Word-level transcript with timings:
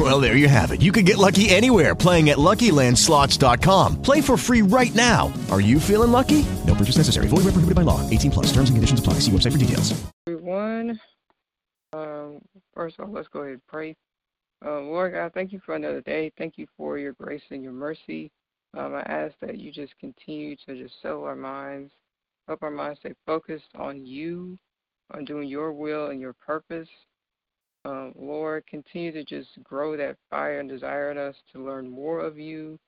Well, 0.00 0.18
there 0.18 0.34
you 0.34 0.48
have 0.48 0.70
it. 0.70 0.80
You 0.80 0.92
can 0.92 1.04
get 1.04 1.18
lucky 1.18 1.50
anywhere 1.50 1.94
playing 1.94 2.30
at 2.30 2.38
LuckyLandSlots.com. 2.38 4.00
Play 4.00 4.22
for 4.22 4.38
free 4.38 4.62
right 4.62 4.94
now. 4.94 5.30
Are 5.50 5.60
you 5.60 5.78
feeling 5.78 6.10
lucky? 6.10 6.46
No 6.66 6.74
purchase 6.74 6.96
necessary. 6.96 7.28
Void 7.28 7.44
where 7.44 7.52
prohibited 7.52 7.74
by 7.74 7.82
law. 7.82 8.08
18 8.08 8.30
plus. 8.30 8.46
Terms 8.46 8.70
and 8.70 8.78
conditions 8.78 8.98
apply. 8.98 9.14
See 9.20 9.30
website 9.30 9.52
for 9.52 9.58
details. 9.58 10.02
Everyone, 10.26 10.98
um, 11.92 12.40
first 12.72 12.98
off, 12.98 13.10
let's 13.10 13.28
go 13.28 13.40
ahead 13.40 13.52
and 13.52 13.66
pray. 13.66 13.94
Um, 14.64 14.88
Lord 14.88 15.12
God, 15.12 15.32
thank 15.34 15.52
you 15.52 15.60
for 15.66 15.74
another 15.74 16.00
day. 16.00 16.32
Thank 16.38 16.56
you 16.56 16.66
for 16.78 16.96
your 16.96 17.12
grace 17.12 17.42
and 17.50 17.62
your 17.62 17.72
mercy. 17.74 18.30
Um, 18.78 18.94
I 18.94 19.00
ask 19.00 19.34
that 19.42 19.58
you 19.58 19.70
just 19.70 19.92
continue 19.98 20.56
to 20.64 20.82
just 20.82 20.94
settle 21.02 21.24
our 21.24 21.36
minds, 21.36 21.92
help 22.48 22.62
our 22.62 22.70
minds 22.70 23.00
stay 23.00 23.12
focused 23.26 23.68
on 23.74 24.06
you, 24.06 24.58
on 25.12 25.26
doing 25.26 25.46
your 25.46 25.74
will 25.74 26.08
and 26.08 26.22
your 26.22 26.32
purpose. 26.32 26.88
Um, 27.84 28.12
Lord, 28.18 28.66
continue 28.66 29.12
to 29.12 29.24
just 29.24 29.48
grow 29.62 29.96
that 29.96 30.16
fire 30.28 30.60
and 30.60 30.68
desire 30.68 31.10
in 31.10 31.18
us 31.18 31.34
to 31.52 31.64
learn 31.64 31.88
more 31.88 32.20
of 32.20 32.38
you, 32.38 32.78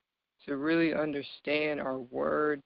to 0.45 0.57
really 0.57 0.93
understand 0.93 1.81
our 1.81 1.99
word, 1.99 2.61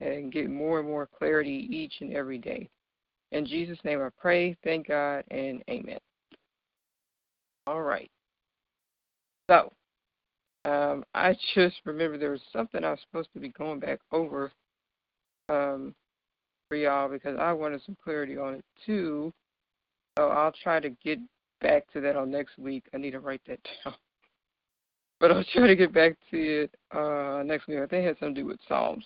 and 0.00 0.32
get 0.32 0.50
more 0.50 0.80
and 0.80 0.88
more 0.88 1.08
clarity 1.18 1.68
each 1.70 1.94
and 2.00 2.12
every 2.14 2.38
day. 2.38 2.68
In 3.32 3.46
Jesus' 3.46 3.78
name 3.84 4.00
I 4.02 4.08
pray, 4.18 4.56
thank 4.64 4.88
God, 4.88 5.24
and 5.30 5.62
amen. 5.68 5.98
All 7.66 7.82
right. 7.82 8.10
So, 9.50 9.72
um, 10.64 11.04
I 11.14 11.36
just 11.54 11.76
remember 11.84 12.18
there 12.18 12.30
was 12.30 12.40
something 12.52 12.82
I 12.82 12.90
was 12.90 13.00
supposed 13.02 13.32
to 13.34 13.40
be 13.40 13.50
going 13.50 13.78
back 13.78 14.00
over 14.10 14.50
um, 15.48 15.94
for 16.68 16.76
y'all 16.76 17.08
because 17.08 17.38
I 17.38 17.52
wanted 17.52 17.82
some 17.84 17.96
clarity 18.02 18.36
on 18.36 18.54
it 18.54 18.64
too. 18.84 19.32
So 20.18 20.28
I'll 20.28 20.52
try 20.52 20.80
to 20.80 20.90
get 21.04 21.18
back 21.60 21.90
to 21.92 22.00
that 22.00 22.16
on 22.16 22.30
next 22.30 22.58
week. 22.58 22.84
I 22.94 22.98
need 22.98 23.12
to 23.12 23.20
write 23.20 23.42
that 23.46 23.60
down. 23.84 23.94
But 25.20 25.32
I'll 25.32 25.44
try 25.52 25.66
to 25.66 25.76
get 25.76 25.92
back 25.92 26.16
to 26.30 26.62
it 26.62 26.74
uh, 26.92 27.42
next 27.44 27.66
week. 27.66 27.78
I 27.78 27.86
think 27.86 28.04
it 28.04 28.08
had 28.08 28.18
something 28.18 28.36
to 28.36 28.40
do 28.42 28.46
with 28.46 28.60
Psalms. 28.68 29.04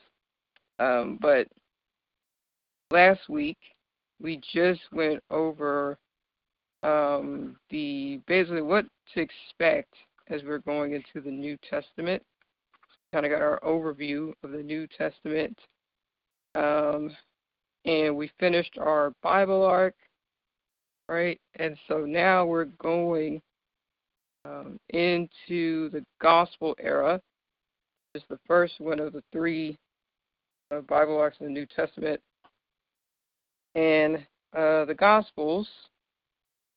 Um, 0.79 1.19
but 1.21 1.49
last 2.91 3.29
week 3.29 3.59
we 4.21 4.41
just 4.53 4.81
went 4.93 5.23
over 5.31 5.99
um, 6.83 7.57
the 7.71 8.21
basically 8.27 8.63
what 8.63 8.87
to 9.15 9.21
expect 9.21 9.95
as 10.29 10.43
we're 10.45 10.59
going 10.59 10.93
into 10.93 11.21
the 11.25 11.31
New 11.31 11.57
Testament. 11.69 12.23
Kind 13.13 13.27
of 13.27 13.33
got 13.33 13.43
our 13.43 13.61
overview 13.61 14.33
of 14.43 14.53
the 14.53 14.63
New 14.63 14.87
Testament. 14.87 15.59
Um, 16.55 17.15
and 17.85 18.17
we 18.17 18.31
finished 18.39 18.77
our 18.79 19.13
Bible 19.23 19.65
arc, 19.65 19.95
right? 21.09 21.41
And 21.57 21.77
so 21.89 22.05
now 22.05 22.45
we're 22.45 22.67
going 22.67 23.41
um, 24.45 24.79
into 24.91 25.91
the 25.91 26.05
Gospel 26.21 26.77
era. 26.81 27.21
is 28.15 28.23
the 28.29 28.39
first 28.47 28.75
one 28.79 29.01
of 29.01 29.13
the 29.13 29.23
three 29.33 29.79
uh, 30.71 30.81
Bible 30.81 31.19
arcs 31.19 31.39
in 31.41 31.47
the 31.47 31.53
New 31.53 31.67
Testament. 31.67 32.21
And 33.75 34.17
uh, 34.57 34.85
the 34.85 34.97
Gospels 34.99 35.69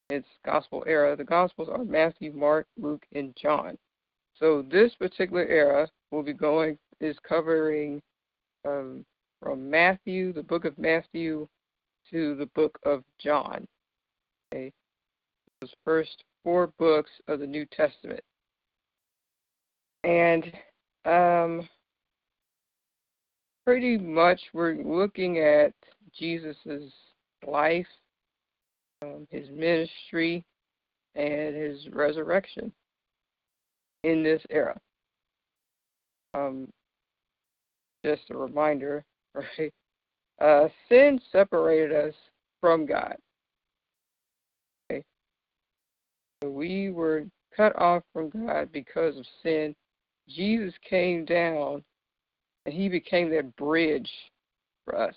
its 0.09 0.27
gospel 0.45 0.83
era. 0.87 1.15
The 1.15 1.23
gospels 1.23 1.69
are 1.69 1.83
Matthew, 1.83 2.31
Mark, 2.33 2.67
Luke, 2.77 3.05
and 3.13 3.35
John. 3.41 3.77
So 4.39 4.63
this 4.69 4.93
particular 4.95 5.45
era 5.45 5.87
will 6.11 6.23
be 6.23 6.33
going 6.33 6.77
is 6.99 7.17
covering 7.27 8.01
um, 8.67 9.05
from 9.41 9.69
Matthew, 9.69 10.33
the 10.33 10.43
book 10.43 10.65
of 10.65 10.77
Matthew, 10.77 11.47
to 12.11 12.35
the 12.35 12.45
book 12.47 12.77
of 12.85 13.03
John. 13.19 13.65
Those 14.51 15.73
first 15.83 16.23
four 16.43 16.67
books 16.79 17.11
of 17.27 17.39
the 17.39 17.47
New 17.47 17.65
Testament, 17.65 18.21
and 20.03 20.51
um, 21.05 21.67
pretty 23.65 23.97
much 23.97 24.39
we're 24.53 24.75
looking 24.75 25.39
at 25.39 25.73
Jesus's 26.17 26.91
life 27.45 27.87
um, 29.05 29.27
his 29.29 29.49
ministry, 29.49 30.43
and 31.15 31.55
his 31.55 31.87
resurrection 31.91 32.71
in 34.03 34.23
this 34.23 34.41
era. 34.49 34.77
Um, 36.33 36.67
just 38.03 38.23
a 38.29 38.37
reminder, 38.37 39.03
right? 39.33 39.73
Uh, 40.41 40.67
sin 40.89 41.19
separated 41.31 41.93
us 41.93 42.13
from 42.59 42.85
God. 42.85 43.15
Okay? 44.91 45.03
So 46.34 46.34
we 46.49 46.89
were 46.89 47.25
cut 47.55 47.79
off 47.79 48.03
from 48.13 48.29
God 48.29 48.71
because 48.71 49.17
of 49.17 49.25
sin. 49.43 49.75
Jesus 50.27 50.73
came 50.87 51.25
down 51.25 51.83
and 52.65 52.73
he 52.73 52.89
became 52.89 53.29
that 53.31 53.55
bridge 53.55 54.11
for 54.83 54.97
us. 54.97 55.15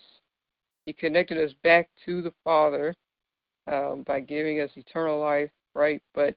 He 0.87 0.93
connected 0.93 1.39
us 1.39 1.55
back 1.63 1.89
to 2.07 2.23
the 2.23 2.33
Father 2.45 2.95
um, 3.71 4.05
by 4.07 4.21
giving 4.21 4.61
us 4.61 4.71
eternal 4.77 5.21
life, 5.21 5.51
right? 5.75 6.03
But 6.15 6.35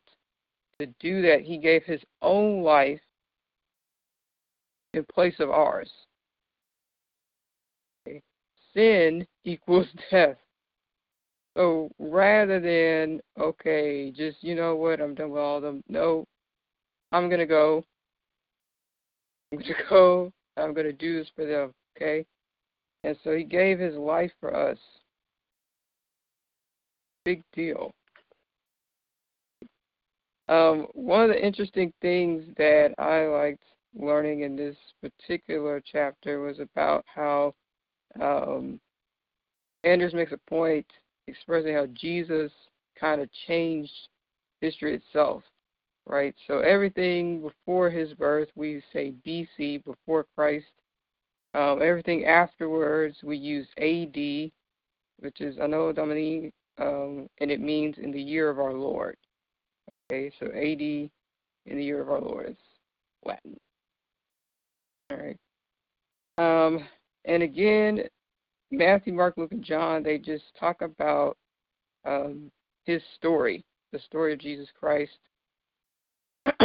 to 0.80 0.88
do 1.00 1.22
that, 1.22 1.42
he 1.42 1.58
gave 1.58 1.84
his 1.84 2.02
own 2.22 2.64
life 2.64 3.00
in 4.94 5.06
place 5.14 5.36
of 5.40 5.50
ours. 5.50 5.90
Okay. 8.08 8.22
Sin 8.74 9.26
equals 9.46 9.88
death. 10.10 10.38
So 11.56 11.90
rather 12.00 12.60
than, 12.60 13.20
okay, 13.40 14.12
just, 14.12 14.38
you 14.42 14.56
know 14.56 14.76
what, 14.76 15.02
I'm 15.02 15.14
done 15.16 15.32
with 15.32 15.42
all 15.42 15.60
them, 15.60 15.84
no, 15.90 16.26
I'm 17.12 17.30
to 17.40 17.46
go. 17.46 17.84
I'm 19.52 19.60
to 19.60 19.74
go. 19.90 20.32
I'm 20.58 20.74
to 20.76 20.94
do 20.94 21.20
this 21.20 21.30
for 21.36 21.46
them, 21.46 21.74
okay? 21.96 22.26
And 23.04 23.18
so 23.24 23.36
he 23.36 23.44
gave 23.44 23.80
his 23.80 23.96
life 23.96 24.32
for 24.40 24.56
us 24.56 24.78
big 27.24 27.44
deal. 27.54 27.94
Um, 30.48 30.88
one 30.94 31.22
of 31.22 31.30
the 31.30 31.46
interesting 31.46 31.94
things 32.02 32.44
that 32.58 32.94
I 32.98 33.28
liked 33.28 33.64
learning 33.96 34.42
in 34.42 34.56
this 34.56 34.76
particular 35.02 35.82
chapter 35.86 36.42
was 36.42 36.60
about 36.60 37.06
how 37.06 37.54
um, 38.20 38.80
Anders 39.84 40.14
makes 40.14 40.32
a 40.32 40.50
point 40.50 40.86
expressing 41.28 41.74
how 41.74 41.88
Jesus 41.94 42.52
kind 43.00 43.22
of 43.22 43.30
changed 43.48 43.92
history 44.62 44.96
itself, 44.96 45.44
right? 46.06 46.36
So 46.48 46.60
everything 46.60 47.42
before 47.42 47.90
his 47.90 48.14
birth, 48.14 48.50
we 48.56 48.82
say 48.94 49.14
BC, 49.26 49.84
before 49.84 50.26
Christ. 50.36 50.68
Um, 51.54 51.82
everything 51.82 52.26
afterwards, 52.26 53.18
we 53.24 53.38
use 53.38 53.68
AD, 53.78 54.52
which 55.20 55.42
is 55.42 55.58
Anno 55.58 55.92
Domini 55.92 56.52
um, 56.82 57.28
and 57.40 57.52
it 57.52 57.60
means 57.60 57.96
in 57.98 58.12
the 58.12 58.22
year 58.22 58.50
of 58.50 58.60
our 58.60 58.74
Lord. 58.74 59.16
Okay, 60.12 60.32
so 60.40 60.48
AD 60.48 60.82
in 60.82 61.10
the 61.66 61.84
year 61.84 62.02
of 62.02 62.10
our 62.10 62.22
Lord 62.22 62.50
is 62.50 62.56
Latin. 63.26 63.58
All 65.10 65.18
right. 65.18 65.38
Um, 66.38 66.86
and 67.26 67.44
again, 67.44 68.02
Matthew, 68.72 69.14
Mark, 69.14 69.36
Luke, 69.38 69.52
and 69.52 69.64
John, 69.64 70.02
they 70.02 70.18
just 70.18 70.46
talk 70.60 70.82
about 70.82 71.38
um, 72.06 72.50
his 72.86 73.02
story, 73.16 73.64
the 73.92 74.00
story 74.00 74.34
of 74.34 74.40
Jesus 74.40 74.70
Christ. 74.80 75.18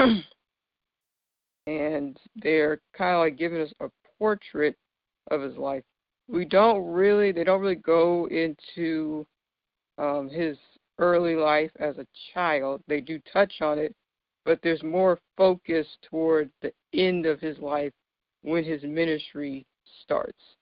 and 1.67 2.17
they're 2.37 2.81
kind 2.97 3.15
of 3.15 3.21
like 3.21 3.37
giving 3.37 3.61
us 3.61 3.73
a 3.81 3.91
portrait 4.19 4.77
of 5.31 5.43
his 5.43 5.57
life. 5.57 5.83
We 6.29 6.45
don't 6.45 6.87
really, 6.87 7.33
they 7.33 7.45
don't 7.45 7.61
really 7.61 7.75
go 7.75 8.27
into 8.29 9.27
um, 9.99 10.29
his 10.31 10.57
early 10.99 11.35
life 11.35 11.71
as 11.79 11.99
a 11.99 12.07
child. 12.33 12.83
They 12.89 13.01
do 13.01 13.21
touch 13.33 13.61
on 13.61 13.79
it, 13.79 13.95
but 14.45 14.61
there's 14.63 14.83
more 14.83 15.19
focus 15.37 15.87
toward 16.09 16.51
the 16.63 16.73
end 16.95 17.27
of 17.27 17.41
his 17.41 17.59
life 17.59 17.93
when 18.43 18.65
his 18.65 18.83
ministry 18.83 19.67
starts. 20.03 20.56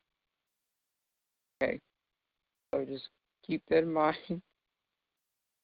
Okay, 1.63 1.81
so 2.73 2.85
just 2.85 3.09
keep 3.47 3.63
that 3.69 3.79
in 3.79 3.93
mind. 3.93 4.43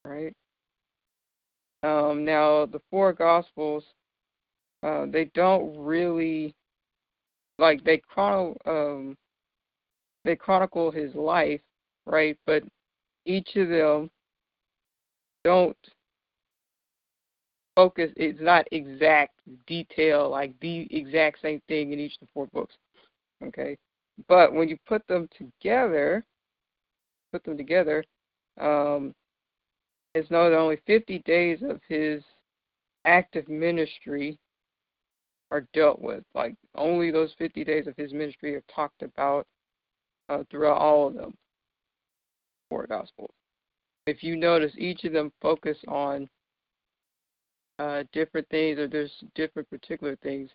right? 0.04 0.32
Um, 1.82 2.24
now, 2.24 2.66
the 2.66 2.80
four 2.90 3.12
Gospels, 3.12 3.84
uh, 4.82 5.06
they 5.06 5.26
don't 5.34 5.76
really 5.78 6.54
like 7.58 7.84
they 7.84 7.98
chronicle 7.98 8.56
um, 8.66 9.16
they 10.24 10.36
chronicle 10.36 10.90
his 10.90 11.14
life, 11.14 11.60
right? 12.06 12.36
But 12.46 12.62
each 13.24 13.56
of 13.56 13.68
them 13.68 14.10
don't 15.44 15.76
focus 17.76 18.10
it's 18.16 18.40
not 18.40 18.66
exact 18.72 19.38
detail 19.66 20.28
like 20.28 20.52
the 20.60 20.86
exact 20.90 21.40
same 21.40 21.60
thing 21.68 21.92
in 21.92 21.98
each 22.00 22.14
of 22.14 22.20
the 22.20 22.28
four 22.34 22.46
books 22.48 22.74
okay 23.44 23.76
but 24.28 24.52
when 24.52 24.68
you 24.68 24.76
put 24.86 25.06
them 25.06 25.28
together 25.36 26.24
put 27.32 27.44
them 27.44 27.56
together 27.56 28.04
um, 28.60 29.14
it's 30.14 30.28
that 30.28 30.52
only 30.52 30.78
50 30.86 31.20
days 31.20 31.60
of 31.62 31.80
his 31.88 32.22
active 33.04 33.48
ministry 33.48 34.38
are 35.50 35.66
dealt 35.72 36.00
with. 36.00 36.24
Like 36.34 36.54
only 36.74 37.10
those 37.10 37.32
50 37.38 37.64
days 37.64 37.86
of 37.86 37.96
his 37.96 38.12
ministry 38.12 38.54
are 38.54 38.64
talked 38.74 39.02
about 39.02 39.46
uh, 40.28 40.44
throughout 40.50 40.78
all 40.78 41.08
of 41.08 41.14
them. 41.14 41.34
Four 42.68 42.86
gospels. 42.86 43.30
If 44.06 44.22
you 44.22 44.36
notice 44.36 44.72
each 44.78 45.04
of 45.04 45.12
them 45.12 45.32
focus 45.40 45.76
on 45.88 46.28
uh, 47.78 48.04
different 48.12 48.48
things 48.48 48.78
or 48.78 48.88
there's 48.88 49.12
different 49.34 49.68
particular 49.70 50.16
things. 50.16 50.50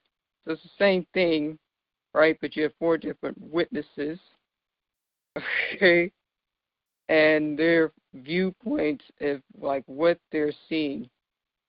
So 0.46 0.54
it's 0.54 0.64
the 0.64 0.70
same 0.78 1.06
thing, 1.14 1.58
right? 2.16 2.38
But 2.42 2.56
you 2.56 2.64
have 2.64 2.74
four 2.80 2.98
different 2.98 3.38
witnesses, 3.40 4.20
okay, 5.76 6.12
and 7.10 7.58
their 7.58 7.92
viewpoints 8.14 9.04
of 9.22 9.42
like 9.60 9.84
what 9.88 10.18
they're 10.32 10.54
seeing, 10.70 11.10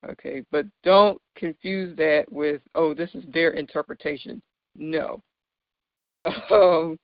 okay. 0.09 0.43
But 0.51 0.67
don't 0.83 1.21
confuse 1.37 1.97
that 1.97 2.31
with 2.31 2.63
oh, 2.75 2.95
this 2.95 3.11
is 3.15 3.25
their 3.33 3.51
interpretation. 3.51 4.41
No. 4.77 5.23
Um, 6.51 6.99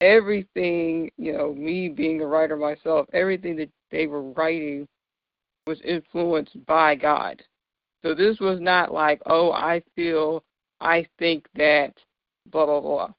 everything, 0.00 1.10
you 1.16 1.32
know, 1.32 1.54
me 1.54 1.88
being 1.88 2.20
a 2.20 2.26
writer 2.26 2.56
myself, 2.56 3.06
everything 3.12 3.56
that 3.56 3.70
they 3.90 4.06
were 4.06 4.22
writing 4.32 4.86
was 5.66 5.80
influenced 5.82 6.64
by 6.66 6.94
God. 6.94 7.42
So 8.04 8.14
this 8.14 8.38
was 8.38 8.60
not 8.60 8.92
like, 8.92 9.20
oh, 9.26 9.50
I 9.52 9.82
feel, 9.96 10.44
I 10.80 11.06
think 11.18 11.46
that, 11.56 11.94
blah, 12.50 12.66
blah, 12.66 12.80
blah. 12.80 13.10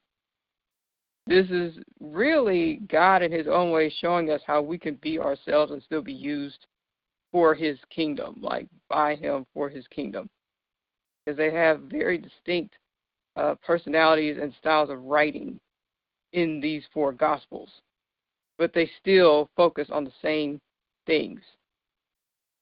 This 1.26 1.48
is 1.50 1.74
really 2.00 2.80
God 2.88 3.22
in 3.22 3.32
His 3.32 3.46
own 3.48 3.70
way 3.70 3.92
showing 4.00 4.30
us 4.30 4.40
how 4.46 4.62
we 4.62 4.78
can 4.78 4.94
be 4.96 5.18
ourselves 5.18 5.72
and 5.72 5.82
still 5.82 6.02
be 6.02 6.12
used 6.12 6.66
for 7.32 7.54
His 7.54 7.78
kingdom, 7.90 8.36
like 8.40 8.68
by 8.88 9.16
Him 9.16 9.44
for 9.52 9.68
His 9.68 9.86
kingdom. 9.88 10.28
Because 11.24 11.36
they 11.36 11.52
have 11.52 11.80
very 11.82 12.18
distinct 12.18 12.74
uh, 13.34 13.56
personalities 13.66 14.38
and 14.40 14.54
styles 14.60 14.90
of 14.90 15.02
writing 15.02 15.58
in 16.32 16.60
these 16.60 16.84
four 16.92 17.12
Gospels, 17.12 17.70
but 18.58 18.72
they 18.72 18.88
still 19.00 19.50
focus 19.56 19.88
on 19.90 20.04
the 20.04 20.12
same 20.22 20.60
things 21.06 21.40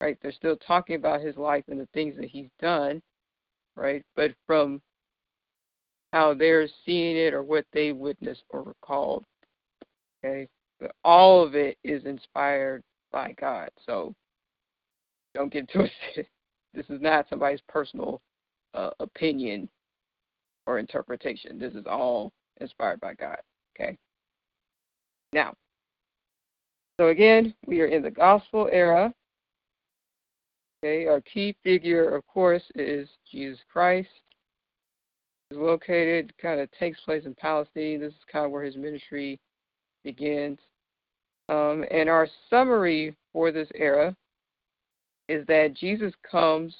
right? 0.04 0.18
They're 0.20 0.32
still 0.32 0.56
talking 0.56 0.96
about 0.96 1.22
his 1.22 1.36
life 1.36 1.64
and 1.68 1.80
the 1.80 1.88
things 1.94 2.14
that 2.16 2.28
he's 2.28 2.50
done, 2.60 3.00
right? 3.74 4.02
But 4.16 4.32
from 4.46 4.82
how 6.14 6.32
they're 6.32 6.68
seeing 6.86 7.16
it 7.16 7.34
or 7.34 7.42
what 7.42 7.66
they 7.72 7.90
witnessed 7.90 8.44
or 8.50 8.62
recalled, 8.62 9.24
okay? 10.24 10.46
But 10.78 10.92
all 11.02 11.44
of 11.44 11.56
it 11.56 11.76
is 11.82 12.04
inspired 12.04 12.84
by 13.10 13.34
God. 13.40 13.68
So 13.84 14.14
don't 15.34 15.52
get 15.52 15.68
twisted. 15.72 16.28
This 16.72 16.86
is 16.88 17.02
not 17.02 17.26
somebody's 17.28 17.62
personal 17.68 18.20
uh, 18.74 18.90
opinion 19.00 19.68
or 20.68 20.78
interpretation. 20.78 21.58
This 21.58 21.74
is 21.74 21.84
all 21.84 22.32
inspired 22.60 23.00
by 23.00 23.14
God. 23.14 23.38
Okay. 23.74 23.98
Now, 25.32 25.52
so 26.96 27.08
again, 27.08 27.52
we 27.66 27.80
are 27.80 27.86
in 27.86 28.02
the 28.02 28.10
gospel 28.10 28.68
era. 28.70 29.12
Okay, 30.78 31.06
our 31.06 31.22
key 31.22 31.56
figure, 31.64 32.14
of 32.14 32.24
course, 32.28 32.62
is 32.76 33.08
Jesus 33.32 33.58
Christ. 33.68 34.08
He's 35.50 35.58
located, 35.58 36.32
kind 36.40 36.60
of 36.60 36.70
takes 36.72 37.00
place 37.00 37.24
in 37.24 37.34
Palestine. 37.34 38.00
This 38.00 38.12
is 38.12 38.18
kind 38.30 38.44
of 38.44 38.50
where 38.50 38.62
his 38.62 38.76
ministry 38.76 39.38
begins. 40.02 40.58
Um, 41.48 41.84
and 41.90 42.08
our 42.08 42.26
summary 42.48 43.14
for 43.32 43.52
this 43.52 43.68
era 43.74 44.16
is 45.28 45.46
that 45.46 45.74
Jesus 45.74 46.12
comes. 46.28 46.74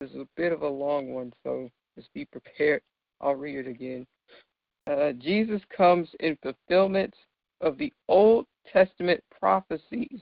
This 0.00 0.10
is 0.10 0.16
a 0.16 0.28
bit 0.36 0.52
of 0.52 0.62
a 0.62 0.68
long 0.68 1.14
one, 1.14 1.32
so 1.44 1.70
just 1.96 2.12
be 2.12 2.24
prepared. 2.24 2.82
I'll 3.20 3.36
read 3.36 3.66
it 3.66 3.68
again. 3.68 4.06
Uh, 4.86 5.12
Jesus 5.12 5.62
comes 5.74 6.08
in 6.20 6.36
fulfillment 6.42 7.14
of 7.60 7.78
the 7.78 7.92
Old 8.08 8.46
Testament 8.72 9.22
prophecies 9.40 10.20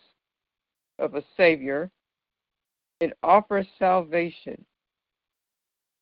of 0.99 1.15
a 1.15 1.25
Savior 1.37 1.91
it 3.03 3.19
offers 3.25 3.67
salvation 3.81 4.65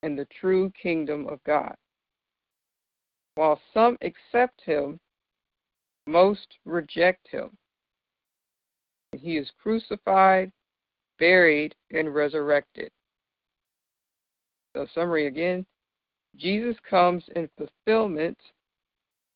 in 0.03 0.17
the 0.17 0.27
true 0.41 0.73
kingdom 0.81 1.27
of 1.29 1.43
God. 1.45 1.75
While 3.35 3.61
some 3.73 3.97
accept 4.03 4.61
him, 4.65 4.99
most 6.07 6.47
reject 6.65 7.29
him. 7.29 7.57
He 9.13 9.37
is 9.37 9.51
crucified, 9.63 10.53
buried, 11.19 11.75
and 11.93 12.15
resurrected. 12.15 12.91
So, 14.75 14.87
summary 14.95 15.27
again 15.27 15.67
Jesus 16.37 16.77
comes 16.89 17.25
in 17.35 17.49
fulfillment 17.57 18.39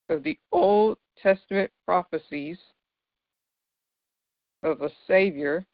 of 0.08 0.22
the 0.22 0.38
Old 0.52 0.98
Testament 1.20 1.70
prophecies 1.84 2.58
of 4.62 4.82
a 4.82 4.90
Savior 5.06 5.66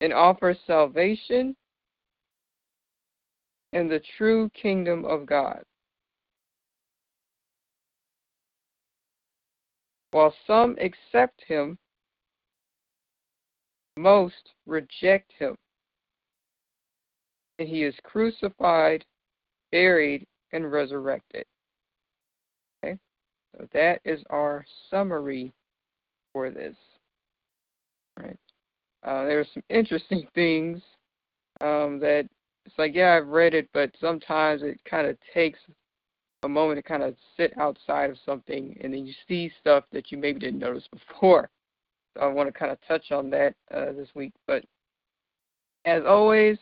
and 0.00 0.12
offers 0.12 0.56
salvation 0.66 1.56
in 3.72 3.88
the 3.88 4.00
true 4.16 4.50
kingdom 4.50 5.04
of 5.04 5.26
God. 5.26 5.62
While 10.10 10.34
some 10.46 10.76
accept 10.80 11.44
him, 11.46 11.76
most 13.96 14.52
reject 14.66 15.32
him. 15.38 15.54
And 17.58 17.68
he 17.68 17.82
is 17.82 17.94
crucified, 18.04 19.04
buried, 19.72 20.26
and 20.52 20.70
resurrected. 20.70 21.44
Okay? 22.84 22.96
So 23.56 23.68
that 23.72 24.00
is 24.04 24.22
our 24.30 24.64
summary 24.90 25.52
for 26.32 26.50
this. 26.50 26.76
Right. 28.18 28.36
Uh, 29.02 29.24
there 29.24 29.40
are 29.40 29.46
some 29.52 29.62
interesting 29.68 30.26
things 30.34 30.80
um, 31.60 31.98
that 32.00 32.28
it's 32.68 32.78
like, 32.78 32.94
yeah, 32.94 33.14
I've 33.14 33.28
read 33.28 33.54
it, 33.54 33.66
but 33.72 33.90
sometimes 33.98 34.62
it 34.62 34.78
kind 34.84 35.06
of 35.06 35.16
takes 35.32 35.58
a 36.42 36.48
moment 36.48 36.76
to 36.76 36.82
kind 36.82 37.02
of 37.02 37.16
sit 37.34 37.56
outside 37.56 38.10
of 38.10 38.18
something, 38.26 38.76
and 38.82 38.92
then 38.92 39.06
you 39.06 39.14
see 39.26 39.50
stuff 39.58 39.84
that 39.90 40.12
you 40.12 40.18
maybe 40.18 40.38
didn't 40.38 40.60
notice 40.60 40.86
before. 40.92 41.48
So 42.14 42.22
I 42.22 42.26
want 42.26 42.46
to 42.46 42.52
kind 42.52 42.70
of 42.70 42.76
touch 42.86 43.10
on 43.10 43.30
that 43.30 43.54
uh, 43.74 43.92
this 43.92 44.10
week. 44.14 44.34
But 44.46 44.66
as 45.86 46.02
always, 46.06 46.58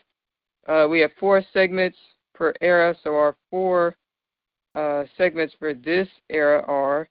uh, 0.68 0.86
we 0.88 1.00
have 1.00 1.10
four 1.18 1.42
segments 1.52 1.98
per 2.36 2.54
era. 2.60 2.94
So 3.02 3.16
our 3.16 3.34
four 3.50 3.96
uh, 4.76 5.04
segments 5.18 5.56
for 5.58 5.74
this 5.74 6.06
era 6.30 6.62
are 6.68 7.08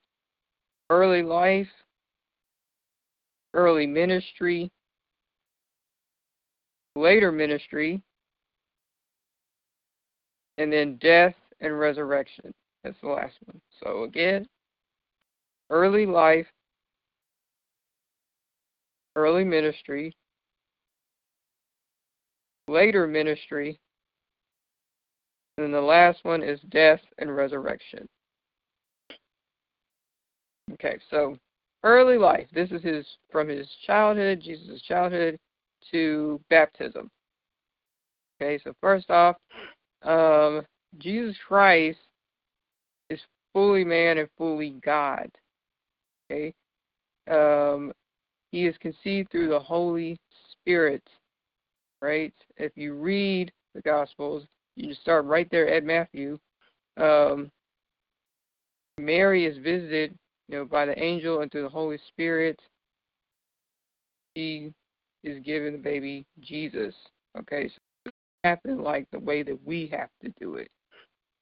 early 0.90 1.22
life, 1.22 1.68
early 3.54 3.88
ministry, 3.88 4.72
later 6.96 7.34
ministry, 7.34 8.02
and 10.57 10.71
then 10.71 10.97
death 10.97 11.35
and 11.62 11.77
resurrection. 11.77 12.51
That's 12.83 13.00
the 13.01 13.09
last 13.09 13.35
one. 13.45 13.59
So 13.83 14.03
again, 14.03 14.47
early 15.69 16.05
life, 16.05 16.47
early 19.15 19.43
ministry, 19.43 20.15
later 22.67 23.07
ministry, 23.07 23.79
and 25.57 25.65
then 25.65 25.71
the 25.71 25.81
last 25.81 26.19
one 26.24 26.43
is 26.43 26.59
death 26.69 27.01
and 27.17 27.35
resurrection. 27.35 28.07
Okay, 30.74 30.97
so 31.09 31.38
early 31.83 32.17
life. 32.17 32.47
This 32.53 32.71
is 32.71 32.83
his 32.83 33.05
from 33.31 33.47
his 33.47 33.67
childhood, 33.85 34.41
Jesus' 34.41 34.81
childhood, 34.81 35.38
to 35.91 36.41
baptism. 36.50 37.09
Okay, 38.41 38.59
so 38.63 38.74
first 38.81 39.09
off, 39.09 39.38
um, 40.04 40.62
Jesus 40.98 41.36
Christ 41.48 42.00
is 43.10 43.20
fully 43.54 43.84
man 43.84 44.18
and 44.18 44.30
fully 44.38 44.75
God. 44.84 45.30
Okay, 46.32 46.54
um, 47.30 47.92
he 48.52 48.66
is 48.66 48.75
conceived 48.80 49.32
through 49.32 49.50
the 49.50 49.60
Holy 49.60 50.18
Spirit. 50.52 51.04
Right? 52.02 52.34
If 52.58 52.72
you 52.75 52.94
read 52.94 53.52
the 53.74 53.82
Gospels, 53.82 54.44
you 54.75 54.90
just 54.90 55.02
start 55.02 55.25
right 55.25 55.48
there 55.50 55.68
at 55.70 55.84
Matthew. 55.84 56.38
Um, 56.98 57.50
Mary 58.98 59.46
is 59.46 59.58
visited 59.58 60.18
you 60.48 60.60
know, 60.60 60.66
by 60.66 60.86
the 60.86 61.02
angel 61.02 61.42
and 61.42 61.52
through 61.52 61.64
the 61.64 61.70
Holy 61.70 61.98
Spirit, 62.10 62.60
he 64.36 64.72
is 65.24 65.44
given 65.44 65.74
the 65.74 65.80
baby 65.80 66.25
Jesus. 66.40 66.94
Okay, 67.38 67.70
happen 68.46 68.84
like 68.84 69.08
the 69.12 69.20
way 69.20 69.42
that 69.42 69.58
we 69.66 69.88
have 69.88 70.10
to 70.22 70.32
do 70.40 70.56
it. 70.56 70.70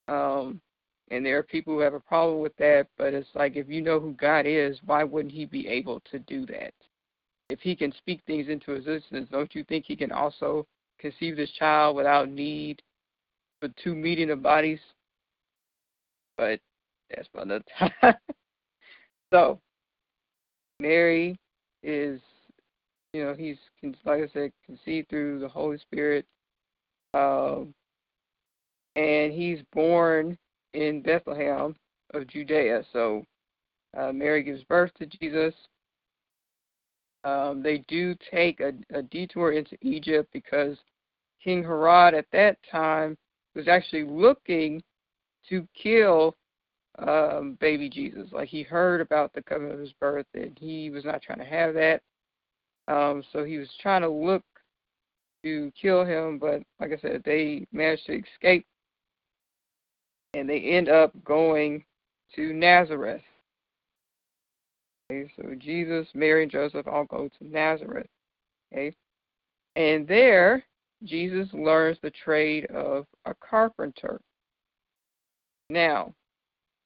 Um, 0.07 0.61
and 1.11 1.25
there 1.25 1.37
are 1.37 1.43
people 1.43 1.73
who 1.73 1.79
have 1.81 1.93
a 1.93 1.99
problem 1.99 2.39
with 2.39 2.55
that, 2.57 2.87
but 2.97 3.13
it's 3.13 3.27
like 3.35 3.57
if 3.57 3.67
you 3.67 3.81
know 3.81 3.99
who 3.99 4.13
God 4.13 4.45
is, 4.45 4.79
why 4.85 5.03
wouldn't 5.03 5.33
He 5.33 5.45
be 5.45 5.67
able 5.67 6.01
to 6.11 6.19
do 6.19 6.45
that? 6.45 6.73
If 7.49 7.59
He 7.59 7.75
can 7.75 7.91
speak 7.97 8.21
things 8.25 8.47
into 8.47 8.71
existence, 8.71 9.27
don't 9.31 9.53
you 9.53 9.65
think 9.65 9.83
He 9.85 9.97
can 9.97 10.13
also 10.13 10.65
conceive 10.97 11.35
this 11.35 11.51
child 11.51 11.97
without 11.97 12.29
need 12.29 12.81
for 13.59 13.69
two 13.83 13.95
meeting 13.95 14.29
of 14.29 14.41
bodies? 14.41 14.79
But 16.37 16.61
that's 17.09 17.27
for 17.33 17.41
another 17.41 17.65
time. 18.01 18.15
so, 19.33 19.59
Mary 20.79 21.37
is, 21.83 22.21
you 23.11 23.25
know, 23.25 23.35
he's 23.35 23.57
like 24.05 24.21
I 24.21 24.27
said, 24.33 24.51
conceived 24.65 25.09
through 25.09 25.39
the 25.39 25.49
Holy 25.49 25.77
Spirit, 25.77 26.25
um, 27.13 27.73
and 28.95 29.31
he's 29.33 29.59
born 29.73 30.37
in 30.73 31.01
Bethlehem 31.01 31.75
of 32.13 32.27
Judea. 32.27 32.83
So 32.93 33.25
uh, 33.97 34.11
Mary 34.11 34.43
gives 34.43 34.63
birth 34.63 34.91
to 34.99 35.05
Jesus. 35.05 35.53
Um, 37.23 37.63
they 37.63 37.79
do 37.87 38.15
take 38.31 38.59
a, 38.59 38.73
a 38.93 39.01
detour 39.03 39.53
into 39.53 39.77
Egypt 39.81 40.29
because 40.33 40.77
King 41.43 41.63
Herod 41.63 42.13
at 42.13 42.25
that 42.33 42.57
time 42.69 43.17
was 43.55 43.67
actually 43.67 44.03
looking 44.03 44.83
to 45.49 45.67
kill 45.81 46.35
um, 46.99 47.57
baby 47.59 47.89
Jesus. 47.89 48.27
Like 48.31 48.49
he 48.49 48.63
heard 48.63 49.01
about 49.01 49.33
the 49.33 49.41
coming 49.43 49.71
of 49.71 49.79
his 49.79 49.93
birth, 49.93 50.25
and 50.33 50.57
he 50.59 50.89
was 50.89 51.05
not 51.05 51.21
trying 51.21 51.39
to 51.39 51.45
have 51.45 51.73
that. 51.75 52.01
Um, 52.87 53.23
so 53.31 53.43
he 53.43 53.57
was 53.57 53.69
trying 53.81 54.01
to 54.01 54.09
look 54.09 54.43
to 55.43 55.71
kill 55.79 56.05
him, 56.05 56.39
but 56.39 56.61
like 56.79 56.91
I 56.91 56.97
said, 57.01 57.23
they 57.23 57.67
managed 57.71 58.05
to 58.07 58.19
escape 58.19 58.65
and 60.33 60.49
they 60.49 60.59
end 60.59 60.89
up 60.89 61.11
going 61.23 61.83
to 62.35 62.53
Nazareth. 62.53 63.21
Okay, 65.11 65.31
so 65.35 65.53
Jesus, 65.57 66.07
Mary, 66.13 66.43
and 66.43 66.51
Joseph 66.51 66.87
all 66.87 67.05
go 67.05 67.29
to 67.39 67.47
Nazareth. 67.47 68.07
Okay, 68.71 68.95
and 69.75 70.07
there 70.07 70.63
Jesus 71.03 71.47
learns 71.53 71.97
the 72.01 72.11
trade 72.11 72.65
of 72.67 73.05
a 73.25 73.35
carpenter. 73.35 74.21
Now, 75.69 76.13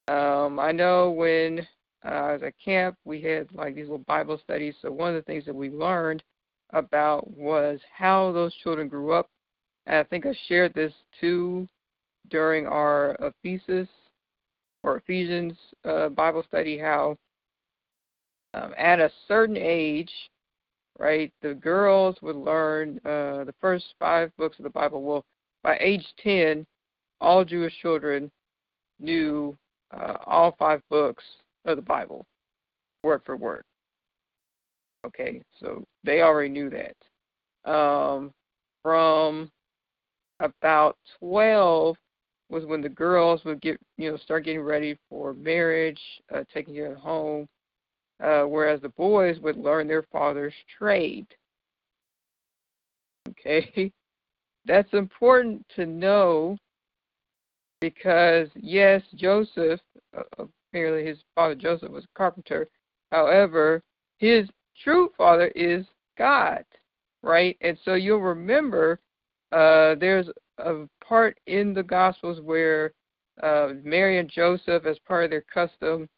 um, 0.08 0.60
I 0.60 0.72
know 0.72 1.12
when 1.12 1.68
uh, 2.06 2.10
I 2.10 2.34
was 2.34 2.44
at 2.44 2.54
camp, 2.64 2.98
we 3.06 3.22
had 3.22 3.48
like 3.54 3.76
these 3.76 3.86
little 3.86 4.00
Bible 4.00 4.40
studies. 4.44 4.76
So 4.82 4.92
one 4.92 5.10
of 5.10 5.16
the 5.16 5.22
things 5.22 5.46
that 5.46 5.56
we 5.56 5.70
learned 5.70 6.24
about 6.72 7.30
was 7.36 7.80
how 7.96 8.32
those 8.32 8.54
children 8.56 8.88
grew 8.88 9.12
up. 9.14 9.30
And 9.86 9.98
I 9.98 10.04
think 10.04 10.26
I 10.26 10.36
shared 10.48 10.74
this 10.74 10.94
too 11.20 11.68
during 12.30 12.68
our 12.68 13.16
Ephesus 13.22 13.88
or 14.84 14.98
Ephesians 14.98 15.54
uh, 15.86 16.10
Bible 16.10 16.44
study 16.48 16.78
how 16.78 17.16
um, 18.54 18.74
at 18.78 19.00
a 19.00 19.12
certain 19.28 19.58
age, 19.58 20.12
right, 21.00 21.32
the 21.42 21.54
girls 21.54 22.16
would 22.22 22.36
learn 22.36 23.00
uh, 23.06 23.44
the 23.44 23.54
first 23.62 23.86
five 24.00 24.32
books 24.38 24.58
of 24.58 24.64
the 24.64 24.70
Bible. 24.70 25.04
Well, 25.04 25.26
by 25.64 25.78
age 25.80 26.06
10, 26.24 26.66
all 27.20 27.44
Jewish 27.44 27.74
children 27.82 28.32
knew 29.00 29.58
uh, 29.92 30.16
all 30.26 30.56
five 30.58 30.82
books 30.90 31.24
of 31.66 31.76
the 31.76 31.82
Bible, 31.82 32.26
word 33.04 33.22
for 33.26 33.36
word. 33.36 33.64
Okay, 35.06 35.42
so 35.60 35.84
they 36.04 36.22
already 36.22 36.50
knew 36.50 36.70
that. 36.70 37.72
Um, 37.72 38.34
from 38.84 39.50
about 40.40 40.98
12 41.20 41.96
was 42.50 42.66
when 42.66 42.82
the 42.82 42.90
girls 42.90 43.44
would 43.44 43.62
get, 43.62 43.80
you 43.98 44.10
know, 44.10 44.18
start 44.18 44.46
getting 44.46 44.62
ready 44.62 44.98
for 45.10 45.34
marriage, 45.34 46.00
uh, 46.34 46.44
taking 46.54 46.76
care 46.76 46.94
of 46.94 47.00
home, 47.00 47.48
uh, 48.24 48.44
whereas 48.44 48.82
the 48.82 48.90
boys 48.90 49.40
would 49.40 49.58
learn 49.58 49.88
their 49.88 50.04
father's 50.12 50.54
trade. 50.78 51.28
Okay, 53.30 53.92
that's 54.66 54.94
important 54.94 55.66
to 55.76 55.86
know 55.86 56.58
because 57.82 58.48
yes, 58.56 59.02
Joseph, 59.16 59.80
uh, 60.18 60.46
apparently 60.72 61.06
his 61.06 61.20
father 61.36 61.56
Joseph 61.56 61.92
was 61.92 62.06
a 62.06 62.18
carpenter. 62.18 62.68
However, 63.12 63.82
his 64.18 64.50
true 64.84 65.12
father 65.18 65.48
is 65.56 65.86
God, 66.18 66.64
right? 67.24 67.58
And 67.62 67.78
so 67.84 67.94
you'll 67.94 68.22
remember 68.22 69.00
uh, 69.52 69.96
there's 69.96 70.28
a 70.58 70.88
part 71.04 71.40
in 71.48 71.74
the 71.74 71.84
Gospels 71.84 72.42
where 72.42 72.94
uh, 73.42 73.70
Mary 73.84 74.20
and 74.20 74.30
Joseph, 74.30 74.86
as 74.86 74.98
part 75.00 75.26
of 75.26 75.30
their 75.30 75.44
custom, 75.54 76.10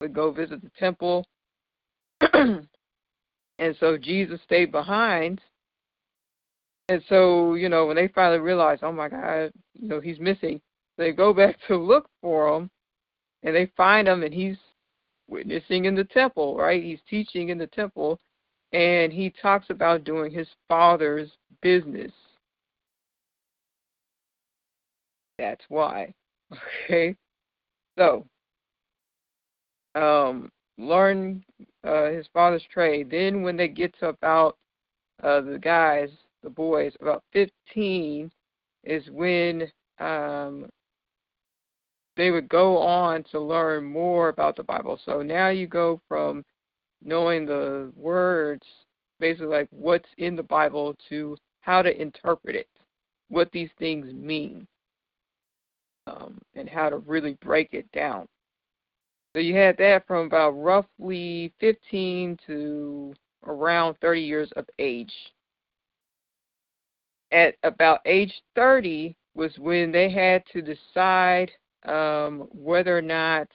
would 0.00 0.14
go 0.14 0.32
visit 0.32 0.62
the 0.62 0.70
temple. 0.78 1.26
and 2.32 2.66
so 3.78 3.96
Jesus 3.96 4.40
stayed 4.44 4.72
behind. 4.72 5.40
And 6.88 7.02
so, 7.08 7.54
you 7.54 7.68
know, 7.68 7.86
when 7.86 7.96
they 7.96 8.08
finally 8.08 8.40
realize, 8.40 8.80
oh 8.82 8.92
my 8.92 9.08
God, 9.08 9.52
you 9.74 9.88
know, 9.88 10.00
he's 10.00 10.18
missing, 10.18 10.60
they 10.98 11.12
go 11.12 11.32
back 11.32 11.56
to 11.68 11.76
look 11.76 12.08
for 12.20 12.56
him 12.56 12.70
and 13.42 13.54
they 13.54 13.70
find 13.76 14.08
him 14.08 14.22
and 14.22 14.34
he's 14.34 14.56
witnessing 15.32 15.86
in 15.86 15.94
the 15.94 16.04
temple, 16.04 16.56
right? 16.56 16.82
He's 16.82 17.00
teaching 17.08 17.48
in 17.48 17.58
the 17.58 17.66
temple 17.68 18.20
and 18.72 19.12
he 19.12 19.30
talks 19.42 19.66
about 19.70 20.04
doing 20.04 20.30
his 20.30 20.48
father's 20.68 21.30
business. 21.62 22.12
That's 25.38 25.64
why. 25.68 26.14
Okay. 26.84 27.16
So, 27.96 28.26
um, 29.94 30.50
learn 30.76 31.42
uh, 31.82 32.10
his 32.10 32.26
father's 32.34 32.64
trade. 32.70 33.10
Then, 33.10 33.42
when 33.42 33.56
they 33.56 33.68
get 33.68 33.98
to 34.00 34.08
about 34.08 34.58
uh, 35.22 35.40
the 35.40 35.58
guys, 35.58 36.10
the 36.42 36.50
boys, 36.50 36.92
about 37.00 37.22
15, 37.32 38.30
is 38.84 39.08
when 39.10 39.62
um, 39.98 40.68
they 42.16 42.30
would 42.30 42.48
go 42.48 42.78
on 42.78 43.24
to 43.30 43.40
learn 43.40 43.84
more 43.84 44.28
about 44.28 44.56
the 44.56 44.62
Bible. 44.62 45.00
So 45.04 45.22
now 45.22 45.48
you 45.48 45.66
go 45.66 46.00
from 46.08 46.44
knowing 47.02 47.46
the 47.46 47.92
words, 47.96 48.66
basically 49.18 49.46
like 49.46 49.68
what's 49.70 50.08
in 50.18 50.36
the 50.36 50.42
Bible, 50.42 50.94
to 51.08 51.36
how 51.60 51.82
to 51.82 52.00
interpret 52.00 52.56
it, 52.56 52.68
what 53.28 53.50
these 53.52 53.70
things 53.78 54.12
mean 54.12 54.66
um, 56.06 56.38
and 56.54 56.68
how 56.68 56.90
to 56.90 56.98
really 56.98 57.34
break 57.40 57.70
it 57.72 57.90
down. 57.92 58.26
So 59.34 59.40
you 59.40 59.54
had 59.54 59.76
that 59.78 60.06
from 60.06 60.26
about 60.26 60.50
roughly 60.50 61.52
15 61.60 62.38
to 62.46 63.14
around 63.46 63.96
30 64.00 64.20
years 64.20 64.52
of 64.56 64.66
age. 64.78 65.12
At 67.30 67.54
about 67.62 68.00
age 68.04 68.32
30 68.54 69.16
was 69.34 69.56
when 69.58 69.90
they 69.90 70.10
had 70.10 70.42
to 70.52 70.60
decide 70.60 71.50
um, 71.84 72.48
whether 72.52 72.96
or 72.96 73.02
not 73.02 73.48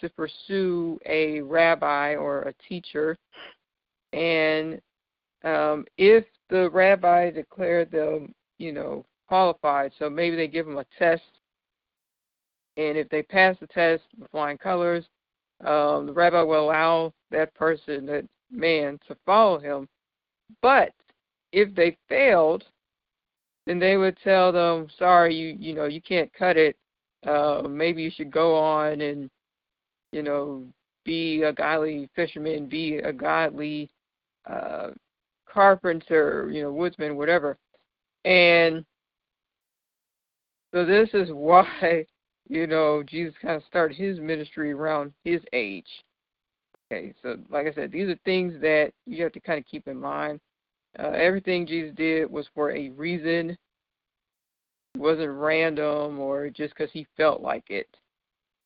to 0.00 0.08
pursue 0.10 0.98
a 1.06 1.40
rabbi 1.40 2.14
or 2.14 2.42
a 2.42 2.54
teacher. 2.68 3.16
And 4.12 4.80
um, 5.44 5.84
if 5.98 6.24
the 6.48 6.70
rabbi 6.70 7.30
declared 7.30 7.90
them, 7.90 8.34
you 8.58 8.72
know, 8.72 9.04
qualified, 9.28 9.92
so 9.98 10.10
maybe 10.10 10.36
they 10.36 10.48
give 10.48 10.66
them 10.66 10.78
a 10.78 10.86
test 10.98 11.22
and 12.76 12.96
if 12.96 13.08
they 13.08 13.22
pass 13.22 13.56
the 13.60 13.66
test 13.66 14.02
with 14.18 14.30
flying 14.30 14.58
colors, 14.58 15.04
um, 15.64 16.06
the 16.06 16.12
rabbi 16.12 16.42
will 16.42 16.64
allow 16.64 17.12
that 17.30 17.52
person, 17.54 18.06
that 18.06 18.24
man, 18.50 18.98
to 19.06 19.16
follow 19.26 19.58
him. 19.58 19.86
But 20.62 20.92
if 21.52 21.74
they 21.74 21.98
failed, 22.08 22.64
then 23.66 23.78
they 23.78 23.96
would 23.96 24.16
tell 24.24 24.50
them, 24.50 24.88
"Sorry, 24.98 25.34
you 25.34 25.56
you 25.58 25.74
know 25.74 25.84
you 25.84 26.00
can't 26.00 26.32
cut 26.32 26.56
it. 26.56 26.76
Uh, 27.26 27.62
maybe 27.68 28.02
you 28.02 28.10
should 28.10 28.30
go 28.30 28.56
on 28.56 29.00
and 29.00 29.30
you 30.12 30.22
know 30.22 30.64
be 31.04 31.42
a 31.42 31.52
godly 31.52 32.08
fisherman, 32.14 32.66
be 32.66 32.96
a 32.96 33.12
godly 33.12 33.90
uh, 34.48 34.88
carpenter, 35.48 36.50
you 36.52 36.62
know, 36.62 36.72
woodsman, 36.72 37.16
whatever." 37.16 37.56
And 38.24 38.84
so 40.72 40.84
this 40.84 41.10
is 41.14 41.30
why 41.32 42.06
you 42.50 42.66
know, 42.66 43.04
Jesus 43.04 43.32
kind 43.40 43.54
of 43.54 43.62
started 43.68 43.96
his 43.96 44.18
ministry 44.18 44.72
around 44.72 45.12
his 45.24 45.40
age. 45.52 45.86
Okay, 46.92 47.14
so 47.22 47.36
like 47.48 47.68
I 47.68 47.72
said, 47.72 47.92
these 47.92 48.08
are 48.08 48.18
things 48.24 48.54
that 48.60 48.90
you 49.06 49.22
have 49.22 49.32
to 49.32 49.40
kind 49.40 49.60
of 49.60 49.64
keep 49.66 49.86
in 49.86 49.96
mind. 49.96 50.40
Uh, 50.98 51.10
everything 51.10 51.64
Jesus 51.64 51.94
did 51.94 52.28
was 52.28 52.48
for 52.52 52.72
a 52.72 52.88
reason. 52.90 53.56
Wasn't 54.96 55.30
random 55.30 56.18
or 56.18 56.50
just 56.50 56.74
because 56.74 56.90
he 56.92 57.06
felt 57.16 57.40
like 57.40 57.70
it. 57.70 57.88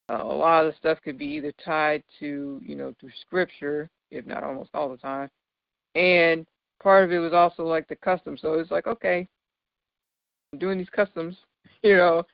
Uh, 0.09 0.23
a 0.23 0.25
lot 0.25 0.65
of 0.65 0.73
the 0.73 0.79
stuff 0.79 0.99
could 1.03 1.19
be 1.19 1.27
either 1.27 1.53
tied 1.65 2.03
to, 2.21 2.61
you 2.63 2.77
know, 2.77 2.95
through 3.01 3.11
scripture, 3.21 3.89
if 4.11 4.27
not 4.27 4.43
almost 4.43 4.71
all 4.75 4.91
the 4.91 4.97
time. 4.97 5.31
And 5.95 6.47
part 6.83 7.05
of 7.05 7.13
it 7.13 7.19
was 7.19 7.33
also 7.33 7.65
like 7.65 7.89
the 7.89 7.97
customs. 7.97 8.41
So 8.43 8.55
it's 8.55 8.71
like, 8.71 8.87
okay, 8.87 9.27
I'm 10.53 10.59
doing 10.59 10.79
these 10.79 10.91
customs, 10.91 11.37
you 11.83 11.97
know, 11.97 12.25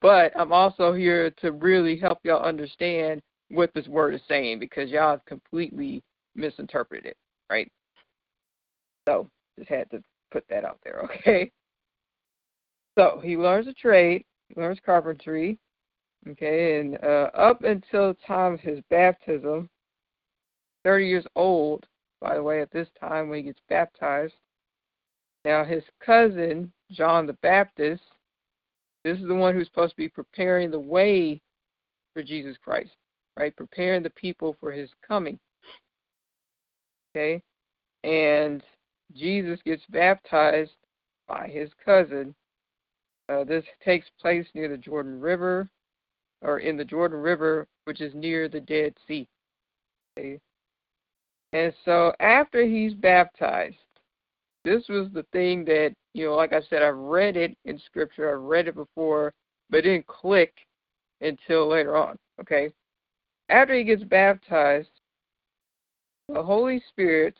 but 0.00 0.32
I'm 0.38 0.52
also 0.52 0.92
here 0.92 1.30
to 1.42 1.52
really 1.52 1.96
help 1.96 2.18
y'all 2.24 2.42
understand 2.42 3.20
what 3.50 3.72
this 3.74 3.88
word 3.88 4.14
is 4.14 4.20
saying 4.28 4.60
because 4.60 4.90
y'all 4.90 5.10
have 5.10 5.24
completely 5.24 6.02
misinterpreted 6.34 7.06
it, 7.06 7.16
right? 7.50 7.70
So 9.08 9.28
just 9.58 9.68
had 9.68 9.90
to 9.90 10.02
put 10.30 10.44
that 10.48 10.64
out 10.64 10.78
there, 10.84 11.00
okay? 11.04 11.50
So 13.00 13.18
he 13.24 13.34
learns 13.38 13.66
a 13.66 13.72
trade, 13.72 14.26
learns 14.56 14.78
carpentry, 14.84 15.58
okay, 16.28 16.80
and 16.80 17.02
uh, 17.02 17.30
up 17.32 17.64
until 17.64 18.08
the 18.08 18.16
time 18.26 18.52
of 18.52 18.60
his 18.60 18.80
baptism, 18.90 19.70
30 20.84 21.06
years 21.06 21.24
old, 21.34 21.86
by 22.20 22.34
the 22.34 22.42
way, 22.42 22.60
at 22.60 22.70
this 22.72 22.88
time 23.00 23.30
when 23.30 23.38
he 23.38 23.44
gets 23.44 23.60
baptized. 23.70 24.34
Now 25.46 25.64
his 25.64 25.82
cousin, 26.04 26.70
John 26.90 27.26
the 27.26 27.38
Baptist, 27.40 28.02
this 29.02 29.18
is 29.18 29.26
the 29.26 29.34
one 29.34 29.54
who's 29.54 29.68
supposed 29.68 29.92
to 29.92 29.96
be 29.96 30.10
preparing 30.10 30.70
the 30.70 30.78
way 30.78 31.40
for 32.12 32.22
Jesus 32.22 32.58
Christ, 32.62 32.90
right? 33.38 33.56
Preparing 33.56 34.02
the 34.02 34.10
people 34.10 34.54
for 34.60 34.72
his 34.72 34.90
coming. 35.08 35.38
Okay? 37.16 37.40
And 38.04 38.62
Jesus 39.16 39.58
gets 39.64 39.84
baptized 39.88 40.72
by 41.26 41.48
his 41.48 41.70
cousin. 41.82 42.34
Uh, 43.30 43.44
this 43.44 43.64
takes 43.84 44.06
place 44.20 44.46
near 44.54 44.68
the 44.68 44.76
Jordan 44.76 45.20
River, 45.20 45.68
or 46.42 46.58
in 46.58 46.76
the 46.76 46.84
Jordan 46.84 47.20
River, 47.20 47.66
which 47.84 48.00
is 48.00 48.12
near 48.14 48.48
the 48.48 48.60
Dead 48.60 48.94
Sea. 49.06 49.28
Okay? 50.18 50.40
And 51.52 51.72
so 51.84 52.12
after 52.18 52.64
he's 52.64 52.94
baptized, 52.94 53.76
this 54.64 54.82
was 54.88 55.08
the 55.12 55.24
thing 55.32 55.64
that, 55.66 55.92
you 56.12 56.26
know, 56.26 56.34
like 56.34 56.52
I 56.52 56.60
said, 56.68 56.82
I've 56.82 56.96
read 56.96 57.36
it 57.36 57.56
in 57.64 57.78
scripture, 57.78 58.34
I've 58.34 58.42
read 58.42 58.68
it 58.68 58.74
before, 58.74 59.32
but 59.68 59.84
didn't 59.84 60.06
click 60.06 60.52
until 61.20 61.68
later 61.68 61.96
on. 61.96 62.16
Okay? 62.40 62.70
After 63.48 63.74
he 63.74 63.84
gets 63.84 64.02
baptized, 64.04 64.88
the 66.28 66.42
Holy 66.42 66.82
Spirit 66.88 67.34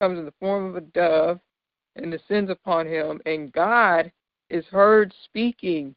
comes 0.00 0.18
in 0.18 0.24
the 0.24 0.34
form 0.40 0.66
of 0.66 0.76
a 0.76 0.80
dove 0.80 1.40
and 1.96 2.12
descends 2.12 2.50
upon 2.50 2.86
him, 2.86 3.20
and 3.26 3.52
God 3.52 4.12
is 4.50 4.64
heard 4.66 5.12
speaking 5.24 5.94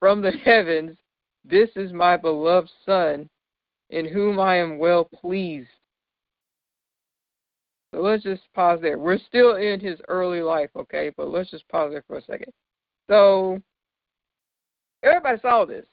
from 0.00 0.20
the 0.20 0.30
heavens, 0.44 0.96
This 1.44 1.70
is 1.76 1.92
my 1.92 2.16
beloved 2.16 2.70
Son, 2.84 3.28
in 3.90 4.06
whom 4.06 4.38
I 4.40 4.56
am 4.56 4.78
well 4.78 5.04
pleased. 5.04 5.68
So 7.94 8.00
let's 8.00 8.24
just 8.24 8.42
pause 8.54 8.80
there. 8.82 8.98
We're 8.98 9.18
still 9.18 9.54
in 9.54 9.78
his 9.78 10.00
early 10.08 10.40
life, 10.40 10.70
okay? 10.74 11.12
But 11.16 11.28
let's 11.28 11.50
just 11.50 11.68
pause 11.68 11.92
there 11.92 12.02
for 12.08 12.16
a 12.16 12.22
second. 12.22 12.52
So 13.08 13.60
everybody 15.04 15.38
saw 15.40 15.64
this. 15.64 15.84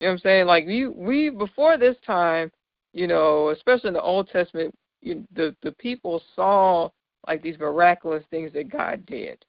You 0.00 0.08
know 0.08 0.12
what 0.12 0.12
I'm 0.14 0.18
saying? 0.18 0.46
Like 0.46 0.66
we 0.66 0.88
we 0.88 1.30
before 1.30 1.78
this 1.78 1.96
time, 2.04 2.50
you 2.92 3.06
know, 3.06 3.50
especially 3.50 3.88
in 3.88 3.94
the 3.94 4.02
Old 4.02 4.28
Testament, 4.28 4.74
you, 5.00 5.24
the 5.36 5.54
the 5.62 5.70
people 5.72 6.20
saw 6.34 6.88
like 7.28 7.42
these 7.42 7.58
miraculous 7.58 8.24
things 8.30 8.52
that 8.54 8.68
God 8.68 9.06
did. 9.06 9.44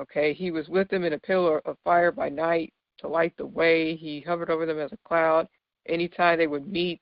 Okay, 0.00 0.32
He 0.32 0.50
was 0.50 0.68
with 0.68 0.88
them 0.88 1.04
in 1.04 1.14
a 1.14 1.18
pillar 1.18 1.60
of 1.66 1.76
fire 1.84 2.12
by 2.12 2.28
night 2.28 2.72
to 2.98 3.08
light 3.08 3.36
the 3.36 3.46
way. 3.46 3.96
He 3.96 4.20
hovered 4.20 4.50
over 4.50 4.64
them 4.66 4.78
as 4.78 4.92
a 4.92 4.98
cloud. 5.04 5.48
Anytime 5.86 6.38
they 6.38 6.46
would 6.46 6.66
meet, 6.66 7.00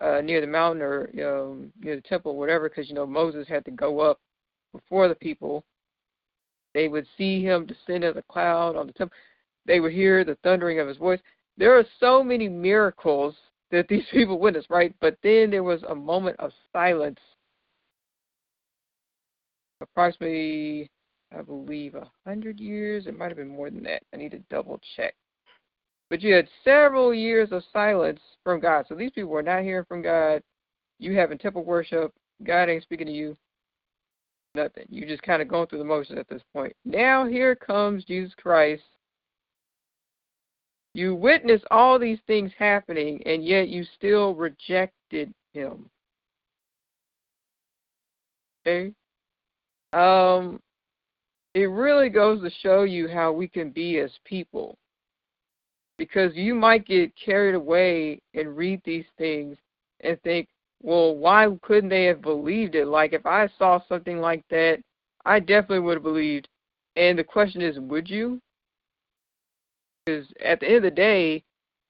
uh, 0.00 0.20
near 0.20 0.40
the 0.40 0.46
mountain 0.46 0.82
or 0.82 1.10
know, 1.14 1.64
near 1.80 1.96
the 1.96 2.02
temple, 2.02 2.32
or 2.32 2.38
whatever, 2.38 2.68
because 2.68 2.88
you 2.88 2.94
know 2.94 3.06
Moses 3.06 3.48
had 3.48 3.64
to 3.64 3.70
go 3.70 4.00
up 4.00 4.20
before 4.72 5.08
the 5.08 5.14
people. 5.14 5.64
They 6.74 6.88
would 6.88 7.06
see 7.16 7.42
him 7.42 7.64
descend 7.64 8.04
as 8.04 8.16
a 8.16 8.22
cloud 8.30 8.76
on 8.76 8.86
the 8.86 8.92
temple. 8.92 9.16
They 9.64 9.80
would 9.80 9.92
hear 9.92 10.24
the 10.24 10.36
thundering 10.42 10.78
of 10.78 10.88
his 10.88 10.98
voice. 10.98 11.20
There 11.56 11.76
are 11.78 11.84
so 11.98 12.22
many 12.22 12.48
miracles 12.48 13.34
that 13.70 13.88
these 13.88 14.04
people 14.12 14.38
witnessed, 14.38 14.68
right? 14.68 14.94
But 15.00 15.16
then 15.22 15.50
there 15.50 15.64
was 15.64 15.82
a 15.84 15.94
moment 15.94 16.38
of 16.38 16.52
silence, 16.72 17.20
approximately, 19.80 20.90
I 21.36 21.42
believe, 21.42 21.94
a 21.94 22.10
hundred 22.26 22.58
years. 22.60 23.06
It 23.06 23.18
might 23.18 23.28
have 23.28 23.36
been 23.36 23.48
more 23.48 23.70
than 23.70 23.82
that. 23.84 24.02
I 24.12 24.16
need 24.16 24.30
to 24.32 24.38
double 24.50 24.80
check. 24.96 25.14
But 26.08 26.22
you 26.22 26.34
had 26.34 26.48
several 26.64 27.12
years 27.12 27.50
of 27.52 27.62
silence 27.72 28.20
from 28.44 28.60
God. 28.60 28.86
So 28.88 28.94
these 28.94 29.10
people 29.10 29.30
were 29.30 29.42
not 29.42 29.62
hearing 29.62 29.84
from 29.86 30.02
God. 30.02 30.42
You 30.98 31.16
having 31.16 31.38
temple 31.38 31.64
worship. 31.64 32.12
God 32.44 32.68
ain't 32.68 32.82
speaking 32.82 33.06
to 33.06 33.12
you. 33.12 33.36
Nothing. 34.54 34.86
You 34.88 35.06
just 35.06 35.22
kind 35.22 35.42
of 35.42 35.48
going 35.48 35.66
through 35.66 35.80
the 35.80 35.84
motions 35.84 36.18
at 36.18 36.28
this 36.28 36.42
point. 36.54 36.74
Now 36.84 37.26
here 37.26 37.54
comes 37.54 38.04
Jesus 38.04 38.32
Christ. 38.40 38.82
You 40.94 41.14
witness 41.14 41.60
all 41.70 41.98
these 41.98 42.20
things 42.26 42.50
happening, 42.58 43.20
and 43.26 43.44
yet 43.44 43.68
you 43.68 43.84
still 43.96 44.34
rejected 44.34 45.34
him. 45.52 45.90
Okay? 48.66 48.92
Um, 49.92 50.58
it 51.56 51.70
really 51.70 52.10
goes 52.10 52.42
to 52.42 52.50
show 52.60 52.82
you 52.82 53.08
how 53.08 53.32
we 53.32 53.48
can 53.48 53.70
be 53.70 53.98
as 53.98 54.10
people 54.26 54.76
because 55.96 56.36
you 56.36 56.54
might 56.54 56.86
get 56.86 57.10
carried 57.16 57.54
away 57.54 58.20
and 58.34 58.58
read 58.58 58.78
these 58.84 59.06
things 59.16 59.56
and 60.00 60.20
think, 60.20 60.48
well, 60.82 61.16
why 61.16 61.48
couldn't 61.62 61.88
they 61.88 62.04
have 62.04 62.20
believed 62.20 62.74
it? 62.74 62.84
Like, 62.84 63.14
if 63.14 63.24
I 63.24 63.48
saw 63.58 63.80
something 63.88 64.18
like 64.18 64.44
that, 64.50 64.80
I 65.24 65.40
definitely 65.40 65.78
would 65.78 65.94
have 65.94 66.02
believed. 66.02 66.46
And 66.94 67.18
the 67.18 67.24
question 67.24 67.62
is, 67.62 67.78
would 67.78 68.10
you? 68.10 68.38
Because 70.04 70.26
at 70.44 70.60
the 70.60 70.66
end 70.66 70.76
of 70.76 70.82
the 70.82 70.90
day, 70.90 71.42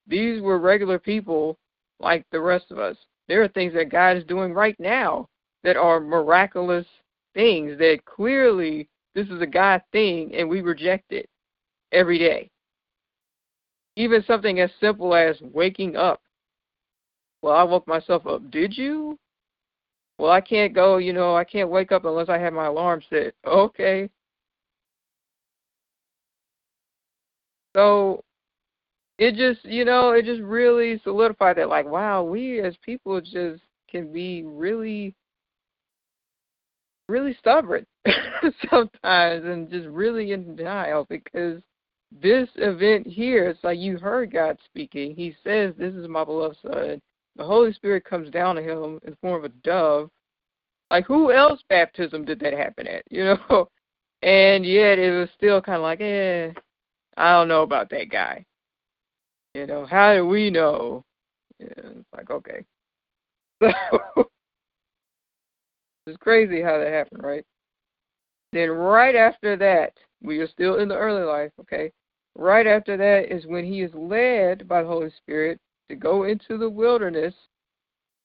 these 0.07 0.41
were 0.41 0.61
regular 0.61 1.01
people 1.01 1.59
like 1.99 2.25
the 2.31 2.41
rest 2.41 2.71
of 2.71 2.79
us. 2.79 2.97
There 3.27 3.43
are 3.43 3.49
things 3.49 3.75
that 3.75 3.91
God 3.91 4.17
is 4.17 4.25
doing 4.27 4.53
right 4.53 4.79
now 4.79 5.27
that 5.65 5.77
are 5.77 5.99
miraculous 5.99 6.87
things 7.35 7.77
that 7.79 8.05
clearly 8.05 8.89
this 9.17 9.29
is 9.29 9.41
a 9.41 9.47
God 9.47 9.83
thing 9.93 10.35
and 10.35 10.49
we 10.49 10.61
reject 10.61 11.11
it 11.11 11.29
every 11.91 12.19
day. 12.19 12.51
Even 13.97 14.23
something 14.27 14.61
as 14.61 14.71
simple 14.79 15.15
as 15.15 15.41
waking 15.41 15.97
up. 15.97 16.21
Well, 17.41 17.57
I 17.57 17.63
woke 17.63 17.89
myself 17.89 18.27
up. 18.27 18.51
Did 18.51 18.77
you? 18.77 19.19
Well, 20.19 20.31
I 20.31 20.43
can't 20.43 20.75
go, 20.75 20.99
you 20.99 21.15
know, 21.15 21.35
I 21.35 21.45
can't 21.45 21.71
wake 21.71 21.93
up 21.93 22.05
unless 22.05 22.29
I 22.29 22.37
have 22.39 22.53
my 22.53 22.67
alarm 22.67 23.01
set. 23.09 23.33
Okay. 23.47 24.11
So 27.75 28.23
it 29.19 29.35
just, 29.35 29.65
you 29.65 29.87
know, 29.87 30.11
it 30.11 30.27
just 30.27 30.43
really 30.43 31.01
solidified 31.05 31.57
that, 31.57 31.71
like, 31.71 31.87
wow, 31.87 32.23
we 32.23 32.61
as 32.61 32.77
people 32.85 33.19
just 33.23 33.63
can 33.89 34.13
be 34.13 34.43
really, 34.45 35.15
really 37.09 37.37
stubborn 37.39 37.87
sometimes 38.71 39.45
and 39.45 39.71
just 39.71 39.87
really 39.89 40.33
in 40.33 40.57
denial 40.57 41.07
because 41.09 41.63
this 42.13 42.49
event 42.57 43.07
here, 43.07 43.49
it's 43.49 43.63
like 43.65 43.79
you 43.79 43.99
heard 43.99 44.33
God 44.33 44.59
speaking. 44.65 45.15
He 45.15 45.35
says, 45.45 45.75
This 45.77 45.95
is 45.95 46.09
my 46.09 46.25
beloved 46.25 46.57
Son. 46.63 47.01
The 47.37 47.45
Holy 47.45 47.73
Spirit 47.73 48.05
comes 48.05 48.31
down 48.31 48.57
to 48.57 48.63
him 48.63 48.99
in 49.07 49.17
form 49.21 49.45
of 49.45 49.51
a 49.51 49.55
dove. 49.63 50.11
Like, 50.91 51.05
who 51.07 51.33
else 51.33 51.61
baptism 51.69 52.25
did 52.25 52.41
that 52.41 52.53
happen 52.53 52.87
at? 52.87 53.03
You 53.11 53.25
know? 53.51 53.69
And 54.23 54.65
yet 54.65 54.99
it 54.99 55.11
was 55.11 55.29
still 55.37 55.61
kind 55.61 55.77
of 55.77 55.83
like, 55.83 56.01
eh, 56.01 56.53
I 57.17 57.33
don't 57.33 57.49
know 57.49 57.63
about 57.63 57.91
that 57.91 58.11
guy. 58.11 58.45
You 59.55 59.67
know, 59.67 59.87
how 59.87 60.15
do 60.15 60.27
we 60.27 60.51
know? 60.51 61.05
Yeah, 61.59 61.67
it's 61.77 62.09
like, 62.15 62.31
okay. 62.31 62.65
So, 63.63 64.31
it's 66.07 66.17
crazy 66.19 66.63
how 66.63 66.79
that 66.79 66.93
happened, 66.93 67.23
right? 67.23 67.45
Then 68.53 68.71
right 68.71 69.15
after 69.15 69.57
that, 69.57 69.93
we 70.23 70.39
are 70.39 70.49
still 70.49 70.79
in 70.79 70.89
the 70.89 70.97
early 70.97 71.25
life, 71.25 71.53
okay? 71.61 71.93
Right 72.37 72.67
after 72.67 72.97
that 72.97 73.35
is 73.35 73.47
when 73.47 73.65
he 73.65 73.83
is 73.83 73.93
led 73.95 74.69
by 74.69 74.83
the 74.83 74.89
Holy 74.89 75.11
Spirit 75.11 75.59
to 75.89 75.97
go 75.97 76.25
into 76.25 76.59
the 76.59 76.69
wilderness 76.69 77.35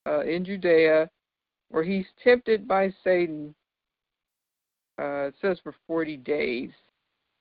uh, 0.07 0.21
in 0.21 0.45
Judea, 0.45 1.09
where 1.69 1.83
he's 1.83 2.05
tempted 2.23 2.67
by 2.67 2.93
Satan. 3.03 3.55
Uh, 4.99 5.27
it 5.27 5.35
says 5.41 5.59
for 5.63 5.73
40 5.87 6.17
days. 6.17 6.71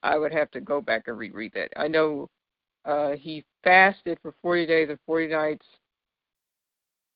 I 0.03 0.17
would 0.17 0.33
have 0.33 0.51
to 0.53 0.61
go 0.61 0.81
back 0.81 1.09
and 1.09 1.19
reread 1.19 1.53
that. 1.55 1.71
I 1.77 1.87
know 1.87 2.29
uh, 2.87 3.11
he 3.11 3.45
fasted 3.63 4.19
for 4.23 4.35
40 4.41 4.67
days 4.67 4.89
and 4.89 4.99
40 5.05 5.29
nights, 5.29 5.67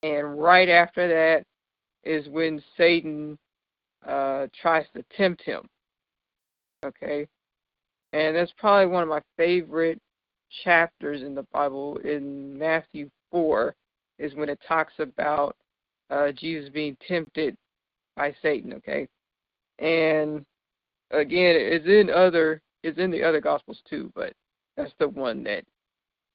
and 0.02 0.38
right 0.38 0.68
after 0.68 1.08
that 1.08 1.46
is 2.04 2.28
when 2.28 2.62
Satan 2.76 3.38
uh, 4.06 4.46
tries 4.60 4.86
to 4.94 5.04
tempt 5.16 5.42
him. 5.42 5.62
Okay, 6.84 7.26
and 8.12 8.36
that's 8.36 8.52
probably 8.58 8.92
one 8.92 9.02
of 9.02 9.08
my 9.08 9.22
favorite 9.36 9.98
chapters 10.62 11.22
in 11.22 11.34
the 11.34 11.46
Bible, 11.52 11.96
in 12.04 12.56
Matthew 12.58 13.10
4, 13.30 13.74
is 14.18 14.34
when 14.34 14.48
it 14.48 14.60
talks 14.68 14.92
about 14.98 15.56
uh, 16.10 16.30
Jesus 16.32 16.70
being 16.70 16.96
tempted 17.08 17.56
by 18.16 18.34
Satan. 18.42 18.74
Okay, 18.74 19.08
and 19.78 20.44
again, 21.10 21.56
it's 21.56 21.86
in 21.86 22.10
other, 22.10 22.60
it's 22.82 22.98
in 22.98 23.10
the 23.10 23.22
other 23.22 23.40
Gospels 23.40 23.80
too, 23.88 24.12
but 24.14 24.32
that's 24.76 24.92
the 24.98 25.08
one 25.08 25.42
that 25.44 25.64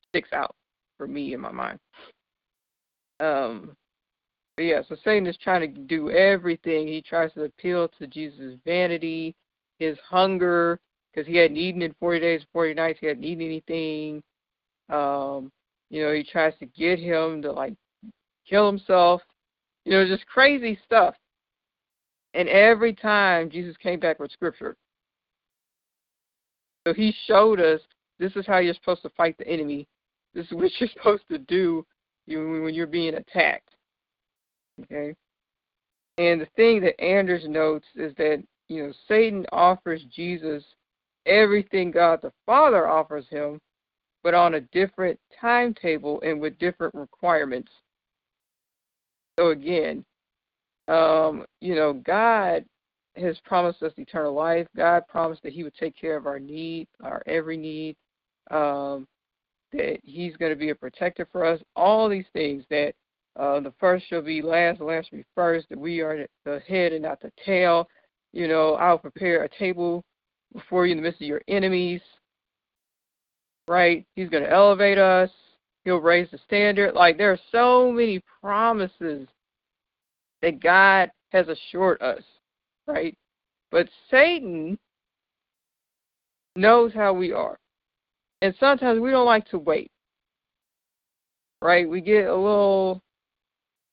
sticks 0.09 0.33
out 0.33 0.55
for 0.97 1.07
me 1.07 1.33
in 1.33 1.39
my 1.39 1.51
mind. 1.51 1.79
Um, 3.19 3.75
yeah, 4.63 4.81
so 4.87 4.95
Satan 5.03 5.27
is 5.27 5.37
trying 5.37 5.61
to 5.61 5.79
do 5.81 6.09
everything. 6.09 6.87
He 6.87 7.01
tries 7.01 7.31
to 7.33 7.43
appeal 7.43 7.87
to 7.99 8.07
Jesus' 8.07 8.55
vanity, 8.65 9.35
his 9.77 9.97
hunger, 10.07 10.79
because 11.13 11.27
he 11.27 11.37
hadn't 11.37 11.57
eaten 11.57 11.81
in 11.81 11.93
40 11.99 12.19
days, 12.19 12.41
40 12.53 12.73
nights. 12.73 12.99
He 12.99 13.07
hadn't 13.07 13.23
eaten 13.23 13.45
anything. 13.45 14.23
Um, 14.89 15.51
you 15.89 16.03
know, 16.03 16.13
he 16.13 16.23
tries 16.23 16.53
to 16.59 16.65
get 16.65 16.99
him 16.99 17.41
to 17.41 17.51
like 17.51 17.73
kill 18.47 18.67
himself. 18.67 19.21
You 19.85 19.93
know, 19.93 20.07
just 20.07 20.25
crazy 20.27 20.79
stuff. 20.85 21.15
And 22.33 22.47
every 22.49 22.93
time 22.93 23.49
Jesus 23.49 23.75
came 23.77 23.99
back 23.99 24.19
with 24.19 24.31
scripture. 24.31 24.75
So 26.87 26.93
he 26.93 27.13
showed 27.27 27.59
us 27.59 27.81
this 28.19 28.35
is 28.35 28.45
how 28.45 28.57
you're 28.57 28.73
supposed 28.73 29.01
to 29.03 29.09
fight 29.11 29.37
the 29.37 29.47
enemy. 29.47 29.87
This 30.33 30.45
is 30.45 30.53
what 30.53 30.71
you're 30.79 30.89
supposed 30.89 31.23
to 31.29 31.37
do 31.37 31.85
when 32.27 32.73
you're 32.73 32.87
being 32.87 33.15
attacked. 33.15 33.69
Okay? 34.83 35.15
And 36.17 36.41
the 36.41 36.47
thing 36.55 36.81
that 36.81 36.99
Anders 37.01 37.47
notes 37.47 37.87
is 37.95 38.13
that, 38.17 38.43
you 38.67 38.83
know, 38.83 38.93
Satan 39.07 39.45
offers 39.51 40.03
Jesus 40.13 40.63
everything 41.25 41.91
God 41.91 42.19
the 42.21 42.33
Father 42.45 42.87
offers 42.87 43.25
him, 43.29 43.59
but 44.23 44.33
on 44.33 44.55
a 44.55 44.61
different 44.61 45.19
timetable 45.39 46.21
and 46.21 46.39
with 46.39 46.57
different 46.59 46.93
requirements. 46.93 47.71
So 49.39 49.49
again, 49.49 50.03
um, 50.89 51.45
you 51.61 51.75
know, 51.75 51.93
God 51.93 52.65
has 53.15 53.37
promised 53.45 53.83
us 53.83 53.93
eternal 53.97 54.33
life. 54.33 54.67
God 54.75 55.03
promised 55.07 55.43
that 55.43 55.53
He 55.53 55.63
would 55.63 55.75
take 55.75 55.95
care 55.95 56.17
of 56.17 56.25
our 56.25 56.39
need, 56.39 56.87
our 57.03 57.21
every 57.27 57.57
need. 57.57 57.95
Um, 58.51 59.07
that 59.71 59.99
He's 60.03 60.35
going 60.37 60.51
to 60.51 60.57
be 60.57 60.71
a 60.71 60.75
protector 60.75 61.27
for 61.31 61.45
us. 61.45 61.61
All 61.75 62.09
these 62.09 62.25
things 62.33 62.63
that 62.69 62.93
uh, 63.35 63.59
the 63.59 63.73
first 63.79 64.07
shall 64.07 64.21
be 64.21 64.41
last, 64.41 64.79
the 64.79 64.85
last 64.85 65.09
shall 65.09 65.19
be 65.19 65.25
first. 65.35 65.67
We 65.75 66.01
are 66.01 66.25
the 66.45 66.61
head 66.67 66.93
and 66.93 67.03
not 67.03 67.21
the 67.21 67.31
tail. 67.45 67.87
You 68.33 68.47
know, 68.47 68.75
I'll 68.75 68.97
prepare 68.97 69.43
a 69.43 69.49
table 69.49 70.03
before 70.53 70.85
you 70.85 70.91
in 70.91 70.97
the 70.97 71.03
midst 71.03 71.21
of 71.21 71.27
your 71.27 71.41
enemies. 71.47 72.01
Right? 73.67 74.05
He's 74.15 74.29
going 74.29 74.43
to 74.43 74.51
elevate 74.51 74.97
us. 74.97 75.29
He'll 75.85 76.01
raise 76.01 76.29
the 76.31 76.39
standard. 76.45 76.95
Like 76.95 77.17
there 77.17 77.31
are 77.31 77.39
so 77.51 77.91
many 77.91 78.21
promises 78.41 79.27
that 80.41 80.61
God 80.61 81.11
has 81.31 81.47
assured 81.47 82.01
us, 82.01 82.23
right? 82.87 83.15
But 83.71 83.87
Satan 84.09 84.77
knows 86.55 86.93
how 86.93 87.13
we 87.13 87.31
are. 87.31 87.57
And 88.41 88.55
sometimes 88.59 88.99
we 88.99 89.11
don't 89.11 89.25
like 89.25 89.47
to 89.49 89.59
wait, 89.59 89.91
right? 91.61 91.87
We 91.87 92.01
get 92.01 92.25
a 92.25 92.35
little 92.35 93.01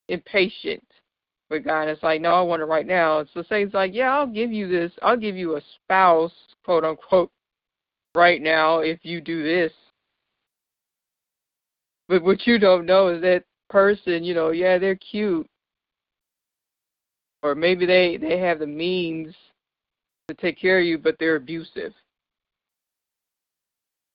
impatient 0.09 0.83
with 1.51 1.64
God. 1.64 1.88
It's 1.88 2.03
like, 2.03 2.21
no, 2.21 2.31
I 2.31 2.42
want 2.42 2.62
it 2.62 2.66
right 2.66 2.87
now. 2.87 3.25
So 3.33 3.42
Satan's 3.49 3.75
like, 3.75 3.95
yeah, 3.95 4.14
I'll 4.14 4.27
give 4.27 4.53
you 4.53 4.69
this. 4.69 4.92
I'll 5.03 5.16
give 5.16 5.37
you 5.37 5.57
a 5.57 5.62
spouse, 5.85 6.33
quote 6.64 6.85
unquote, 6.85 7.31
right 8.14 8.40
now 8.42 8.81
if 8.81 9.01
you 9.03 9.21
do 9.21 9.42
this. 9.42 9.73
But 12.09 12.23
what 12.23 12.47
you 12.47 12.59
don't 12.59 12.87
know 12.87 13.09
is 13.09 13.21
that 13.23 13.45
person, 13.69 14.23
you 14.23 14.35
know, 14.35 14.51
yeah, 14.51 14.79
they're 14.79 14.97
cute, 14.97 15.49
or 17.42 17.55
maybe 17.55 17.85
they 17.87 18.16
they 18.16 18.38
have 18.38 18.61
the 18.61 18.66
means 18.66 19.35
to 20.29 20.35
take 20.35 20.59
care 20.59 20.79
of 20.79 20.87
you, 20.87 20.99
but 20.99 21.16
they're 21.19 21.37
abusive, 21.37 21.92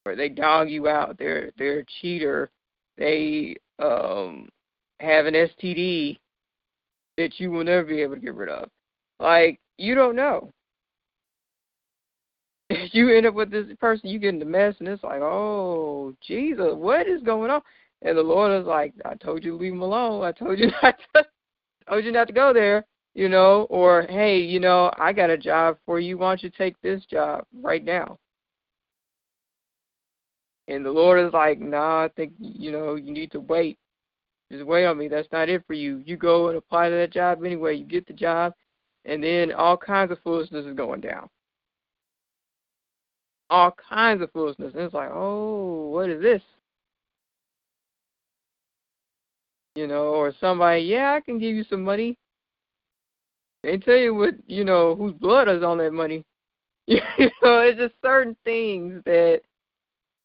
or 0.06 0.16
they 0.16 0.30
dog 0.30 0.70
you 0.70 0.88
out. 0.88 1.18
They're 1.18 1.52
they're 1.58 1.80
a 1.80 1.86
cheater. 2.02 2.50
They 2.98 3.56
um, 3.80 4.48
have 5.02 5.26
an 5.26 5.34
STD 5.34 6.20
that 7.18 7.40
you 7.40 7.52
will 7.52 7.64
never 7.64 7.84
be 7.84 8.02
able 8.02 8.16
to 8.16 8.22
get 8.22 8.36
rid 8.36 8.50
of. 8.50 8.70
Like 9.20 9.60
you 9.78 9.96
don't 9.96 10.16
know. 10.16 10.52
you 12.92 13.10
end 13.10 13.26
up 13.26 13.34
with 13.34 13.52
this 13.52 13.68
person, 13.80 14.10
you 14.10 14.20
get 14.20 14.30
in 14.30 14.40
the 14.40 14.46
mess, 14.46 14.76
and 14.80 14.88
it's 14.88 15.04
like, 15.04 15.22
oh 15.22 16.16
Jesus, 16.26 16.74
what 16.74 17.08
is 17.08 17.22
going 17.24 17.52
on? 17.52 17.62
And 18.04 18.18
the 18.18 18.24
Lord 18.24 18.60
is 18.60 18.66
like, 18.66 18.94
I 19.06 19.14
told 19.16 19.44
you 19.44 19.52
to 19.52 19.58
leave 19.58 19.74
him 19.74 19.82
alone. 19.82 20.24
I 20.24 20.32
told 20.32 20.58
you 20.58 20.72
not 20.84 20.98
to, 21.16 21.26
I 21.88 21.92
told 21.92 22.06
you 22.06 22.12
not 22.12 22.28
to 22.28 22.34
go 22.34 22.54
there 22.54 22.86
you 23.14 23.28
know, 23.28 23.68
or 23.70 24.04
hey, 24.04 24.40
you 24.40 24.60
know, 24.60 24.92
I 24.98 25.14
got 25.14 25.30
a 25.30 25.38
job 25.38 25.78
for 25.86 26.00
you. 26.00 26.18
Why 26.18 26.30
don't 26.30 26.44
you 26.44 26.50
take 26.50 26.80
this 26.82 27.04
job 27.06 27.46
right 27.62 27.84
now? 27.84 28.18
And 30.68 30.86
the 30.86 30.92
Lord 30.92 31.26
is 31.26 31.34
like, 31.34 31.60
nah, 31.60 32.06
I 32.06 32.10
think, 32.16 32.34
you 32.40 32.72
know, 32.72 32.96
you 32.96 33.12
need 33.12 33.32
to 33.32 33.42
wait. 33.42 33.78
Just 34.52 34.66
wait 34.66 34.86
on 34.86 34.98
me. 34.98 35.08
That's 35.08 35.32
not 35.32 35.48
it 35.48 35.64
for 35.66 35.74
you. 35.74 36.04
You 36.06 36.18
go 36.18 36.50
and 36.50 36.58
apply 36.58 36.90
to 36.90 36.96
that 36.96 37.12
job 37.12 37.44
anyway. 37.44 37.76
You 37.76 37.86
get 37.86 38.06
the 38.06 38.14
job, 38.14 38.54
and 39.06 39.24
then 39.24 39.54
all 39.54 39.78
kinds 39.78 40.12
of 40.12 40.20
foolishness 40.24 40.66
is 40.66 40.76
going 40.76 41.00
down. 41.00 41.30
All 43.50 43.74
kinds 43.90 44.22
of 44.22 44.32
foolishness. 44.32 44.74
And 44.74 44.84
it's 44.84 44.94
like, 44.94 45.10
oh, 45.12 45.90
what 45.90 46.10
is 46.10 46.22
this? 46.22 46.42
You 49.76 49.88
know, 49.88 50.08
or 50.10 50.34
somebody, 50.42 50.82
yeah, 50.82 51.14
I 51.14 51.22
can 51.22 51.40
give 51.40 51.56
you 51.56 51.64
some 51.70 51.84
money. 51.84 52.18
They 53.64 53.78
tell 53.78 53.96
you 53.96 54.14
what 54.14 54.34
you 54.48 54.66
know 54.66 54.96
whose 54.96 55.14
blood 55.14 55.48
is 55.48 55.64
on 55.64 55.78
that 55.78 55.94
money. 55.94 56.26
you 56.88 57.00
know, 57.42 57.62
it's 57.62 57.80
just 57.80 57.94
certain 58.04 58.36
things 58.44 59.02
that 59.06 59.42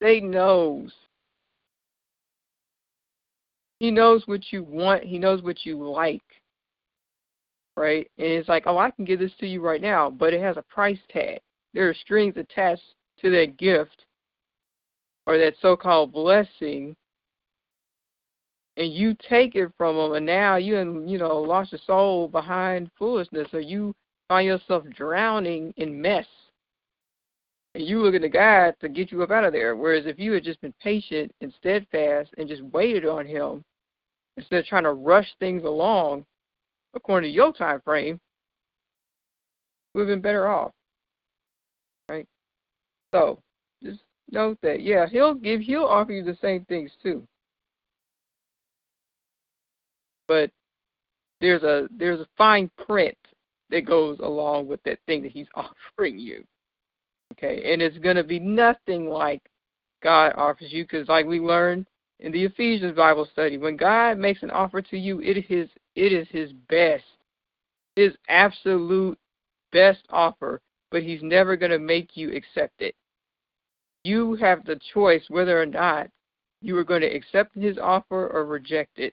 they 0.00 0.18
knows. 0.18 0.90
He 3.78 3.90
knows 3.90 4.26
what 4.26 4.52
you 4.52 4.62
want. 4.62 5.04
He 5.04 5.18
knows 5.18 5.42
what 5.42 5.64
you 5.64 5.82
like. 5.88 6.22
Right? 7.76 8.10
And 8.18 8.26
it's 8.26 8.48
like, 8.48 8.64
oh, 8.66 8.78
I 8.78 8.90
can 8.90 9.04
give 9.04 9.18
this 9.18 9.34
to 9.40 9.46
you 9.46 9.60
right 9.60 9.82
now, 9.82 10.08
but 10.08 10.32
it 10.32 10.40
has 10.40 10.56
a 10.56 10.62
price 10.62 10.98
tag. 11.10 11.40
There 11.74 11.88
are 11.88 11.94
strings 11.94 12.36
attached 12.36 12.94
to 13.20 13.30
that 13.30 13.58
gift 13.58 14.06
or 15.26 15.36
that 15.38 15.54
so-called 15.60 16.12
blessing 16.12 16.96
and 18.76 18.92
you 18.92 19.16
take 19.28 19.54
it 19.54 19.70
from 19.76 19.96
them, 19.96 20.12
and 20.12 20.26
now 20.26 20.56
you 20.56 20.78
and 20.78 21.10
you 21.10 21.18
know 21.18 21.38
lost 21.38 21.72
your 21.72 21.80
soul 21.86 22.28
behind 22.28 22.90
foolishness, 22.98 23.48
or 23.52 23.60
you 23.60 23.94
find 24.28 24.46
yourself 24.46 24.84
drowning 24.94 25.72
in 25.76 26.00
mess. 26.00 26.26
And 27.76 27.86
you 27.86 28.02
looking 28.02 28.22
to 28.22 28.28
God 28.28 28.74
to 28.80 28.88
get 28.88 29.12
you 29.12 29.22
up 29.22 29.30
out 29.30 29.44
of 29.44 29.52
there. 29.52 29.76
Whereas 29.76 30.06
if 30.06 30.18
you 30.18 30.32
had 30.32 30.44
just 30.44 30.60
been 30.62 30.74
patient 30.82 31.30
and 31.40 31.52
steadfast 31.58 32.30
and 32.38 32.48
just 32.48 32.62
waited 32.62 33.04
on 33.06 33.26
Him 33.26 33.62
instead 34.36 34.60
of 34.60 34.66
trying 34.66 34.84
to 34.84 34.92
rush 34.92 35.28
things 35.38 35.62
along 35.64 36.24
according 36.94 37.30
to 37.30 37.34
your 37.34 37.52
time 37.52 37.80
frame, 37.82 38.18
we've 39.94 40.06
been 40.06 40.22
better 40.22 40.48
off. 40.48 40.72
Right? 42.08 42.26
So 43.12 43.40
just 43.82 44.00
note 44.30 44.58
that, 44.62 44.80
yeah, 44.80 45.06
he'll 45.06 45.34
give 45.34 45.60
he'll 45.60 45.84
offer 45.84 46.12
you 46.12 46.24
the 46.24 46.38
same 46.40 46.64
things 46.64 46.90
too 47.02 47.26
but 50.28 50.50
there's 51.40 51.62
a 51.62 51.88
there's 51.96 52.20
a 52.20 52.28
fine 52.36 52.70
print 52.86 53.16
that 53.70 53.84
goes 53.84 54.18
along 54.20 54.66
with 54.66 54.82
that 54.84 54.98
thing 55.06 55.22
that 55.22 55.32
he's 55.32 55.46
offering 55.54 56.18
you. 56.18 56.44
Okay, 57.32 57.72
and 57.72 57.82
it's 57.82 57.98
going 57.98 58.16
to 58.16 58.24
be 58.24 58.38
nothing 58.38 59.08
like 59.08 59.42
God 60.02 60.32
offers 60.36 60.72
you, 60.72 60.84
because 60.84 61.08
like 61.08 61.26
we 61.26 61.40
learned 61.40 61.86
in 62.20 62.32
the 62.32 62.44
Ephesians 62.44 62.96
Bible 62.96 63.28
study, 63.30 63.58
when 63.58 63.76
God 63.76 64.16
makes 64.16 64.42
an 64.42 64.50
offer 64.50 64.80
to 64.80 64.96
you, 64.96 65.20
it 65.20 65.50
is 65.50 65.68
it 65.94 66.12
is 66.12 66.26
His 66.30 66.52
best, 66.68 67.04
His 67.94 68.12
absolute 68.28 69.18
best 69.72 70.00
offer, 70.10 70.60
but 70.90 71.02
He's 71.02 71.22
never 71.22 71.56
going 71.56 71.72
to 71.72 71.78
make 71.78 72.16
you 72.16 72.34
accept 72.34 72.80
it. 72.80 72.94
You 74.04 74.34
have 74.36 74.64
the 74.64 74.80
choice 74.94 75.24
whether 75.28 75.60
or 75.60 75.66
not 75.66 76.08
you 76.62 76.76
are 76.78 76.84
going 76.84 77.02
to 77.02 77.14
accept 77.14 77.54
His 77.54 77.76
offer 77.76 78.28
or 78.28 78.46
reject 78.46 78.98
it. 78.98 79.12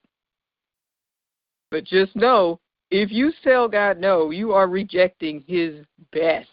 But 1.71 1.83
just 1.83 2.15
know, 2.15 2.59
if 2.91 3.11
you 3.11 3.33
tell 3.43 3.67
God 3.67 3.97
no, 3.97 4.29
you 4.29 4.53
are 4.53 4.67
rejecting 4.67 5.43
his 5.47 5.83
best. 6.11 6.47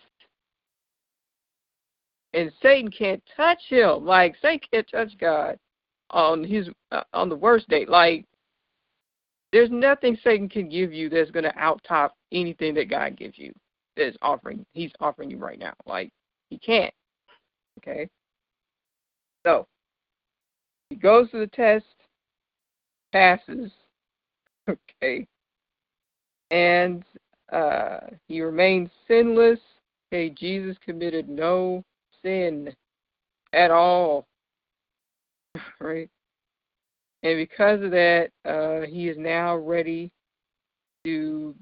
And 2.33 2.53
Satan 2.63 2.91
can't 2.91 3.23
touch 3.37 3.61
him. 3.69 4.05
Like 4.05 4.37
Satan 4.43 4.61
can't 4.73 4.89
touch 4.91 5.19
God 5.19 5.59
on 6.11 6.45
his 6.45 6.69
uh, 6.93 7.03
on 7.13 7.29
the 7.29 7.37
worst 7.37 7.69
day. 7.69 7.85
Like 7.87 8.27
there's 9.53 9.71
nothing 9.71 10.17
Satan 10.23 10.49
can 10.49 10.69
give 10.69 10.93
you 10.93 11.09
that's 11.09 11.31
going 11.31 11.45
to 11.45 11.59
outtop 11.59 12.11
anything 12.33 12.75
that 12.75 12.89
God 12.91 13.17
gives 13.17 13.39
you. 13.39 13.53
That's 13.97 14.17
offering. 14.23 14.65
He's 14.73 14.93
offering 15.01 15.31
you 15.31 15.39
right 15.39 15.59
now. 15.59 15.75
Like 15.87 16.13
he 16.51 16.59
can't. 16.59 16.95
Okay. 17.79 18.09
So 19.45 19.67
He 20.91 20.97
goes 20.97 21.31
to 21.31 21.39
the 21.39 21.47
test, 21.49 21.87
passes, 23.13 23.73
okay, 24.71 25.27
and 26.51 27.05
uh, 27.53 28.01
he 28.29 28.41
remains 28.41 28.91
sinless. 29.09 29.59
Okay, 30.13 30.31
Jesus 30.31 30.77
committed 30.85 31.29
no 31.29 31.85
sin 32.25 32.75
at 33.53 33.71
all, 33.71 34.27
right? 35.81 36.09
And 37.23 37.37
because 37.37 37.83
of 37.83 37.91
that, 37.91 38.31
uh, 38.45 38.87
he 38.87 39.09
is 39.09 39.19
now 39.19 39.57
ready 39.57 40.11
to 41.05 41.55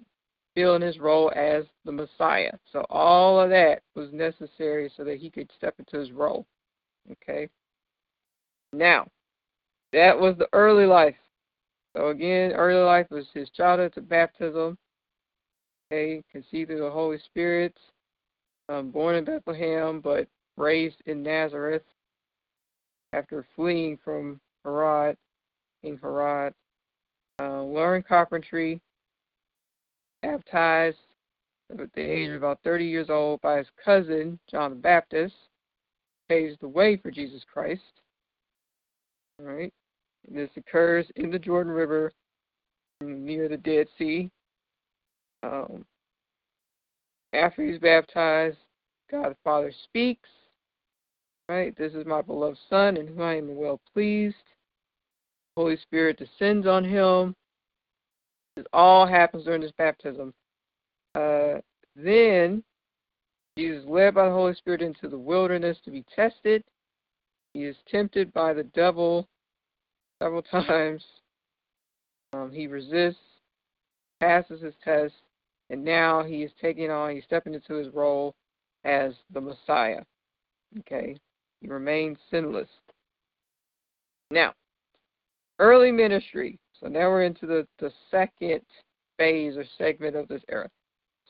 fill 0.54 0.76
in 0.76 0.82
his 0.82 0.98
role 0.98 1.32
as 1.34 1.64
the 1.84 1.92
Messiah. 1.92 2.52
So 2.72 2.84
all 2.90 3.40
of 3.40 3.50
that 3.50 3.82
was 3.94 4.12
necessary 4.12 4.90
so 4.96 5.04
that 5.04 5.18
he 5.18 5.30
could 5.30 5.50
step 5.56 5.74
into 5.78 5.98
his 5.98 6.12
role. 6.12 6.46
Okay. 7.10 7.48
Now, 8.72 9.06
that 9.92 10.18
was 10.18 10.36
the 10.38 10.48
early 10.52 10.86
life. 10.86 11.16
So 11.96 12.08
again, 12.08 12.52
early 12.52 12.84
life 12.84 13.06
was 13.10 13.26
his 13.34 13.50
childhood 13.50 13.94
to 13.94 14.00
baptism. 14.00 14.76
Okay, 15.90 16.22
conceived 16.30 16.68
through 16.68 16.80
the 16.80 16.90
Holy 16.90 17.18
Spirit, 17.18 17.74
um, 18.68 18.90
born 18.90 19.14
in 19.14 19.24
Bethlehem, 19.24 20.00
but 20.00 20.28
raised 20.58 21.00
in 21.06 21.22
Nazareth 21.22 21.82
after 23.12 23.46
fleeing 23.56 23.98
from 24.04 24.40
Herod, 24.64 25.16
King 25.82 25.98
Herod. 26.02 26.52
Uh, 27.40 27.62
learned 27.62 28.06
carpentry, 28.06 28.80
baptized 30.22 30.98
at 31.70 31.92
the 31.92 32.00
age 32.00 32.30
of 32.30 32.36
about 32.36 32.58
30 32.64 32.84
years 32.84 33.10
old 33.10 33.40
by 33.42 33.58
his 33.58 33.68
cousin, 33.84 34.40
John 34.50 34.70
the 34.70 34.76
Baptist, 34.76 35.34
paved 36.28 36.58
the 36.60 36.68
way 36.68 36.96
for 36.96 37.12
Jesus 37.12 37.42
Christ. 37.52 37.82
All 39.38 39.46
right. 39.46 39.72
And 40.26 40.36
this 40.36 40.50
occurs 40.56 41.06
in 41.14 41.30
the 41.30 41.38
Jordan 41.38 41.72
River 41.72 42.12
near 43.00 43.48
the 43.48 43.56
Dead 43.56 43.86
Sea. 43.98 44.28
Um, 45.44 45.84
after 47.32 47.64
he's 47.64 47.78
baptized, 47.78 48.58
God 49.10 49.30
the 49.30 49.36
Father 49.44 49.72
speaks. 49.84 50.28
Right? 51.48 51.76
This 51.78 51.94
is 51.94 52.04
my 52.04 52.20
beloved 52.20 52.58
Son 52.68 52.96
in 52.96 53.06
whom 53.06 53.22
I 53.22 53.36
am 53.36 53.56
well 53.56 53.80
pleased. 53.94 54.36
Holy 55.56 55.78
Spirit 55.78 56.18
descends 56.18 56.66
on 56.66 56.84
him. 56.84 57.34
This 58.54 58.66
all 58.72 59.06
happens 59.06 59.44
during 59.44 59.62
this 59.62 59.72
baptism. 59.78 60.34
Uh, 61.14 61.54
then 61.96 62.62
Jesus 63.56 63.82
is 63.82 63.88
led 63.88 64.14
by 64.14 64.26
the 64.26 64.34
Holy 64.34 64.54
Spirit 64.54 64.82
into 64.82 65.08
the 65.08 65.18
wilderness 65.18 65.78
to 65.84 65.90
be 65.90 66.04
tested. 66.14 66.62
He 67.54 67.64
is 67.64 67.76
tempted 67.90 68.32
by 68.32 68.52
the 68.52 68.64
devil 68.64 69.26
several 70.22 70.42
times. 70.50 71.02
Um, 72.32 72.52
he 72.52 72.66
resists, 72.66 73.16
passes 74.20 74.60
his 74.60 74.74
test, 74.84 75.14
and 75.70 75.84
now 75.84 76.22
he 76.22 76.42
is 76.42 76.52
taking 76.60 76.90
on, 76.90 77.14
he's 77.14 77.24
stepping 77.24 77.54
into 77.54 77.74
his 77.74 77.92
role 77.94 78.34
as 78.84 79.14
the 79.32 79.40
Messiah. 79.40 80.02
Okay? 80.80 81.16
He 81.60 81.68
remains 81.68 82.18
sinless. 82.30 82.68
Now, 84.30 84.52
early 85.58 85.90
ministry. 85.90 86.58
So 86.80 86.86
now 86.86 87.08
we're 87.08 87.24
into 87.24 87.46
the, 87.46 87.66
the 87.78 87.92
second 88.10 88.62
phase 89.16 89.56
or 89.56 89.64
segment 89.76 90.16
of 90.16 90.28
this 90.28 90.42
era. 90.48 90.68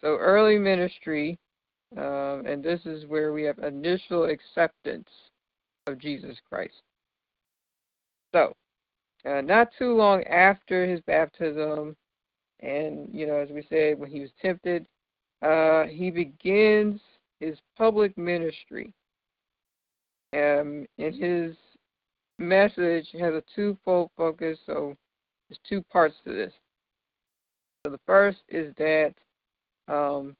So 0.00 0.16
early 0.18 0.58
ministry, 0.58 1.38
um, 1.96 2.44
and 2.46 2.62
this 2.62 2.80
is 2.84 3.06
where 3.06 3.32
we 3.32 3.42
have 3.44 3.58
initial 3.58 4.24
acceptance 4.24 5.08
of 5.86 5.98
Jesus 5.98 6.36
Christ. 6.48 6.82
So, 8.34 8.52
uh, 9.24 9.40
not 9.40 9.70
too 9.78 9.94
long 9.94 10.22
after 10.24 10.86
his 10.86 11.00
baptism, 11.00 11.96
and 12.60 13.08
you 13.12 13.26
know, 13.26 13.36
as 13.36 13.48
we 13.48 13.66
said, 13.68 13.98
when 13.98 14.10
he 14.10 14.20
was 14.20 14.30
tempted, 14.40 14.86
uh, 15.42 15.84
he 15.84 16.10
begins 16.10 17.00
his 17.40 17.56
public 17.76 18.16
ministry. 18.18 18.92
Um, 20.34 20.86
and 20.98 21.14
his 21.14 21.56
message 22.38 23.08
has 23.18 23.34
a 23.34 23.42
twofold 23.54 24.10
focus, 24.16 24.58
so 24.66 24.94
there's 25.48 25.58
two 25.68 25.82
parts 25.90 26.14
to 26.24 26.32
this. 26.32 26.52
So 27.84 27.92
the 27.92 28.00
first 28.06 28.38
is 28.48 28.74
that 28.76 29.14
um, 29.88 30.36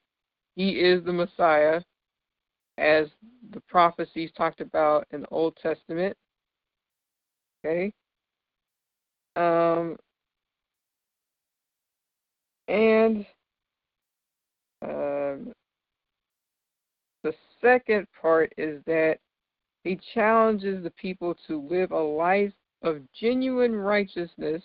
he 0.55 0.71
is 0.71 1.03
the 1.03 1.13
Messiah, 1.13 1.81
as 2.77 3.07
the 3.51 3.61
prophecies 3.67 4.31
talked 4.37 4.61
about 4.61 5.07
in 5.11 5.21
the 5.21 5.29
Old 5.29 5.57
Testament. 5.61 6.15
Okay. 7.65 7.91
Um, 9.35 9.97
and 12.67 13.25
um, 14.81 15.53
the 17.23 17.33
second 17.61 18.07
part 18.21 18.53
is 18.57 18.81
that 18.85 19.17
he 19.89 19.99
challenges 20.13 20.83
the 20.83 20.91
people 20.91 21.35
to 21.47 21.67
live 21.67 21.89
a 21.89 21.97
life 21.97 22.53
of 22.83 23.01
genuine 23.19 23.75
righteousness, 23.75 24.61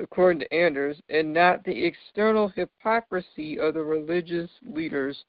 according 0.00 0.40
to 0.40 0.54
Anders, 0.54 0.96
and 1.10 1.30
not 1.30 1.62
the 1.64 1.84
external 1.84 2.48
hypocrisy 2.48 3.58
of 3.58 3.74
the 3.74 3.82
religious 3.82 4.48
leaders 4.62 5.26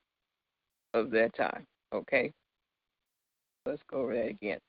of 0.93 1.11
that 1.11 1.35
time. 1.35 1.67
Okay? 1.93 2.31
Let's 3.65 3.81
go 3.91 4.03
over 4.03 4.15
that 4.15 4.29
again. 4.29 4.59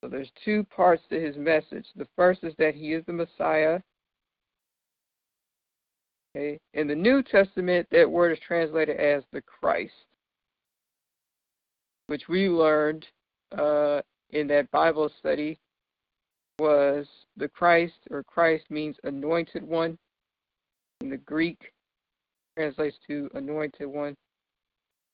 So 0.00 0.08
there's 0.08 0.32
two 0.44 0.64
parts 0.64 1.04
to 1.10 1.20
his 1.20 1.36
message. 1.36 1.86
The 1.94 2.08
first 2.16 2.42
is 2.42 2.54
that 2.58 2.74
he 2.74 2.94
is 2.94 3.04
the 3.06 3.12
Messiah. 3.12 3.78
Okay. 6.34 6.58
In 6.72 6.88
the 6.88 6.96
New 6.96 7.22
Testament, 7.22 7.86
that 7.92 8.10
word 8.10 8.32
is 8.32 8.40
translated 8.44 8.96
as 8.96 9.22
the 9.30 9.40
Christ, 9.40 9.92
which 12.06 12.28
we 12.28 12.48
learned 12.48 13.06
uh, 13.56 14.00
in 14.30 14.46
that 14.48 14.70
Bible 14.70 15.10
study 15.18 15.58
was 16.58 17.06
the 17.36 17.48
Christ, 17.48 17.94
or 18.10 18.22
Christ 18.22 18.64
means 18.70 18.96
anointed 19.04 19.62
one. 19.62 19.98
In 21.00 21.10
the 21.10 21.16
Greek, 21.18 21.72
translates 22.56 22.96
to 23.08 23.30
anointed 23.34 23.86
one. 23.86 24.16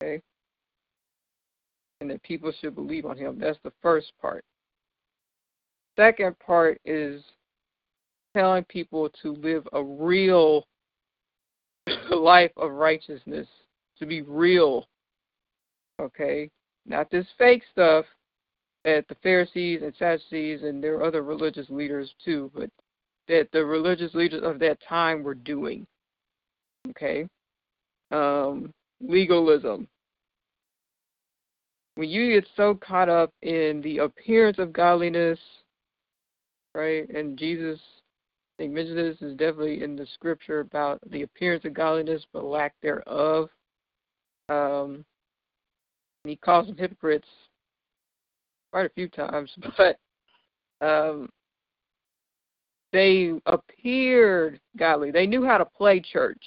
Okay? 0.02 0.20
And 2.00 2.10
that 2.10 2.22
people 2.22 2.52
should 2.60 2.74
believe 2.74 3.06
on 3.06 3.16
him. 3.16 3.38
That's 3.38 3.58
the 3.64 3.72
first 3.82 4.12
part. 4.20 4.44
Second 5.98 6.38
part 6.38 6.80
is 6.84 7.22
telling 8.34 8.64
people 8.64 9.10
to 9.22 9.32
live 9.34 9.66
a 9.72 9.82
real 9.82 10.66
life 12.10 12.52
of 12.56 12.72
righteousness, 12.72 13.48
to 13.98 14.06
be 14.06 14.22
real. 14.22 14.86
Okay? 16.00 16.50
Not 16.86 17.10
this 17.10 17.26
fake 17.38 17.62
stuff 17.70 18.04
that 18.84 19.06
the 19.08 19.16
Pharisees 19.22 19.82
and 19.82 19.94
Sadducees 19.98 20.62
and 20.62 20.82
their 20.82 21.02
other 21.02 21.22
religious 21.22 21.68
leaders 21.68 22.12
too, 22.24 22.50
but 22.54 22.70
that 23.28 23.48
the 23.52 23.64
religious 23.64 24.14
leaders 24.14 24.42
of 24.42 24.58
that 24.60 24.78
time 24.88 25.22
were 25.22 25.34
doing. 25.34 25.86
Okay? 26.90 27.26
Um, 28.10 28.72
legalism. 29.00 29.86
When 31.96 32.08
you 32.08 32.32
get 32.32 32.48
so 32.56 32.74
caught 32.74 33.08
up 33.08 33.32
in 33.42 33.82
the 33.82 33.98
appearance 33.98 34.58
of 34.58 34.72
godliness, 34.72 35.38
right, 36.74 37.08
and 37.10 37.38
Jesus 37.38 37.78
I 38.60 38.64
think 38.64 38.74
mentions 38.74 38.96
this 38.96 39.22
is 39.30 39.36
definitely 39.36 39.82
in 39.82 39.96
the 39.96 40.06
scripture 40.12 40.60
about 40.60 41.00
the 41.10 41.22
appearance 41.22 41.64
of 41.64 41.72
godliness 41.72 42.22
but 42.30 42.44
lack 42.44 42.74
thereof. 42.82 43.48
Um, 44.50 45.04
he 46.24 46.36
calls 46.36 46.66
them 46.66 46.76
hypocrites 46.76 47.28
quite 48.72 48.86
a 48.86 48.90
few 48.90 49.08
times, 49.08 49.50
but 49.76 49.98
um, 50.86 51.28
they 52.92 53.32
appeared 53.46 54.60
godly. 54.76 55.10
They 55.10 55.26
knew 55.26 55.44
how 55.44 55.58
to 55.58 55.64
play 55.64 56.00
church, 56.00 56.42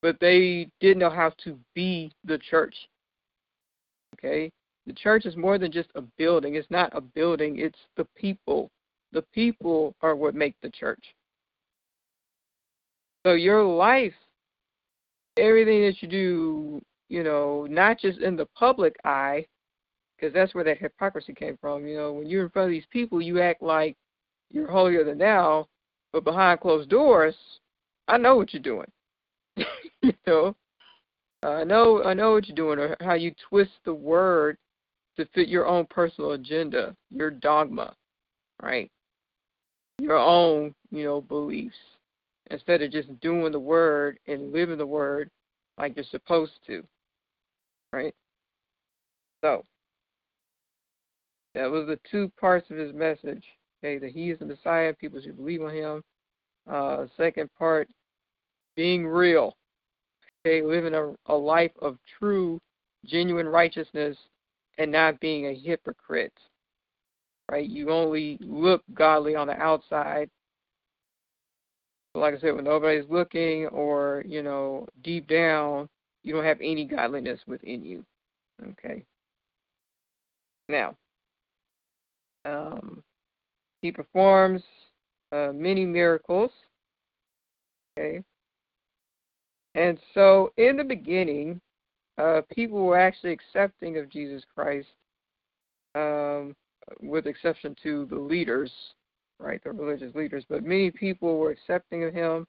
but 0.00 0.16
they 0.20 0.68
didn't 0.80 0.98
know 0.98 1.10
how 1.10 1.32
to 1.44 1.58
be 1.74 2.12
the 2.24 2.38
church. 2.38 2.74
Okay? 4.14 4.50
The 4.86 4.92
church 4.92 5.26
is 5.26 5.36
more 5.36 5.58
than 5.58 5.70
just 5.70 5.90
a 5.94 6.02
building. 6.18 6.56
It's 6.56 6.70
not 6.70 6.90
a 6.96 7.00
building, 7.00 7.58
it's 7.58 7.78
the 7.96 8.06
people. 8.16 8.70
The 9.12 9.22
people 9.34 9.94
are 10.00 10.16
what 10.16 10.34
make 10.34 10.54
the 10.62 10.70
church. 10.70 11.14
So 13.24 13.34
your 13.34 13.62
life, 13.62 14.14
everything 15.36 15.82
that 15.82 16.02
you 16.02 16.08
do, 16.08 16.82
you 17.12 17.22
know, 17.22 17.66
not 17.68 18.00
just 18.00 18.20
in 18.20 18.36
the 18.36 18.46
public 18.58 18.96
eye, 19.04 19.44
because 20.16 20.32
that's 20.32 20.54
where 20.54 20.64
that 20.64 20.78
hypocrisy 20.78 21.34
came 21.34 21.58
from. 21.60 21.86
You 21.86 21.98
know, 21.98 22.12
when 22.14 22.26
you're 22.26 22.44
in 22.44 22.48
front 22.48 22.68
of 22.68 22.70
these 22.70 22.86
people, 22.90 23.20
you 23.20 23.38
act 23.38 23.60
like 23.60 23.98
you're 24.50 24.70
holier 24.70 25.04
than 25.04 25.18
thou, 25.18 25.68
but 26.14 26.24
behind 26.24 26.60
closed 26.60 26.88
doors, 26.88 27.34
I 28.08 28.16
know 28.16 28.36
what 28.36 28.54
you're 28.54 28.62
doing. 28.62 28.90
you 30.00 30.14
know, 30.26 30.56
I 31.42 31.64
know 31.64 32.02
I 32.02 32.14
know 32.14 32.32
what 32.32 32.48
you're 32.48 32.56
doing, 32.56 32.78
or 32.78 32.96
how 33.02 33.12
you 33.12 33.34
twist 33.50 33.72
the 33.84 33.92
word 33.92 34.56
to 35.18 35.26
fit 35.34 35.48
your 35.48 35.66
own 35.66 35.84
personal 35.90 36.32
agenda, 36.32 36.96
your 37.10 37.30
dogma, 37.30 37.94
right? 38.62 38.90
Your 39.98 40.16
own, 40.16 40.74
you 40.90 41.04
know, 41.04 41.20
beliefs 41.20 41.76
instead 42.50 42.80
of 42.80 42.90
just 42.90 43.20
doing 43.20 43.52
the 43.52 43.60
word 43.60 44.18
and 44.28 44.50
living 44.50 44.78
the 44.78 44.86
word 44.86 45.28
like 45.76 45.94
you're 45.96 46.06
supposed 46.10 46.58
to, 46.66 46.82
right? 47.92 48.14
So, 49.42 49.64
that 51.54 51.70
was 51.70 51.86
the 51.86 51.98
two 52.10 52.30
parts 52.40 52.70
of 52.70 52.76
his 52.76 52.94
message. 52.94 53.44
Okay, 53.84 53.98
that 53.98 54.12
he 54.12 54.30
is 54.30 54.38
the 54.38 54.46
Messiah, 54.46 54.92
people 54.94 55.20
should 55.20 55.36
believe 55.36 55.62
on 55.62 55.74
him. 55.74 56.02
Uh, 56.70 57.06
second 57.16 57.50
part, 57.58 57.88
being 58.76 59.06
real. 59.06 59.56
Okay, 60.46 60.62
living 60.62 60.94
a, 60.94 61.12
a 61.26 61.34
life 61.34 61.72
of 61.80 61.98
true, 62.18 62.60
genuine 63.04 63.46
righteousness 63.46 64.16
and 64.78 64.90
not 64.90 65.20
being 65.20 65.46
a 65.46 65.54
hypocrite. 65.54 66.32
Right? 67.50 67.68
You 67.68 67.90
only 67.90 68.38
look 68.40 68.82
godly 68.94 69.34
on 69.34 69.48
the 69.48 69.60
outside. 69.60 70.30
Like 72.14 72.34
I 72.34 72.38
said, 72.38 72.54
when 72.54 72.64
nobody's 72.64 73.08
looking 73.08 73.66
or, 73.66 74.22
you 74.26 74.42
know, 74.42 74.86
deep 75.02 75.26
down, 75.28 75.88
you 76.22 76.32
don't 76.32 76.44
have 76.44 76.60
any 76.60 76.84
godliness 76.84 77.40
within 77.46 77.84
you. 77.84 78.04
Okay. 78.70 79.04
Now, 80.68 80.94
um, 82.44 83.02
he 83.80 83.90
performs 83.90 84.62
uh, 85.32 85.50
many 85.52 85.84
miracles. 85.84 86.50
Okay. 87.98 88.22
And 89.74 89.98
so, 90.14 90.52
in 90.56 90.76
the 90.76 90.84
beginning, 90.84 91.60
uh, 92.18 92.42
people 92.54 92.84
were 92.84 92.98
actually 92.98 93.32
accepting 93.32 93.98
of 93.98 94.10
Jesus 94.10 94.42
Christ, 94.54 94.88
um, 95.94 96.54
with 97.00 97.26
exception 97.26 97.74
to 97.82 98.06
the 98.10 98.18
leaders, 98.18 98.70
right, 99.38 99.62
the 99.64 99.72
religious 99.72 100.14
leaders. 100.14 100.44
But 100.48 100.62
many 100.62 100.90
people 100.90 101.38
were 101.38 101.50
accepting 101.50 102.04
of 102.04 102.12
him, 102.12 102.46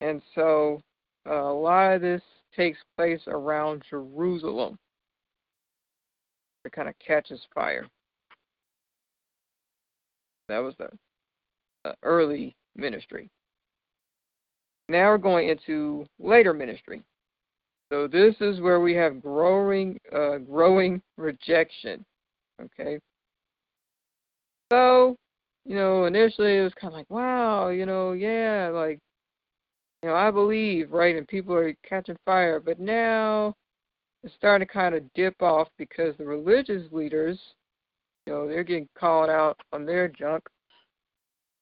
and 0.00 0.22
so 0.34 0.82
uh, 1.28 1.34
a 1.34 1.52
lot 1.52 1.92
of 1.92 2.00
this 2.00 2.22
takes 2.56 2.78
place 2.96 3.20
around 3.26 3.82
Jerusalem. 3.88 4.78
It 6.64 6.72
kind 6.72 6.88
of 6.88 6.94
catches 6.98 7.40
fire. 7.54 7.86
That 10.48 10.58
was 10.58 10.74
the, 10.78 10.88
the 11.84 11.94
early 12.02 12.54
ministry. 12.76 13.28
Now 14.88 15.10
we're 15.10 15.18
going 15.18 15.48
into 15.48 16.04
later 16.18 16.52
ministry. 16.52 17.02
So 17.92 18.06
this 18.06 18.34
is 18.40 18.60
where 18.60 18.80
we 18.80 18.94
have 18.94 19.22
growing, 19.22 19.98
uh, 20.14 20.38
growing 20.38 21.00
rejection. 21.16 22.04
Okay. 22.60 22.98
So, 24.72 25.16
you 25.64 25.74
know, 25.74 26.04
initially 26.04 26.58
it 26.58 26.62
was 26.62 26.72
kind 26.80 26.92
of 26.92 26.98
like, 26.98 27.10
wow, 27.10 27.68
you 27.68 27.86
know, 27.86 28.12
yeah, 28.12 28.70
like, 28.72 28.98
you 30.02 30.08
know, 30.08 30.14
I 30.14 30.30
believe, 30.30 30.92
right, 30.92 31.16
and 31.16 31.28
people 31.28 31.54
are 31.54 31.74
catching 31.86 32.16
fire. 32.24 32.58
But 32.58 32.80
now 32.80 33.54
it's 34.22 34.34
starting 34.34 34.66
to 34.66 34.72
kind 34.72 34.94
of 34.94 35.12
dip 35.14 35.40
off 35.42 35.68
because 35.76 36.16
the 36.16 36.24
religious 36.24 36.90
leaders, 36.90 37.38
you 38.26 38.32
know, 38.32 38.48
they're 38.48 38.64
getting 38.64 38.88
called 38.98 39.28
out 39.28 39.58
on 39.72 39.84
their 39.84 40.08
junk, 40.08 40.44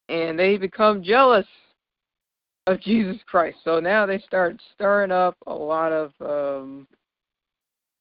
and 0.09 0.38
they 0.38 0.57
become 0.57 1.03
jealous 1.03 1.46
of 2.66 2.81
Jesus 2.83 3.18
Christ. 3.27 3.59
So 3.64 3.81
now 3.81 4.07
they 4.07 4.18
start 4.20 4.61
stirring 4.74 5.12
up 5.12 5.37
a 5.46 5.55
lot 5.55 5.92
of, 5.92 6.12
um, 6.20 6.87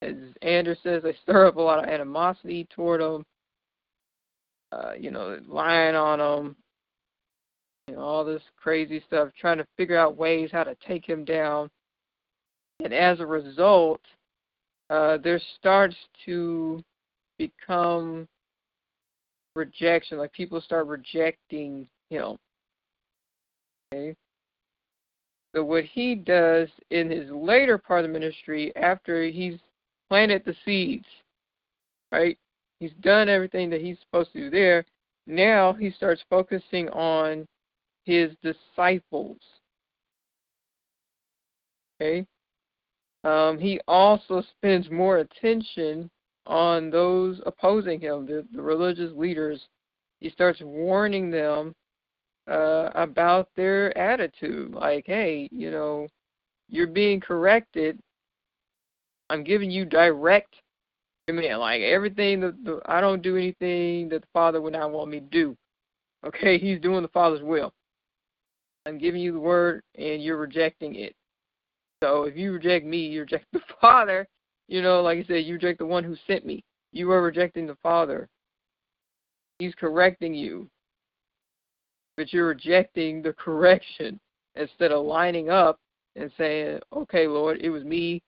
as 0.04 0.16
Andrew 0.44 0.76
says, 0.84 1.02
they 1.02 1.16
stir 1.24 1.48
up 1.48 1.56
a 1.56 1.62
lot 1.62 1.84
of 1.84 1.90
animosity 1.90 2.68
toward 2.70 3.02
them. 3.02 3.26
Uh, 4.74 4.92
you 5.00 5.12
know, 5.12 5.40
lying 5.48 5.96
on 5.96 6.20
him, 6.20 6.56
all 7.96 8.26
this 8.26 8.42
crazy 8.62 9.02
stuff, 9.08 9.30
trying 9.40 9.58
to 9.58 9.68
figure 9.78 9.98
out 9.98 10.18
ways 10.18 10.50
how 10.52 10.64
to 10.64 10.76
take 10.86 11.08
him 11.08 11.24
down. 11.24 11.70
And 12.84 12.94
as 12.94 13.20
a 13.20 13.26
result, 13.26 14.02
uh, 14.90 15.18
there 15.18 15.42
starts 15.58 15.96
to 16.26 16.84
become 17.38 18.28
rejection, 19.56 20.18
like 20.18 20.32
people 20.34 20.62
start 20.62 20.88
rejecting 20.88 21.88
him. 22.10 22.38
Okay. 23.94 24.16
So 25.56 25.64
what 25.64 25.86
he 25.86 26.14
does 26.14 26.70
in 26.92 27.10
his 27.10 27.30
later 27.32 27.78
part 27.78 28.06
of 28.06 28.12
the 28.12 28.20
ministry, 28.20 28.76
after 28.76 29.24
he's 29.24 29.56
planted 30.10 30.44
the 30.46 30.56
seeds, 30.64 31.06
right? 32.12 32.38
He's 32.80 32.92
done 33.02 33.28
everything 33.28 33.70
that 33.72 33.82
he's 33.82 33.98
supposed 34.02 34.32
to 34.34 34.40
do 34.40 34.50
there. 34.50 34.86
Now 35.26 35.74
he 35.74 35.90
starts 35.90 36.22
focusing 36.30 36.90
on 36.90 37.48
his 38.08 38.32
disciples. 38.42 39.38
Okay? 42.00 42.26
Um, 43.26 43.60
he 43.60 43.82
also 43.88 44.42
spends 44.56 44.90
more 44.90 45.18
attention 45.18 46.10
on 46.46 46.90
those 46.90 47.42
opposing 47.46 48.00
him, 48.00 48.26
the, 48.26 48.46
the 48.54 48.62
religious 48.62 49.12
leaders. 49.14 49.68
He 50.22 50.30
starts 50.30 50.62
warning 50.62 51.30
them 51.30 51.76
uh, 52.50 52.92
about 52.96 53.50
their 53.58 53.96
attitude. 53.98 54.72
Like, 54.74 55.04
hey, 55.06 55.50
you 55.52 55.70
know, 55.70 56.08
you're 56.70 56.88
being 56.88 57.20
corrected. 57.20 58.00
I'm 59.30 59.44
giving 59.44 59.70
you 59.70 59.84
direct 59.84 60.56
command. 61.28 61.60
Like 61.60 61.82
everything 61.82 62.40
that 62.40 62.64
the, 62.64 62.80
I 62.86 63.02
don't 63.02 63.22
do 63.22 63.36
anything 63.36 64.08
that 64.10 64.22
the 64.22 64.28
Father 64.32 64.62
would 64.62 64.74
not 64.74 64.92
want 64.92 65.12
me 65.12 65.20
to 65.20 65.26
do. 65.26 65.58
Okay, 66.26 66.58
He's 66.62 66.80
doing 66.80 67.02
the 67.02 67.10
Father's 67.10 67.44
will. 67.44 67.74
I'm 68.88 68.98
giving 68.98 69.22
you 69.22 69.34
the 69.34 69.40
word, 69.40 69.84
and 69.96 70.24
you're 70.24 70.38
rejecting 70.38 70.96
it. 70.96 71.16
So 72.02 72.24
if 72.24 72.38
you 72.38 72.54
reject 72.54 72.86
me, 72.86 73.08
you 73.08 73.22
reject 73.22 73.46
the 73.54 73.62
Father. 73.82 74.28
You 74.68 74.82
know, 74.82 75.02
like 75.02 75.20
I 75.20 75.28
said, 75.28 75.46
you 75.46 75.56
reject 75.56 75.80
the 75.80 75.86
one 75.86 76.04
who 76.04 76.16
sent 76.28 76.46
me. 76.46 76.64
You 76.92 77.12
are 77.12 77.22
rejecting 77.22 77.68
the 77.68 77.78
Father. 77.84 78.28
He's 79.60 79.74
correcting 79.76 80.34
you 80.34 80.70
but 82.18 82.34
you're 82.34 82.48
rejecting 82.48 83.22
the 83.22 83.34
correction 83.38 84.20
instead 84.56 84.92
of 84.92 85.06
lining 85.06 85.50
up 85.50 85.80
and 86.16 86.32
saying, 86.38 86.80
"Okay, 86.92 87.28
Lord, 87.28 87.60
it 87.62 87.70
was 87.70 87.84
me. 87.84 88.22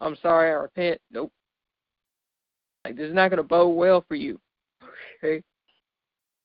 I'm 0.00 0.16
sorry. 0.20 0.50
I 0.50 0.54
repent." 0.54 1.00
Nope. 1.10 1.32
Like 2.84 2.96
this 2.96 3.08
is 3.08 3.14
not 3.14 3.30
going 3.30 3.38
to 3.38 3.44
bode 3.44 3.74
well 3.74 4.04
for 4.06 4.16
you. 4.16 4.38
Okay. 5.24 5.42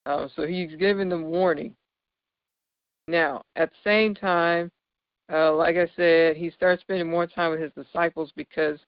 Uh, 0.05 0.29
so 0.35 0.47
he's 0.47 0.73
giving 0.79 1.09
them 1.09 1.25
warning. 1.25 1.75
Now, 3.07 3.43
at 3.55 3.69
the 3.69 3.75
same 3.83 4.15
time, 4.15 4.71
uh, 5.31 5.53
like 5.55 5.77
I 5.77 5.89
said, 5.95 6.35
he 6.35 6.49
starts 6.51 6.81
spending 6.81 7.09
more 7.09 7.27
time 7.27 7.51
with 7.51 7.61
his 7.61 7.71
disciples 7.73 8.31
because 8.35 8.79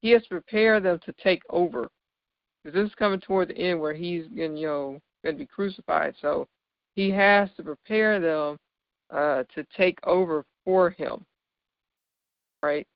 he 0.00 0.10
has 0.10 0.22
to 0.24 0.28
prepare 0.28 0.80
them 0.80 0.98
to 1.04 1.12
take 1.22 1.42
over. 1.50 1.88
Because 2.62 2.74
this 2.74 2.88
is 2.90 2.94
coming 2.96 3.20
toward 3.20 3.48
the 3.48 3.58
end 3.58 3.80
where 3.80 3.94
he's 3.94 4.26
going, 4.28 4.56
you 4.56 4.66
know, 4.66 5.00
going 5.24 5.36
to 5.36 5.38
be 5.38 5.46
crucified. 5.46 6.14
So 6.20 6.48
he 6.94 7.10
has 7.10 7.48
to 7.56 7.62
prepare 7.62 8.20
them 8.20 8.58
uh, 9.10 9.44
to 9.54 9.64
take 9.76 9.98
over 10.06 10.44
for 10.64 10.90
him. 10.90 11.24
Right? 12.62 12.86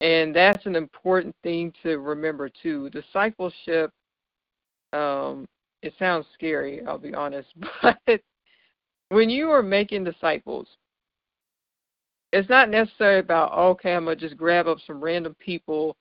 And 0.00 0.34
that's 0.34 0.66
an 0.66 0.76
important 0.76 1.34
thing 1.42 1.72
to 1.82 1.98
remember 1.98 2.50
too. 2.62 2.90
Discipleship, 2.90 3.90
um, 4.92 5.46
it 5.82 5.94
sounds 5.98 6.26
scary, 6.34 6.84
I'll 6.86 6.98
be 6.98 7.14
honest, 7.14 7.48
but 7.82 8.20
when 9.14 9.30
you 9.30 9.50
are 9.50 9.62
making 9.62 10.04
disciples, 10.04 10.66
it's 12.32 12.48
not 12.48 12.68
necessarily 12.68 13.20
about 13.20 13.52
okay, 13.52 13.94
I'm 13.94 14.04
gonna 14.04 14.16
just 14.16 14.36
grab 14.36 14.66
up 14.66 14.78
some 14.86 15.00
random 15.02 15.36
people. 15.38 15.96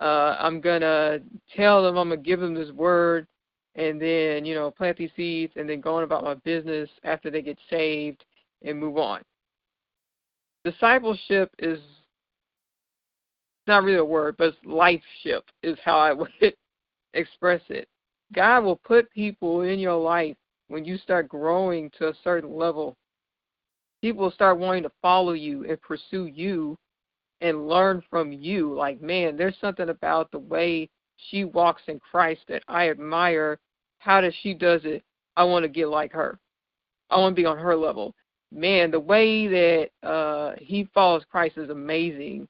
Uh, 0.00 0.36
I'm 0.38 0.60
gonna 0.60 1.20
tell 1.56 1.82
them 1.82 1.96
I'm 1.96 2.10
gonna 2.10 2.20
give 2.20 2.40
them 2.40 2.54
this 2.54 2.70
word, 2.70 3.26
and 3.76 4.00
then 4.00 4.44
you 4.44 4.54
know 4.54 4.70
plant 4.70 4.96
these 4.96 5.10
seeds 5.16 5.52
and 5.56 5.68
then 5.68 5.80
go 5.80 5.96
on 5.96 6.02
about 6.02 6.24
my 6.24 6.34
business 6.34 6.88
after 7.04 7.30
they 7.30 7.42
get 7.42 7.58
saved 7.68 8.24
and 8.62 8.78
move 8.78 8.98
on 8.98 9.22
discipleship 10.64 11.50
is 11.58 11.78
not 13.66 13.84
really 13.84 13.98
a 13.98 14.04
word 14.04 14.34
but 14.38 14.54
lifeship 14.66 15.42
is 15.62 15.78
how 15.84 15.98
i 15.98 16.12
would 16.40 16.54
express 17.14 17.60
it 17.68 17.88
god 18.34 18.60
will 18.60 18.76
put 18.76 19.10
people 19.12 19.62
in 19.62 19.78
your 19.78 19.96
life 19.96 20.36
when 20.70 20.84
you 20.84 20.96
start 20.96 21.28
growing 21.28 21.90
to 21.98 22.08
a 22.08 22.14
certain 22.22 22.54
level 22.54 22.96
people 24.00 24.30
start 24.30 24.58
wanting 24.58 24.82
to 24.82 24.92
follow 25.02 25.32
you 25.32 25.64
and 25.68 25.80
pursue 25.82 26.26
you 26.26 26.76
and 27.40 27.68
learn 27.68 28.02
from 28.08 28.32
you 28.32 28.74
like 28.74 29.00
man 29.02 29.36
there's 29.36 29.56
something 29.60 29.88
about 29.88 30.30
the 30.30 30.38
way 30.38 30.88
she 31.28 31.44
walks 31.44 31.82
in 31.88 32.00
Christ 32.00 32.42
that 32.48 32.62
I 32.68 32.90
admire. 32.90 33.58
How 33.98 34.20
does 34.20 34.34
she 34.42 34.54
does 34.54 34.82
it? 34.84 35.02
I 35.36 35.44
want 35.44 35.64
to 35.64 35.68
get 35.68 35.88
like 35.88 36.12
her. 36.12 36.38
I 37.10 37.18
want 37.18 37.34
to 37.36 37.42
be 37.42 37.46
on 37.46 37.58
her 37.58 37.76
level. 37.76 38.14
Man, 38.52 38.90
the 38.90 39.00
way 39.00 39.46
that 39.46 40.08
uh, 40.08 40.54
he 40.58 40.88
follows 40.92 41.22
Christ 41.30 41.56
is 41.56 41.70
amazing, 41.70 42.48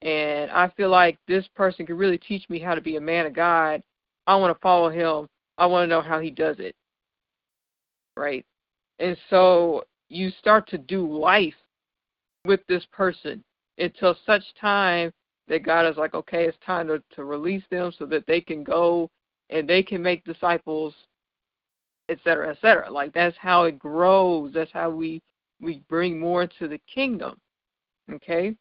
and 0.00 0.50
I 0.50 0.68
feel 0.76 0.88
like 0.88 1.18
this 1.28 1.46
person 1.54 1.84
could 1.86 1.98
really 1.98 2.18
teach 2.18 2.48
me 2.48 2.58
how 2.58 2.74
to 2.74 2.80
be 2.80 2.96
a 2.96 3.00
man 3.00 3.26
of 3.26 3.34
God 3.34 3.82
I 4.26 4.36
want 4.36 4.56
to 4.56 4.60
follow 4.60 4.88
him. 4.88 5.28
I 5.58 5.66
want 5.66 5.84
to 5.84 5.86
know 5.86 6.00
how 6.00 6.18
he 6.18 6.30
does 6.30 6.56
it. 6.58 6.74
Right? 8.16 8.44
And 8.98 9.16
so 9.30 9.84
you 10.08 10.30
start 10.38 10.68
to 10.68 10.78
do 10.78 11.06
life 11.06 11.54
with 12.44 12.60
this 12.68 12.84
person 12.92 13.42
until 13.78 14.16
such 14.24 14.42
time 14.60 15.12
that 15.48 15.64
God 15.64 15.86
is 15.86 15.96
like, 15.96 16.14
okay, 16.14 16.44
it's 16.44 16.58
time 16.64 16.88
to, 16.88 17.02
to 17.16 17.24
release 17.24 17.64
them 17.70 17.92
so 17.98 18.06
that 18.06 18.26
they 18.26 18.40
can 18.40 18.62
go 18.62 19.10
and 19.50 19.68
they 19.68 19.82
can 19.82 20.02
make 20.02 20.24
disciples, 20.24 20.94
et 22.08 22.18
cetera, 22.24 22.50
et 22.50 22.58
cetera. 22.60 22.90
Like 22.90 23.12
that's 23.12 23.36
how 23.38 23.64
it 23.64 23.78
grows. 23.78 24.52
That's 24.54 24.72
how 24.72 24.90
we 24.90 25.20
we 25.60 25.82
bring 25.88 26.18
more 26.18 26.42
into 26.42 26.68
the 26.68 26.80
kingdom. 26.92 27.38
Okay? 28.12 28.54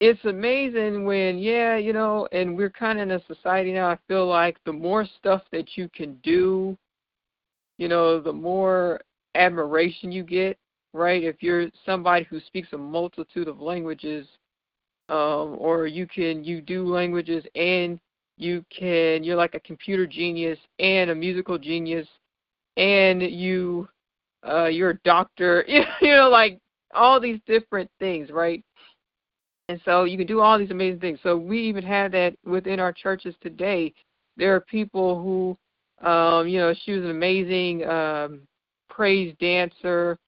It's 0.00 0.24
amazing 0.24 1.04
when, 1.04 1.38
yeah, 1.38 1.76
you 1.76 1.92
know, 1.92 2.26
and 2.32 2.56
we're 2.56 2.70
kind 2.70 2.98
of 2.98 3.10
in 3.10 3.16
a 3.16 3.34
society 3.34 3.72
now, 3.72 3.88
I 3.88 3.98
feel 4.08 4.26
like 4.26 4.56
the 4.64 4.72
more 4.72 5.04
stuff 5.18 5.42
that 5.52 5.76
you 5.76 5.90
can 5.90 6.14
do, 6.22 6.76
you 7.76 7.88
know, 7.88 8.18
the 8.18 8.32
more 8.32 9.02
admiration 9.34 10.10
you 10.10 10.22
get, 10.22 10.58
right? 10.94 11.22
If 11.22 11.42
you're 11.42 11.66
somebody 11.84 12.24
who 12.24 12.40
speaks 12.40 12.68
a 12.72 12.78
multitude 12.78 13.46
of 13.46 13.60
languages, 13.60 14.26
um, 15.10 15.56
or 15.58 15.86
you 15.86 16.06
can 16.06 16.44
you 16.44 16.60
do 16.60 16.86
languages 16.86 17.44
and 17.56 17.98
you 18.36 18.64
can 18.70 19.24
you're 19.24 19.36
like 19.36 19.54
a 19.54 19.60
computer 19.60 20.06
genius 20.06 20.58
and 20.78 21.10
a 21.10 21.14
musical 21.14 21.58
genius 21.58 22.06
and 22.76 23.20
you 23.20 23.88
uh, 24.48 24.66
you're 24.66 24.90
a 24.90 24.98
doctor, 25.04 25.64
you 25.68 25.82
know, 26.02 26.30
like 26.30 26.58
all 26.94 27.20
these 27.20 27.40
different 27.46 27.90
things, 27.98 28.30
right? 28.30 28.64
And 29.70 29.80
so 29.84 30.02
you 30.02 30.18
can 30.18 30.26
do 30.26 30.40
all 30.40 30.58
these 30.58 30.72
amazing 30.72 30.98
things. 30.98 31.20
So 31.22 31.36
we 31.36 31.60
even 31.60 31.84
have 31.84 32.10
that 32.10 32.34
within 32.44 32.80
our 32.80 32.92
churches 32.92 33.36
today. 33.40 33.94
There 34.36 34.52
are 34.52 34.60
people 34.62 35.22
who, 35.22 36.08
um, 36.08 36.48
you 36.48 36.58
know, 36.58 36.74
she 36.84 36.90
was 36.90 37.04
an 37.04 37.10
amazing 37.10 37.84
um, 37.84 38.40
praise 38.88 39.32
dancer. 39.38 40.18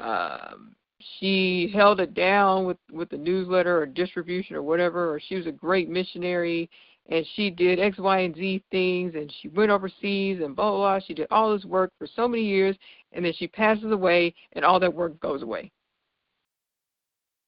Um, 0.00 0.74
she 1.20 1.70
held 1.72 2.00
it 2.00 2.12
down 2.14 2.66
with 2.66 2.76
with 2.90 3.08
the 3.08 3.18
newsletter 3.18 3.82
or 3.82 3.86
distribution 3.86 4.56
or 4.56 4.62
whatever. 4.62 5.14
Or 5.14 5.20
she 5.20 5.36
was 5.36 5.46
a 5.46 5.52
great 5.52 5.88
missionary 5.88 6.68
and 7.08 7.24
she 7.36 7.50
did 7.50 7.78
X, 7.78 7.98
Y, 7.98 8.18
and 8.18 8.34
Z 8.34 8.64
things, 8.72 9.14
and 9.14 9.32
she 9.40 9.46
went 9.46 9.70
overseas 9.70 10.40
and 10.42 10.56
blah, 10.56 10.70
blah, 10.70 10.78
blah. 10.78 11.06
She 11.06 11.14
did 11.14 11.28
all 11.30 11.54
this 11.54 11.64
work 11.64 11.92
for 12.00 12.08
so 12.16 12.26
many 12.26 12.44
years, 12.44 12.76
and 13.12 13.24
then 13.24 13.32
she 13.36 13.46
passes 13.46 13.92
away, 13.92 14.34
and 14.54 14.64
all 14.64 14.80
that 14.80 14.92
work 14.92 15.20
goes 15.20 15.42
away. 15.42 15.70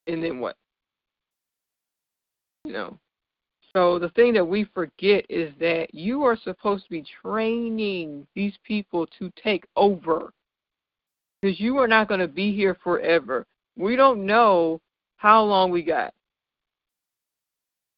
And 0.07 0.22
then 0.22 0.39
what? 0.39 0.57
You 2.65 2.73
know. 2.73 2.99
So 3.73 3.99
the 3.99 4.11
thing 4.11 4.33
that 4.35 4.45
we 4.45 4.65
forget 4.73 5.27
is 5.29 5.53
that 5.59 5.93
you 5.93 6.23
are 6.23 6.37
supposed 6.37 6.85
to 6.85 6.91
be 6.91 7.05
training 7.23 8.27
these 8.35 8.55
people 8.65 9.07
to 9.19 9.33
take 9.43 9.65
over. 9.77 10.33
Because 11.43 11.59
you 11.59 11.79
are 11.79 11.89
not 11.89 12.09
going 12.09 12.21
to 12.21 12.29
be 12.29 12.55
here 12.55 12.77
forever. 12.83 13.45
We 13.77 13.97
don't 13.97 14.25
know 14.25 14.81
how 15.17 15.43
long 15.43 15.71
we 15.71 15.83
got. 15.83 16.15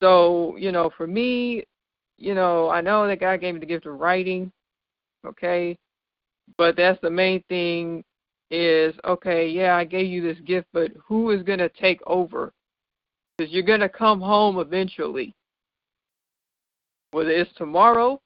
So, 0.03 0.57
you 0.57 0.73
know, 0.73 0.91
for 0.97 1.07
me, 1.07 1.65
you 2.19 2.35
know, 2.35 2.71
I 2.71 2.81
know 2.81 3.07
that 3.07 3.21
God 3.21 3.41
gave 3.41 3.55
me 3.55 3.61
the 3.61 3.67
gift 3.67 3.87
of 3.87 4.01
writing, 4.01 4.51
okay? 5.27 5.77
But 6.57 6.77
that's 6.77 7.01
the 7.03 7.11
main 7.11 7.43
thing 7.49 8.03
is, 8.51 8.95
okay, 9.05 9.49
yeah, 9.49 9.77
I 9.77 9.85
gave 9.85 10.07
you 10.07 10.23
this 10.23 10.41
gift, 10.47 10.69
but 10.73 10.93
who 11.07 11.31
is 11.31 11.43
going 11.43 11.59
to 11.59 11.69
take 11.69 12.01
over? 12.07 12.53
Because 13.37 13.53
you're 13.53 13.63
going 13.63 13.81
to 13.81 13.89
come 13.89 14.21
home 14.21 14.59
eventually. 14.59 15.35
Whether 17.11 17.31
it's 17.31 17.53
tomorrow 17.55 18.21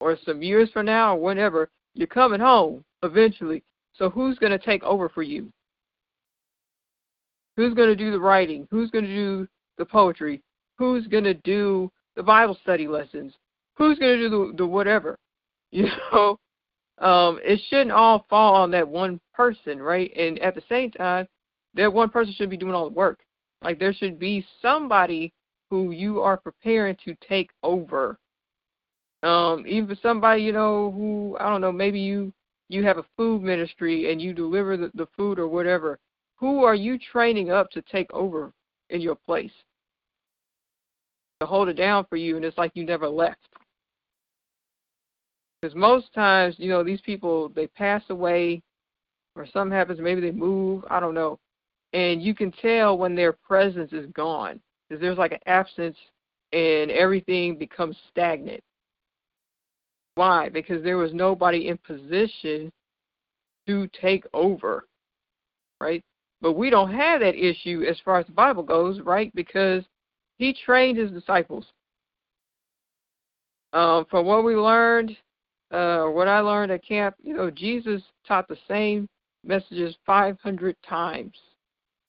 or 0.00 0.18
some 0.24 0.42
years 0.42 0.70
from 0.70 0.86
now 0.86 1.16
or 1.16 1.20
whenever, 1.20 1.68
you're 1.94 2.06
coming 2.06 2.40
home 2.40 2.84
eventually. 3.02 3.62
So 3.94 4.10
who's 4.10 4.38
going 4.38 4.52
to 4.52 4.58
take 4.58 4.82
over 4.82 5.08
for 5.08 5.22
you? 5.22 5.50
Who's 7.56 7.74
going 7.74 7.88
to 7.88 7.96
do 7.96 8.10
the 8.10 8.18
writing? 8.18 8.66
Who's 8.70 8.90
going 8.90 9.04
to 9.04 9.14
do 9.14 9.48
the 9.78 9.84
poetry? 9.84 10.42
who's 10.82 11.06
going 11.06 11.22
to 11.22 11.34
do 11.34 11.90
the 12.16 12.22
Bible 12.22 12.58
study 12.62 12.88
lessons? 12.88 13.34
Who's 13.76 13.98
going 14.00 14.18
to 14.18 14.28
do 14.28 14.28
the, 14.28 14.56
the 14.58 14.66
whatever? 14.66 15.16
You 15.74 15.86
know, 16.12 16.38
um, 16.98 17.40
it 17.42 17.58
shouldn't 17.70 17.92
all 17.92 18.26
fall 18.28 18.56
on 18.56 18.70
that 18.72 18.86
one 18.86 19.18
person, 19.32 19.80
right? 19.80 20.14
And 20.14 20.38
at 20.40 20.54
the 20.54 20.60
same 20.68 20.90
time, 20.90 21.26
that 21.72 21.90
one 21.90 22.10
person 22.10 22.34
should 22.36 22.50
be 22.50 22.58
doing 22.58 22.74
all 22.74 22.90
the 22.90 22.94
work. 22.94 23.20
Like 23.62 23.78
there 23.78 23.94
should 23.94 24.18
be 24.18 24.44
somebody 24.60 25.32
who 25.70 25.90
you 25.90 26.20
are 26.20 26.36
preparing 26.36 26.96
to 27.04 27.14
take 27.26 27.50
over. 27.62 28.18
Um, 29.22 29.64
even 29.66 29.96
somebody, 30.02 30.42
you 30.42 30.52
know, 30.52 30.90
who 30.90 31.36
I 31.38 31.48
don't 31.48 31.60
know, 31.60 31.72
maybe 31.72 32.00
you 32.00 32.32
you 32.68 32.84
have 32.84 32.98
a 32.98 33.04
food 33.16 33.42
ministry 33.42 34.10
and 34.10 34.20
you 34.20 34.32
deliver 34.32 34.76
the, 34.76 34.90
the 34.94 35.06
food 35.16 35.38
or 35.38 35.46
whatever. 35.46 35.98
Who 36.36 36.64
are 36.64 36.74
you 36.74 36.98
training 36.98 37.50
up 37.50 37.70
to 37.70 37.82
take 37.82 38.12
over 38.12 38.52
in 38.90 39.00
your 39.00 39.14
place? 39.14 39.52
to 41.42 41.46
hold 41.46 41.68
it 41.68 41.74
down 41.74 42.06
for 42.08 42.16
you, 42.16 42.36
and 42.36 42.44
it's 42.44 42.56
like 42.56 42.70
you 42.74 42.84
never 42.84 43.08
left. 43.08 43.48
Because 45.60 45.74
most 45.74 46.12
times, 46.14 46.54
you 46.58 46.68
know, 46.68 46.84
these 46.84 47.00
people 47.00 47.48
they 47.48 47.66
pass 47.66 48.02
away, 48.10 48.62
or 49.34 49.46
something 49.46 49.76
happens. 49.76 49.98
Maybe 50.00 50.20
they 50.20 50.30
move. 50.30 50.84
I 50.88 51.00
don't 51.00 51.14
know, 51.14 51.38
and 51.92 52.22
you 52.22 52.34
can 52.34 52.52
tell 52.52 52.96
when 52.96 53.14
their 53.14 53.32
presence 53.32 53.92
is 53.92 54.06
gone 54.12 54.60
because 54.88 55.00
there's 55.00 55.18
like 55.18 55.32
an 55.32 55.38
absence, 55.46 55.96
and 56.52 56.90
everything 56.90 57.56
becomes 57.56 57.96
stagnant. 58.10 58.62
Why? 60.14 60.50
Because 60.50 60.82
there 60.82 60.98
was 60.98 61.14
nobody 61.14 61.68
in 61.68 61.78
position 61.78 62.70
to 63.66 63.88
take 63.98 64.24
over, 64.34 64.84
right? 65.80 66.02
But 66.42 66.52
we 66.52 66.68
don't 66.68 66.92
have 66.92 67.20
that 67.20 67.36
issue 67.36 67.84
as 67.88 67.96
far 68.04 68.18
as 68.18 68.26
the 68.26 68.32
Bible 68.32 68.62
goes, 68.62 69.00
right? 69.00 69.34
Because 69.34 69.84
he 70.38 70.52
trained 70.52 70.98
his 70.98 71.10
disciples. 71.10 71.64
Um, 73.72 74.04
from 74.10 74.26
what 74.26 74.44
we 74.44 74.54
learned, 74.54 75.16
uh, 75.70 76.04
what 76.04 76.28
I 76.28 76.40
learned 76.40 76.72
at 76.72 76.84
camp, 76.84 77.14
you 77.22 77.34
know, 77.34 77.50
Jesus 77.50 78.02
taught 78.28 78.48
the 78.48 78.58
same 78.68 79.08
messages 79.44 79.96
500 80.04 80.76
times 80.86 81.38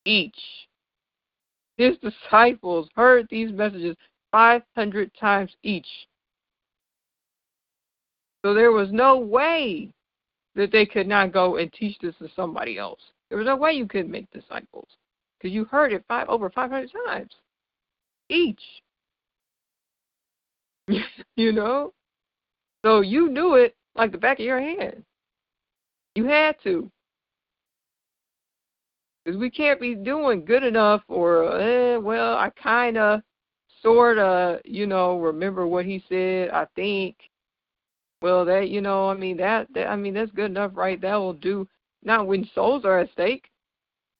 each. 0.06 0.38
His 1.78 1.98
disciples 1.98 2.90
heard 2.96 3.28
these 3.30 3.52
messages 3.52 3.96
500 4.32 5.12
times 5.20 5.52
each. 5.64 5.88
So 8.44 8.54
there 8.54 8.72
was 8.72 8.92
no 8.92 9.18
way 9.18 9.94
that 10.56 10.72
they 10.72 10.86
could 10.86 11.08
not 11.08 11.32
go 11.32 11.58
and 11.58 11.72
teach 11.74 11.98
this 12.00 12.16
to 12.20 12.30
somebody 12.36 12.78
else. 12.78 13.00
There 13.30 13.38
was 13.38 13.48
no 13.48 13.56
way 13.56 13.74
you 13.74 13.88
couldn't 13.88 14.12
make 14.12 14.30
disciples 14.32 14.88
because 15.38 15.54
you 15.54 15.66
heard 15.66 15.94
it 15.94 16.04
five 16.08 16.30
over 16.30 16.50
500 16.50 16.92
times 17.08 17.32
each. 18.30 18.62
you 21.36 21.52
know? 21.52 21.94
So 22.86 23.02
you 23.02 23.30
knew 23.30 23.56
it 23.56 23.76
like 23.96 24.12
the 24.12 24.18
back 24.18 24.40
of 24.40 24.46
your 24.46 24.60
hand. 24.60 25.04
You 26.16 26.26
had 26.26 26.56
to. 26.64 26.92
Because 29.24 29.40
we 29.40 29.50
can't 29.50 29.80
be 29.80 29.96
doing 29.96 30.44
good 30.44 30.64
enough 30.64 31.02
or, 31.08 31.60
eh, 31.60 31.98
well, 31.98 32.36
I 32.36 32.50
kind 32.62 32.98
of, 32.98 33.22
sort 33.84 34.18
of, 34.18 34.60
you 34.66 34.88
know, 34.88 35.20
remember 35.20 35.68
what 35.68 35.86
he 35.86 36.04
said, 36.10 36.50
I 36.50 36.66
think. 36.76 37.16
Well, 38.22 38.46
that, 38.46 38.70
you 38.70 38.82
know, 38.82 39.10
I 39.10 39.16
mean, 39.16 39.38
that, 39.38 39.68
that, 39.76 39.88
I 39.88 39.96
mean, 39.96 40.14
that's 40.14 40.32
good 40.32 40.50
enough, 40.50 40.72
right? 40.74 41.00
That 41.02 41.16
will 41.16 41.34
do. 41.34 41.68
Not 42.04 42.26
when 42.26 42.50
souls 42.56 42.86
are 42.86 43.00
at 43.00 43.12
stake. 43.12 43.50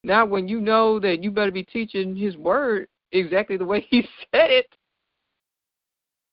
Not 0.04 0.30
when 0.30 0.50
you 0.50 0.60
know 0.60 1.00
that 1.00 1.24
you 1.24 1.32
better 1.32 1.52
be 1.52 1.64
teaching 1.64 2.16
his 2.16 2.36
word 2.36 2.88
exactly 3.14 3.56
the 3.56 3.66
way 3.66 3.82
he 3.90 4.02
said 4.02 4.52
it, 4.52 4.68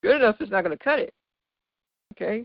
good 0.03 0.17
enough 0.17 0.41
is 0.41 0.51
not 0.51 0.65
going 0.65 0.77
to 0.77 0.85
cut 0.85 0.99
it. 0.99 1.15
Okay? 2.15 2.45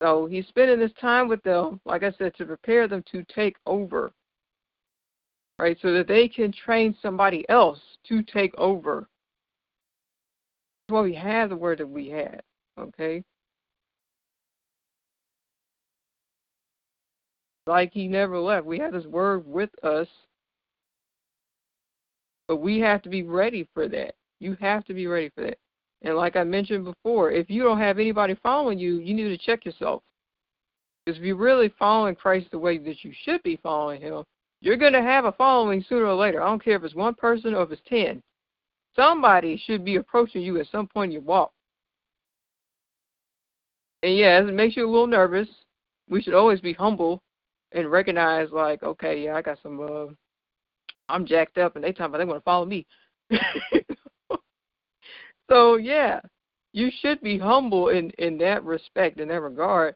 So 0.00 0.26
he's 0.26 0.46
spending 0.46 0.78
this 0.78 0.92
time 1.00 1.26
with 1.26 1.42
them, 1.42 1.80
like 1.84 2.04
I 2.04 2.12
said, 2.12 2.36
to 2.36 2.46
prepare 2.46 2.86
them 2.86 3.02
to 3.10 3.24
take 3.34 3.56
over. 3.66 4.12
Right? 5.58 5.76
So 5.82 5.92
that 5.92 6.06
they 6.06 6.28
can 6.28 6.52
train 6.52 6.96
somebody 7.02 7.44
else 7.48 7.80
to 8.08 8.22
take 8.22 8.54
over. 8.56 9.08
That's 10.86 10.94
why 10.94 11.00
we 11.02 11.14
have 11.14 11.50
the 11.50 11.56
word 11.56 11.78
that 11.78 11.88
we 11.88 12.08
have. 12.10 12.40
Okay? 12.78 13.24
Like 17.66 17.92
he 17.92 18.08
never 18.08 18.38
left. 18.38 18.66
We 18.66 18.78
have 18.78 18.92
this 18.92 19.04
word 19.04 19.46
with 19.46 19.70
us 19.82 20.08
but 22.48 22.56
we 22.56 22.80
have 22.80 23.02
to 23.02 23.10
be 23.10 23.22
ready 23.22 23.68
for 23.74 23.86
that. 23.88 24.14
You 24.40 24.56
have 24.60 24.84
to 24.86 24.94
be 24.94 25.06
ready 25.06 25.30
for 25.34 25.42
that. 25.42 25.58
And 26.02 26.16
like 26.16 26.34
I 26.34 26.44
mentioned 26.44 26.84
before, 26.84 27.30
if 27.30 27.50
you 27.50 27.62
don't 27.62 27.78
have 27.78 27.98
anybody 27.98 28.34
following 28.42 28.78
you, 28.78 28.98
you 28.98 29.14
need 29.14 29.28
to 29.28 29.38
check 29.38 29.64
yourself. 29.64 30.02
Because 31.04 31.18
if 31.18 31.24
you're 31.24 31.36
really 31.36 31.72
following 31.78 32.14
Christ 32.14 32.48
the 32.50 32.58
way 32.58 32.78
that 32.78 33.04
you 33.04 33.12
should 33.24 33.42
be 33.42 33.60
following 33.62 34.00
Him, 34.00 34.24
you're 34.60 34.76
going 34.76 34.92
to 34.92 35.02
have 35.02 35.24
a 35.24 35.32
following 35.32 35.84
sooner 35.88 36.06
or 36.06 36.14
later. 36.14 36.42
I 36.42 36.46
don't 36.46 36.62
care 36.62 36.76
if 36.76 36.84
it's 36.84 36.94
one 36.94 37.14
person 37.14 37.54
or 37.54 37.62
if 37.62 37.72
it's 37.72 37.82
ten. 37.88 38.22
somebody 38.96 39.56
should 39.64 39.84
be 39.84 39.96
approaching 39.96 40.42
you 40.42 40.58
at 40.58 40.66
some 40.70 40.86
point 40.88 41.10
in 41.10 41.12
your 41.12 41.22
walk. 41.22 41.52
And 44.02 44.16
yes, 44.16 44.44
it 44.48 44.54
makes 44.54 44.76
you 44.76 44.86
a 44.86 44.90
little 44.90 45.06
nervous. 45.06 45.48
We 46.08 46.22
should 46.22 46.34
always 46.34 46.60
be 46.60 46.72
humble 46.72 47.22
and 47.72 47.90
recognize, 47.90 48.48
like, 48.50 48.82
okay, 48.82 49.22
yeah, 49.24 49.34
I 49.34 49.42
got 49.42 49.58
some, 49.62 49.80
uh, 49.80 50.06
I'm 51.08 51.26
jacked 51.26 51.58
up, 51.58 51.74
and 51.76 51.84
they 51.84 51.92
talking 51.92 52.06
about 52.06 52.18
they 52.18 52.24
want 52.24 52.38
to 52.38 52.44
follow 52.44 52.64
me. 52.64 52.86
so 55.50 55.76
yeah, 55.76 56.20
you 56.72 56.90
should 57.00 57.20
be 57.20 57.38
humble 57.38 57.88
in 57.88 58.10
in 58.18 58.38
that 58.38 58.64
respect, 58.64 59.20
in 59.20 59.28
that 59.28 59.40
regard. 59.40 59.94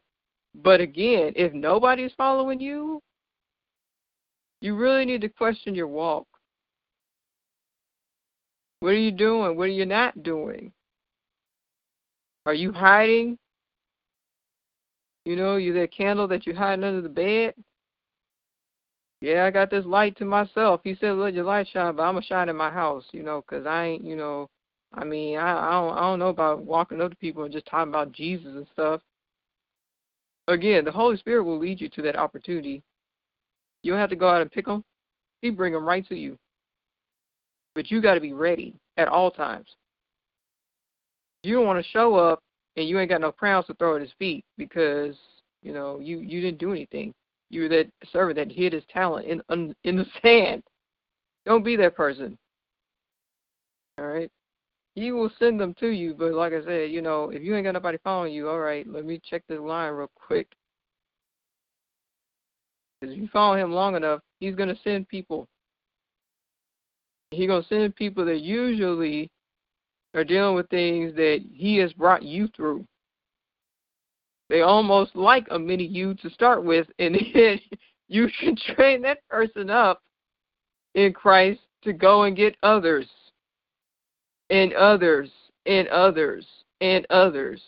But 0.55 0.81
again, 0.81 1.33
if 1.35 1.53
nobody's 1.53 2.11
following 2.15 2.59
you, 2.59 3.01
you 4.63 4.75
really 4.75 5.03
need 5.03 5.19
to 5.19 5.27
question 5.27 5.75
your 5.75 5.89
walk. 5.89 6.25
What 8.79 8.93
are 8.93 8.97
you 8.97 9.11
doing? 9.11 9.57
What 9.57 9.63
are 9.65 9.67
you 9.67 9.85
not 9.85 10.23
doing? 10.23 10.71
Are 12.45 12.53
you 12.53 12.71
hiding? 12.71 13.37
You 15.25 15.35
know, 15.35 15.57
you 15.57 15.73
that 15.73 15.91
candle 15.91 16.29
that 16.29 16.45
you're 16.45 16.55
hiding 16.55 16.85
under 16.85 17.01
the 17.01 17.09
bed. 17.09 17.55
Yeah, 19.19 19.43
I 19.43 19.51
got 19.51 19.69
this 19.69 19.85
light 19.85 20.15
to 20.17 20.25
myself. 20.25 20.79
He 20.85 20.95
said, 20.95 21.11
"Let 21.11 21.33
your 21.33 21.43
light 21.43 21.67
shine," 21.67 21.97
but 21.97 22.03
I'm 22.03 22.13
gonna 22.13 22.25
shine 22.25 22.47
in 22.47 22.55
my 22.55 22.69
house, 22.69 23.05
you 23.11 23.21
know, 23.21 23.41
'cause 23.41 23.65
I 23.65 23.83
ain't, 23.85 24.05
you 24.05 24.15
know, 24.15 24.49
I 24.93 25.03
mean, 25.03 25.37
I, 25.37 25.67
I 25.67 25.71
don't, 25.71 25.97
I 25.97 26.01
don't 26.01 26.19
know 26.19 26.29
about 26.29 26.63
walking 26.63 27.01
up 27.01 27.11
to 27.11 27.17
people 27.17 27.43
and 27.43 27.51
just 27.53 27.65
talking 27.65 27.91
about 27.91 28.13
Jesus 28.13 28.53
and 28.55 28.67
stuff. 28.71 29.01
Again, 30.47 30.85
the 30.85 30.91
Holy 30.91 31.17
Spirit 31.17 31.43
will 31.43 31.57
lead 31.59 31.81
you 31.81 31.89
to 31.89 32.01
that 32.03 32.15
opportunity 32.15 32.81
you 33.83 33.91
don't 33.91 33.99
have 33.99 34.09
to 34.09 34.15
go 34.15 34.29
out 34.29 34.41
and 34.41 34.51
pick 34.51 34.65
them. 34.65 34.83
He 35.41 35.49
bring 35.49 35.73
them 35.73 35.85
right 35.85 36.07
to 36.07 36.15
you. 36.15 36.37
But 37.75 37.91
you 37.91 38.01
got 38.01 38.15
to 38.15 38.21
be 38.21 38.33
ready 38.33 38.73
at 38.97 39.07
all 39.07 39.29
times. 39.29 39.67
You 41.43 41.55
don't 41.55 41.65
want 41.65 41.83
to 41.83 41.91
show 41.91 42.15
up 42.15 42.39
and 42.77 42.87
you 42.87 42.99
ain't 42.99 43.09
got 43.09 43.21
no 43.21 43.31
crowns 43.31 43.67
to 43.67 43.73
throw 43.75 43.95
at 43.95 44.01
his 44.01 44.11
feet 44.17 44.43
because 44.57 45.15
you 45.61 45.73
know 45.73 45.99
you 45.99 46.19
you 46.19 46.41
didn't 46.41 46.59
do 46.59 46.71
anything. 46.71 47.13
You 47.49 47.63
were 47.63 47.69
that 47.69 47.91
servant 48.11 48.37
that 48.37 48.51
hid 48.51 48.73
his 48.73 48.83
talent 48.91 49.27
in 49.27 49.75
in 49.83 49.97
the 49.97 50.05
sand. 50.21 50.63
Don't 51.45 51.65
be 51.65 51.75
that 51.75 51.95
person. 51.95 52.37
All 53.99 54.07
right. 54.07 54.31
He 54.95 55.11
will 55.11 55.31
send 55.39 55.59
them 55.59 55.73
to 55.79 55.87
you, 55.87 56.13
but 56.13 56.33
like 56.33 56.53
I 56.53 56.63
said, 56.63 56.91
you 56.91 57.01
know, 57.01 57.31
if 57.31 57.41
you 57.41 57.55
ain't 57.55 57.65
got 57.65 57.73
nobody 57.73 57.97
following 58.03 58.31
you, 58.31 58.47
all 58.47 58.59
right, 58.59 58.87
let 58.87 59.05
me 59.05 59.19
check 59.27 59.41
this 59.47 59.59
line 59.59 59.91
real 59.91 60.11
quick. 60.15 60.47
Because 63.03 63.17
if 63.17 63.21
you 63.21 63.27
follow 63.33 63.57
him 63.57 63.73
long 63.73 63.97
enough, 63.97 64.21
he's 64.39 64.55
going 64.55 64.69
to 64.69 64.81
send 64.81 65.09
people. 65.09 65.45
He's 67.31 67.47
going 67.47 67.61
to 67.61 67.67
send 67.67 67.93
people 67.97 68.23
that 68.23 68.39
usually 68.39 69.29
are 70.13 70.23
dealing 70.23 70.55
with 70.55 70.69
things 70.69 71.13
that 71.15 71.43
he 71.51 71.75
has 71.79 71.91
brought 71.91 72.23
you 72.23 72.47
through. 72.55 72.87
They 74.49 74.61
almost 74.61 75.17
like 75.17 75.45
a 75.51 75.59
mini 75.59 75.85
you 75.85 76.13
to 76.13 76.29
start 76.29 76.63
with, 76.63 76.87
and 76.99 77.17
then 77.33 77.59
you 78.07 78.29
can 78.39 78.55
train 78.73 79.01
that 79.01 79.19
person 79.29 79.69
up 79.69 80.01
in 80.95 81.11
Christ 81.11 81.59
to 81.83 81.91
go 81.91 82.23
and 82.23 82.37
get 82.37 82.55
others, 82.63 83.07
and 84.49 84.71
others, 84.71 85.29
and 85.65 85.89
others, 85.89 86.45
and 86.79 87.05
others. 87.09 87.61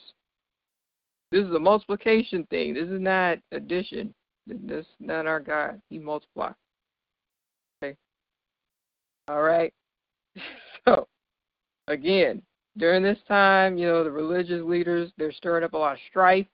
This 1.33 1.43
is 1.43 1.53
a 1.53 1.59
multiplication 1.59 2.47
thing. 2.49 2.73
This 2.73 2.87
is 2.87 3.01
not 3.01 3.39
addition. 3.51 4.13
That's 4.47 4.87
not 4.99 5.25
our 5.27 5.39
God. 5.39 5.81
He 5.89 5.99
multiplies. 5.99 6.53
Okay. 7.83 7.95
All 9.27 9.41
right. 9.41 9.73
So, 10.87 11.07
again, 11.87 12.43
during 12.77 13.01
this 13.01 13.17
time, 13.27 13.75
you 13.75 13.87
know, 13.87 14.03
the 14.03 14.11
religious 14.11 14.61
leaders 14.61 15.11
they're 15.17 15.31
stirring 15.31 15.63
up 15.63 15.73
a 15.73 15.77
lot 15.77 15.93
of 15.93 15.99
strife, 16.11 16.45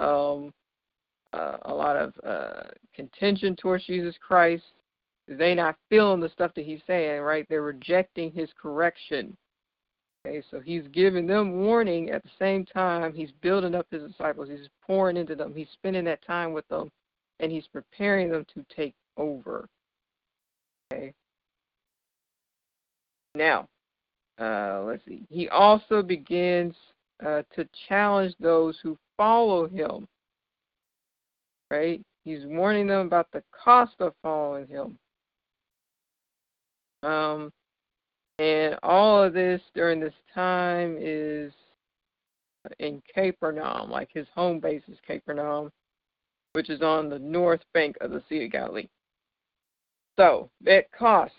um, 0.00 0.52
uh, 1.32 1.58
a 1.62 1.72
lot 1.72 1.94
of 1.96 2.12
uh, 2.26 2.64
contention 2.96 3.54
towards 3.54 3.86
Jesus 3.86 4.16
Christ. 4.26 4.64
They 5.28 5.54
not 5.54 5.76
feeling 5.88 6.18
the 6.18 6.30
stuff 6.30 6.50
that 6.56 6.64
he's 6.64 6.80
saying, 6.84 7.20
right? 7.20 7.46
They're 7.48 7.62
rejecting 7.62 8.32
his 8.32 8.48
correction. 8.60 9.36
Okay, 10.26 10.42
so 10.50 10.58
he's 10.58 10.88
giving 10.92 11.28
them 11.28 11.60
warning 11.60 12.10
at 12.10 12.24
the 12.24 12.30
same 12.40 12.64
time 12.64 13.12
he's 13.14 13.30
building 13.40 13.76
up 13.76 13.86
his 13.90 14.02
disciples. 14.02 14.48
He's 14.50 14.68
pouring 14.84 15.16
into 15.16 15.36
them. 15.36 15.54
He's 15.54 15.68
spending 15.74 16.04
that 16.06 16.26
time 16.26 16.52
with 16.52 16.66
them 16.68 16.90
and 17.40 17.50
he's 17.50 17.66
preparing 17.66 18.30
them 18.30 18.46
to 18.54 18.64
take 18.74 18.94
over. 19.16 19.68
Okay. 20.92 21.12
Now, 23.34 23.68
uh, 24.40 24.82
let's 24.84 25.04
see. 25.06 25.26
He 25.30 25.48
also 25.48 26.02
begins 26.02 26.74
uh, 27.24 27.42
to 27.54 27.68
challenge 27.88 28.34
those 28.40 28.78
who 28.82 28.98
follow 29.16 29.68
him. 29.68 30.06
Right? 31.70 32.00
He's 32.24 32.44
warning 32.44 32.86
them 32.86 33.06
about 33.06 33.28
the 33.32 33.42
cost 33.52 33.94
of 34.00 34.14
following 34.22 34.66
him. 34.66 34.98
Um, 37.02 37.52
and 38.38 38.78
all 38.82 39.22
of 39.22 39.34
this 39.34 39.60
during 39.74 40.00
this 40.00 40.14
time 40.34 40.96
is 40.98 41.52
in 42.78 43.02
Capernaum, 43.14 43.90
like 43.90 44.08
his 44.12 44.26
home 44.34 44.58
base 44.58 44.82
is 44.90 44.98
Capernaum 45.06 45.70
which 46.54 46.70
is 46.70 46.82
on 46.82 47.08
the 47.08 47.18
north 47.18 47.62
bank 47.74 47.96
of 48.00 48.10
the 48.10 48.22
Sea 48.28 48.44
of 48.44 48.52
Galilee. 48.52 48.88
So, 50.16 50.50
that 50.62 50.90
cost. 50.92 51.34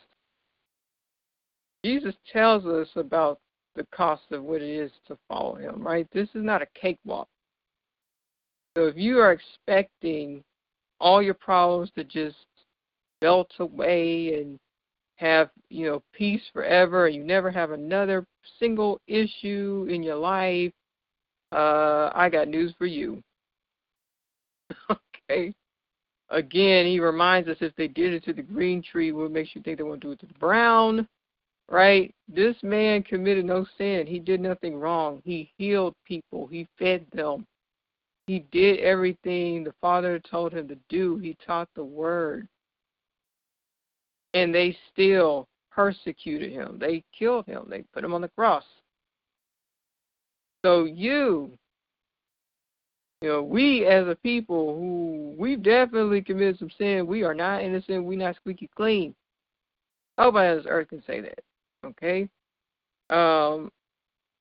Jesus 1.84 2.16
tells 2.32 2.66
us 2.66 2.90
about 2.96 3.40
the 3.76 3.86
cost 3.96 4.24
of 4.32 4.44
what 4.44 4.62
it 4.62 4.70
is 4.70 4.92
to 5.08 5.18
follow 5.28 5.56
him, 5.56 5.86
right? 5.86 6.08
This 6.14 6.28
is 6.36 6.44
not 6.44 6.62
a 6.62 6.68
cakewalk. 6.80 7.28
So 8.76 8.88
if 8.88 8.98
you 8.98 9.20
are 9.20 9.32
expecting 9.32 10.44
all 11.00 11.22
your 11.22 11.34
problems 11.34 11.92
to 11.96 12.04
just 12.04 12.36
melt 13.22 13.52
away 13.60 14.42
and 14.42 14.60
have, 15.18 15.50
you 15.70 15.88
know, 15.88 16.04
peace 16.14 16.42
forever 16.52 17.08
and 17.08 17.16
you 17.16 17.24
never 17.24 17.50
have 17.50 17.72
another 17.72 18.26
single 18.60 19.00
issue 19.08 19.88
in 19.90 20.04
your 20.04 20.18
life, 20.18 20.74
uh, 21.52 22.12
I 22.14 22.30
got 22.30 22.50
news 22.50 22.74
for 22.78 22.86
you. 22.86 23.24
okay. 25.30 25.54
Again, 26.30 26.88
he 26.88 27.00
reminds 27.00 27.48
us 27.48 27.58
if 27.62 27.76
they 27.76 27.88
did 27.88 28.14
it 28.14 28.24
to 28.26 28.34
the 28.34 28.42
green 28.42 28.82
tree, 28.82 29.12
what 29.12 29.32
makes 29.32 29.52
you 29.54 29.62
think 29.62 29.78
they 29.78 29.84
won't 29.84 30.02
do 30.02 30.12
it 30.12 30.20
to 30.22 30.26
the 30.26 30.34
brown? 30.34 31.08
Right? 31.70 32.14
This 32.28 32.56
man 32.64 33.04
committed 33.04 33.46
no 33.46 33.66
sin. 33.78 34.06
He 34.08 34.20
did 34.20 34.40
nothing 34.40 34.76
wrong. 34.76 35.22
He 35.24 35.52
healed 35.58 35.94
people. 36.06 36.48
He 36.48 36.68
fed 36.80 37.06
them. 37.14 37.46
He 38.28 38.40
did 38.52 38.80
everything 38.80 39.64
the 39.64 39.74
Father 39.82 40.20
told 40.20 40.52
him 40.54 40.68
to 40.68 40.78
do. 40.90 41.18
He 41.18 41.38
taught 41.46 41.70
the 41.76 41.84
word. 41.84 42.48
And 44.34 44.54
they 44.54 44.76
still 44.92 45.48
persecuted 45.72 46.52
him. 46.52 46.78
They 46.80 47.04
killed 47.18 47.46
him. 47.46 47.66
They 47.70 47.84
put 47.94 48.04
him 48.04 48.14
on 48.14 48.22
the 48.22 48.30
cross. 48.30 48.64
So 50.64 50.86
you 50.86 51.52
you 53.22 53.30
know, 53.30 53.42
we 53.42 53.86
as 53.86 54.08
a 54.08 54.16
people 54.16 54.76
who 54.76 55.34
we've 55.38 55.64
definitely 55.64 56.22
committed 56.22 56.60
some 56.60 56.70
sin, 56.78 57.08
we 57.08 57.24
are 57.24 57.34
not 57.34 57.64
innocent, 57.64 58.06
we're 58.06 58.18
not 58.18 58.36
squeaky 58.36 58.70
clean. 58.76 59.16
Nobody 60.18 60.50
on 60.50 60.58
this 60.58 60.66
earth 60.70 60.90
can 60.90 61.04
say 61.06 61.22
that. 61.22 61.40
Okay? 61.86 62.30
Um, 63.10 63.72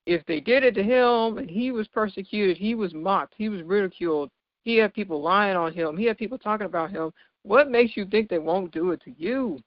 if 0.07 0.25
they 0.27 0.41
did 0.41 0.65
it 0.65 0.75
to 0.75 0.83
him 0.83 1.39
and 1.39 1.49
he 1.49 1.71
was 1.71 1.89
persecuted, 1.89 2.57
he 2.57 2.75
was 2.75 2.93
mocked, 2.95 3.35
he 3.37 3.49
was 3.49 3.63
ridiculed, 3.63 4.31
he 4.65 4.77
had 4.77 4.95
people 4.95 5.23
lying 5.23 5.57
on 5.57 5.73
him, 5.73 5.97
he 5.97 6.05
had 6.05 6.19
people 6.19 6.39
talking 6.39 6.67
about 6.67 6.91
him, 6.91 7.13
what 7.43 7.71
makes 7.71 7.97
you 7.97 8.07
think 8.07 8.29
they 8.29 8.39
won't 8.39 8.73
do 8.73 8.91
it 8.91 9.03
to 9.03 9.13
you? 9.17 9.59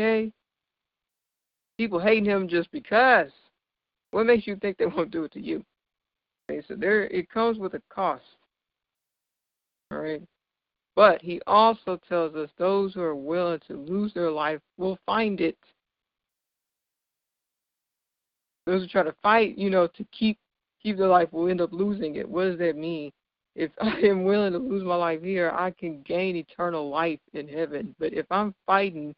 Okay? 0.00 0.32
People 1.78 2.00
hating 2.00 2.24
him 2.24 2.48
just 2.48 2.70
because. 2.72 3.30
What 4.10 4.26
makes 4.26 4.46
you 4.46 4.56
think 4.56 4.76
they 4.76 4.86
won't 4.86 5.10
do 5.10 5.24
it 5.24 5.32
to 5.32 5.40
you? 5.40 5.64
Okay, 6.50 6.62
so 6.66 6.74
there 6.74 7.04
it 7.04 7.30
comes 7.30 7.58
with 7.58 7.74
a 7.74 7.82
cost. 7.88 8.24
All 9.90 9.98
right. 9.98 10.22
But 10.94 11.22
he 11.22 11.40
also 11.46 11.98
tells 12.08 12.34
us 12.34 12.50
those 12.58 12.94
who 12.94 13.00
are 13.00 13.14
willing 13.14 13.60
to 13.68 13.76
lose 13.76 14.12
their 14.12 14.30
life 14.30 14.60
will 14.76 14.98
find 15.06 15.40
it. 15.40 15.56
Those 18.66 18.82
who 18.82 18.88
try 18.88 19.02
to 19.02 19.14
fight, 19.22 19.56
you 19.56 19.70
know, 19.70 19.86
to 19.86 20.04
keep 20.12 20.38
keep 20.82 20.98
their 20.98 21.08
life 21.08 21.32
will 21.32 21.48
end 21.48 21.60
up 21.60 21.72
losing 21.72 22.16
it. 22.16 22.28
What 22.28 22.44
does 22.44 22.58
that 22.58 22.76
mean? 22.76 23.12
If 23.54 23.70
I 23.80 23.98
am 24.00 24.24
willing 24.24 24.52
to 24.52 24.58
lose 24.58 24.84
my 24.84 24.96
life 24.96 25.22
here, 25.22 25.50
I 25.54 25.70
can 25.70 26.02
gain 26.02 26.36
eternal 26.36 26.88
life 26.88 27.20
in 27.32 27.48
heaven. 27.48 27.94
But 27.98 28.12
if 28.12 28.26
I'm 28.30 28.54
fighting 28.66 29.14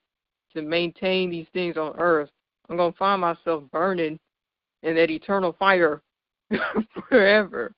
to 0.55 0.63
maintain 0.63 1.31
these 1.31 1.47
things 1.53 1.77
on 1.77 1.99
earth, 1.99 2.31
I'm 2.69 2.77
going 2.77 2.93
to 2.93 2.99
find 2.99 3.21
myself 3.21 3.65
burning 3.73 4.19
in 4.83 4.95
that 4.97 5.11
eternal 5.11 5.55
fire 5.59 6.03
forever. 7.09 7.73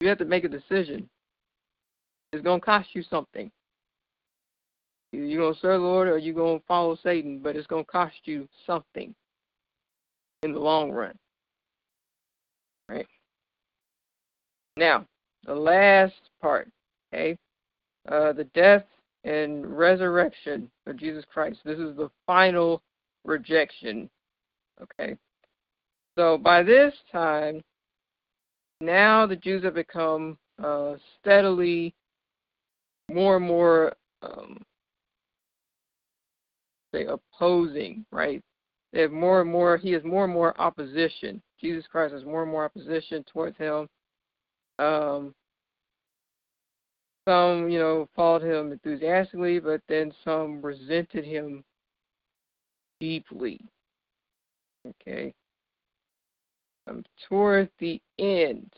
You 0.00 0.08
have 0.08 0.18
to 0.18 0.24
make 0.24 0.44
a 0.44 0.48
decision. 0.48 1.08
It's 2.32 2.42
to 2.60 2.64
cost 2.64 2.88
you 2.92 3.02
something. 3.02 3.50
You're 5.12 5.52
to 5.52 5.60
serve 5.60 5.80
the 5.80 5.86
Lord 5.86 6.08
or 6.08 6.18
you're 6.18 6.34
to 6.60 6.64
follow 6.66 6.96
Satan, 7.02 7.40
but 7.42 7.56
it's 7.56 7.66
to 7.84 7.90
cost 7.90 8.16
you 8.24 8.48
something 8.66 9.14
in 10.42 10.52
the 10.52 10.58
long 10.58 10.92
run. 10.92 11.14
Right? 12.88 13.06
Now, 14.76 15.06
the 15.44 15.54
last 15.54 16.14
part, 16.40 16.70
okay? 17.12 17.36
Uh, 18.08 18.32
the 18.32 18.44
death 18.54 18.84
and 19.24 19.66
resurrection 19.76 20.70
of 20.86 20.96
Jesus 20.96 21.24
Christ. 21.32 21.58
This 21.64 21.78
is 21.78 21.96
the 21.96 22.10
final 22.26 22.80
rejection. 23.24 24.08
Okay? 24.80 25.16
So 26.18 26.38
by 26.38 26.62
this 26.62 26.92
time, 27.10 27.62
now 28.80 29.26
the 29.26 29.36
Jews 29.36 29.64
have 29.64 29.74
become 29.74 30.38
uh, 30.62 30.94
steadily 31.20 31.94
more 33.10 33.36
and 33.36 33.46
more 33.46 33.92
um, 34.22 34.62
say 36.92 37.06
opposing, 37.06 38.04
right? 38.10 38.42
They 38.92 39.00
have 39.02 39.12
more 39.12 39.40
and 39.40 39.50
more. 39.50 39.76
He 39.76 39.92
has 39.92 40.02
more 40.04 40.24
and 40.24 40.32
more 40.32 40.58
opposition. 40.60 41.40
Jesus 41.60 41.84
Christ 41.90 42.12
has 42.12 42.24
more 42.24 42.42
and 42.42 42.50
more 42.50 42.64
opposition 42.64 43.24
towards 43.32 43.56
him. 43.56 43.86
Um, 44.78 45.34
some, 47.28 47.68
you 47.68 47.78
know, 47.78 48.08
followed 48.16 48.42
him 48.42 48.72
enthusiastically, 48.72 49.60
but 49.60 49.80
then 49.88 50.12
some 50.24 50.60
resented 50.62 51.24
him 51.24 51.62
deeply. 52.98 53.60
Okay. 54.86 55.32
Um, 56.90 57.04
toward 57.28 57.70
the 57.78 58.00
end, 58.18 58.72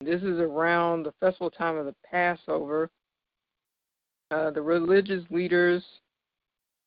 this 0.00 0.22
is 0.22 0.38
around 0.38 1.04
the 1.04 1.12
festival 1.20 1.50
time 1.50 1.76
of 1.76 1.86
the 1.86 1.94
Passover. 2.10 2.90
Uh, 4.30 4.50
the 4.50 4.62
religious 4.62 5.22
leaders 5.30 5.84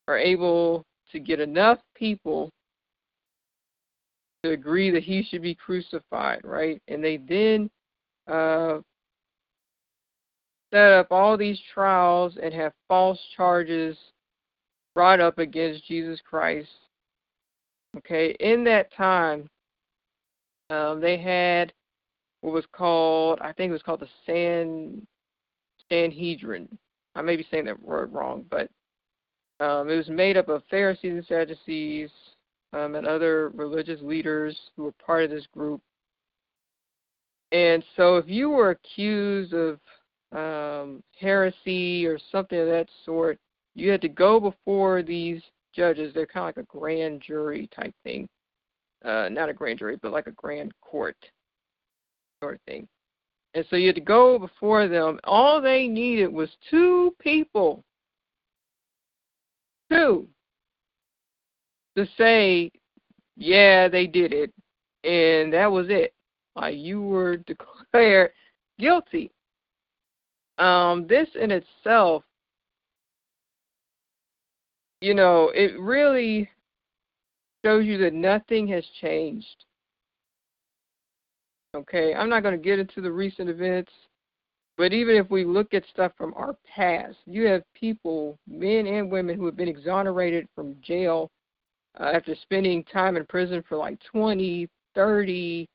are 0.07 0.17
able 0.17 0.85
to 1.11 1.19
get 1.19 1.39
enough 1.39 1.79
people 1.95 2.49
to 4.43 4.51
agree 4.51 4.89
that 4.91 5.03
he 5.03 5.23
should 5.23 5.41
be 5.41 5.55
crucified, 5.55 6.41
right? 6.43 6.81
And 6.87 7.03
they 7.03 7.17
then 7.17 7.69
uh, 8.27 8.79
set 10.73 10.91
up 10.93 11.07
all 11.11 11.37
these 11.37 11.59
trials 11.73 12.37
and 12.41 12.53
have 12.53 12.73
false 12.87 13.19
charges 13.35 13.97
brought 14.95 15.19
up 15.19 15.37
against 15.37 15.85
Jesus 15.87 16.19
Christ. 16.27 16.69
Okay, 17.97 18.35
in 18.39 18.63
that 18.65 18.93
time, 18.93 19.49
um, 20.69 20.99
they 20.99 21.17
had 21.17 21.73
what 22.41 22.53
was 22.53 22.65
called, 22.71 23.39
I 23.41 23.51
think 23.53 23.69
it 23.69 23.73
was 23.73 23.81
called 23.81 24.01
the 24.01 24.09
San 24.25 25.05
Sanhedrin. 25.89 26.67
I 27.15 27.21
may 27.21 27.35
be 27.35 27.47
saying 27.49 27.65
that 27.65 27.81
word 27.81 28.13
wrong, 28.13 28.45
but 28.49 28.69
um, 29.59 29.89
it 29.89 29.95
was 29.95 30.09
made 30.09 30.37
up 30.37 30.49
of 30.49 30.63
Pharisees 30.69 31.11
and 31.11 31.25
Sadducees 31.25 32.11
um, 32.73 32.95
and 32.95 33.07
other 33.07 33.49
religious 33.49 33.99
leaders 34.01 34.57
who 34.75 34.83
were 34.83 34.93
part 35.03 35.23
of 35.23 35.31
this 35.31 35.47
group. 35.53 35.81
And 37.51 37.83
so, 37.95 38.17
if 38.17 38.27
you 38.27 38.49
were 38.49 38.71
accused 38.71 39.53
of 39.53 39.79
um, 40.33 41.01
heresy 41.17 42.05
or 42.05 42.19
something 42.31 42.59
of 42.59 42.67
that 42.67 42.87
sort, 43.05 43.39
you 43.73 43.89
had 43.89 44.01
to 44.01 44.09
go 44.09 44.39
before 44.39 45.01
these 45.01 45.41
judges. 45.73 46.13
They're 46.13 46.25
kind 46.25 46.49
of 46.49 46.57
like 46.57 46.65
a 46.65 46.77
grand 46.77 47.21
jury 47.21 47.69
type 47.73 47.93
thing. 48.03 48.27
Uh, 49.05 49.29
not 49.29 49.49
a 49.49 49.53
grand 49.53 49.79
jury, 49.79 49.97
but 50.01 50.11
like 50.11 50.27
a 50.27 50.31
grand 50.31 50.73
court 50.81 51.15
sort 52.41 52.55
of 52.55 52.61
thing. 52.61 52.87
And 53.53 53.65
so 53.69 53.75
you 53.75 53.87
had 53.87 53.95
to 53.95 54.01
go 54.01 54.37
before 54.37 54.87
them. 54.87 55.19
All 55.23 55.61
they 55.61 55.87
needed 55.87 56.31
was 56.31 56.49
two 56.69 57.15
people 57.19 57.83
two 59.89 60.27
to 61.95 62.07
say, 62.17 62.71
yeah, 63.35 63.87
they 63.87 64.05
did 64.05 64.33
it, 64.33 64.53
and 65.03 65.51
that 65.53 65.71
was 65.71 65.87
it. 65.89 66.13
Like 66.55 66.77
you 66.77 67.01
were 67.01 67.37
declared 67.47 68.31
guilty. 68.79 69.31
Um, 70.57 71.05
this 71.07 71.27
in 71.39 71.51
itself, 71.51 72.23
you 75.01 75.13
know, 75.13 75.51
it 75.53 75.79
really 75.79 76.49
shows 77.65 77.85
you 77.85 77.97
that 77.99 78.13
nothing 78.13 78.67
has 78.67 78.85
changed. 79.01 79.65
Okay, 81.75 82.13
I'm 82.13 82.29
not 82.29 82.43
going 82.43 82.57
to 82.57 82.63
get 82.63 82.79
into 82.79 83.01
the 83.01 83.11
recent 83.11 83.49
events 83.49 83.91
but 84.77 84.93
even 84.93 85.15
if 85.15 85.29
we 85.31 85.43
look 85.43 85.73
at 85.73 85.83
stuff 85.87 86.11
from 86.15 86.35
our 86.35 86.55
past, 86.75 87.17
you 87.25 87.47
have 87.47 87.63
people, 87.73 88.37
men 88.47 88.85
and 88.85 89.11
women, 89.11 89.35
who 89.35 89.47
have 89.47 89.57
been 89.57 89.67
exonerated 89.67 90.47
from 90.53 90.75
jail 90.81 91.31
uh, 91.99 92.11
after 92.13 92.35
spending 92.43 92.83
time 92.83 93.17
in 93.17 93.25
prison 93.25 93.63
for 93.67 93.75
like 93.75 93.99
20, 94.11 94.69
30, 94.93 95.67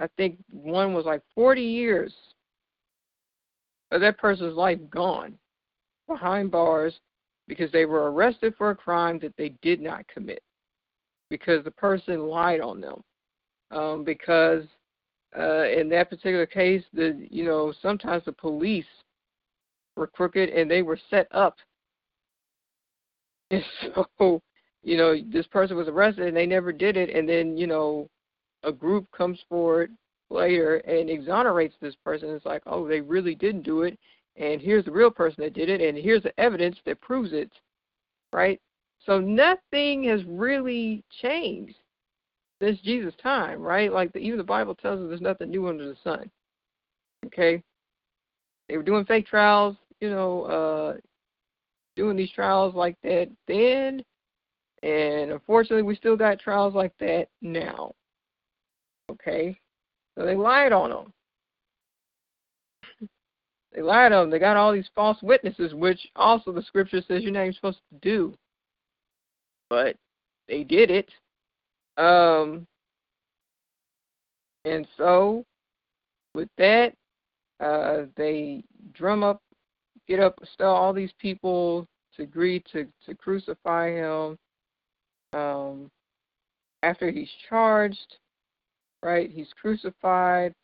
I 0.00 0.08
think 0.16 0.38
one 0.50 0.92
was 0.92 1.04
like 1.04 1.22
40 1.36 1.62
years. 1.62 2.12
But 3.90 4.00
that 4.00 4.18
person's 4.18 4.56
life 4.56 4.80
gone 4.90 5.38
behind 6.08 6.50
bars 6.50 6.98
because 7.46 7.70
they 7.70 7.86
were 7.86 8.10
arrested 8.10 8.54
for 8.58 8.70
a 8.70 8.76
crime 8.76 9.20
that 9.20 9.36
they 9.38 9.50
did 9.62 9.80
not 9.80 10.06
commit 10.08 10.42
because 11.30 11.64
the 11.64 11.70
person 11.70 12.26
lied 12.26 12.60
on 12.60 12.80
them 12.80 13.02
um, 13.70 14.04
because 14.04 14.64
uh, 15.38 15.64
in 15.64 15.88
that 15.90 16.08
particular 16.08 16.46
case, 16.46 16.82
the 16.92 17.26
you 17.30 17.44
know 17.44 17.72
sometimes 17.82 18.24
the 18.24 18.32
police 18.32 18.86
were 19.96 20.06
crooked 20.06 20.48
and 20.48 20.70
they 20.70 20.82
were 20.82 20.98
set 21.10 21.28
up. 21.30 21.56
And 23.50 23.64
so, 24.18 24.42
you 24.82 24.98
know, 24.98 25.14
this 25.32 25.46
person 25.46 25.74
was 25.74 25.88
arrested 25.88 26.26
and 26.26 26.36
they 26.36 26.44
never 26.44 26.70
did 26.70 26.98
it, 26.98 27.08
and 27.08 27.26
then 27.26 27.56
you 27.56 27.66
know, 27.66 28.08
a 28.62 28.70
group 28.70 29.06
comes 29.10 29.38
forward 29.48 29.90
later 30.28 30.76
and 30.78 31.08
exonerates 31.08 31.74
this 31.80 31.94
person. 32.04 32.28
It's 32.28 32.44
like, 32.44 32.62
oh, 32.66 32.86
they 32.86 33.00
really 33.00 33.34
didn't 33.34 33.62
do 33.62 33.82
it, 33.82 33.98
and 34.36 34.60
here's 34.60 34.84
the 34.84 34.92
real 34.92 35.10
person 35.10 35.42
that 35.44 35.54
did 35.54 35.70
it, 35.70 35.80
and 35.80 35.96
here's 35.96 36.22
the 36.22 36.38
evidence 36.38 36.76
that 36.84 37.00
proves 37.00 37.32
it, 37.32 37.50
right? 38.32 38.60
So 39.06 39.20
nothing 39.20 40.04
has 40.04 40.22
really 40.26 41.02
changed 41.22 41.76
since 42.60 42.80
Jesus' 42.80 43.14
time, 43.22 43.60
right? 43.60 43.92
Like 43.92 44.12
the, 44.12 44.18
even 44.18 44.38
the 44.38 44.44
Bible 44.44 44.74
tells 44.74 45.00
us 45.00 45.08
there's 45.08 45.20
nothing 45.20 45.50
new 45.50 45.68
under 45.68 45.88
the 45.88 45.96
sun. 46.02 46.30
Okay, 47.26 47.62
they 48.68 48.76
were 48.76 48.82
doing 48.82 49.04
fake 49.04 49.26
trials, 49.26 49.76
you 50.00 50.10
know, 50.10 50.42
uh, 50.44 50.96
doing 51.96 52.16
these 52.16 52.30
trials 52.32 52.74
like 52.74 52.96
that 53.02 53.28
then, 53.46 54.02
and 54.82 55.32
unfortunately, 55.32 55.82
we 55.82 55.96
still 55.96 56.16
got 56.16 56.38
trials 56.38 56.74
like 56.74 56.92
that 57.00 57.28
now. 57.42 57.94
Okay, 59.10 59.58
so 60.16 60.24
they 60.24 60.36
lied 60.36 60.72
on 60.72 60.90
them. 60.90 61.12
They 63.74 63.82
lied 63.82 64.12
on 64.12 64.24
them. 64.24 64.30
They 64.30 64.38
got 64.38 64.56
all 64.56 64.72
these 64.72 64.90
false 64.94 65.20
witnesses, 65.22 65.74
which 65.74 66.00
also 66.16 66.52
the 66.52 66.62
scripture 66.62 67.02
says 67.06 67.22
you're 67.22 67.32
not 67.32 67.42
even 67.42 67.54
supposed 67.54 67.80
to 67.90 67.98
do. 68.00 68.34
But 69.70 69.96
they 70.48 70.64
did 70.64 70.90
it. 70.90 71.10
Um, 71.98 72.66
and 74.64 74.86
so, 74.96 75.44
with 76.34 76.48
that, 76.58 76.94
uh, 77.60 78.04
they 78.16 78.62
drum 78.92 79.22
up, 79.22 79.40
get 80.06 80.20
up, 80.20 80.38
tell 80.58 80.74
all 80.74 80.92
these 80.92 81.12
people 81.18 81.86
to 82.16 82.22
agree 82.22 82.62
to, 82.72 82.86
to 83.06 83.14
crucify 83.14 83.90
him. 83.90 84.38
Um, 85.32 85.90
after 86.82 87.10
he's 87.10 87.30
charged, 87.48 88.16
right? 89.02 89.30
He's 89.30 89.52
crucified 89.60 90.54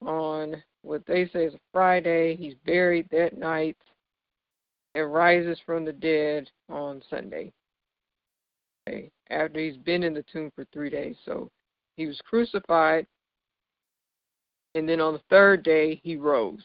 on 0.00 0.62
what 0.82 1.04
they 1.06 1.28
say 1.28 1.44
is 1.44 1.54
a 1.54 1.60
Friday. 1.72 2.36
He's 2.36 2.54
buried 2.64 3.06
that 3.10 3.36
night 3.36 3.76
and 4.94 5.12
rises 5.12 5.58
from 5.66 5.84
the 5.84 5.92
dead 5.92 6.48
on 6.68 7.02
Sunday 7.10 7.52
day 8.90 9.10
after 9.30 9.60
he's 9.60 9.76
been 9.76 10.02
in 10.02 10.14
the 10.14 10.24
tomb 10.32 10.50
for 10.54 10.66
three 10.72 10.90
days. 10.90 11.16
So 11.24 11.50
he 11.96 12.06
was 12.06 12.20
crucified, 12.24 13.06
and 14.74 14.88
then 14.88 15.00
on 15.00 15.14
the 15.14 15.22
third 15.30 15.62
day 15.62 16.00
he 16.02 16.16
rose. 16.16 16.64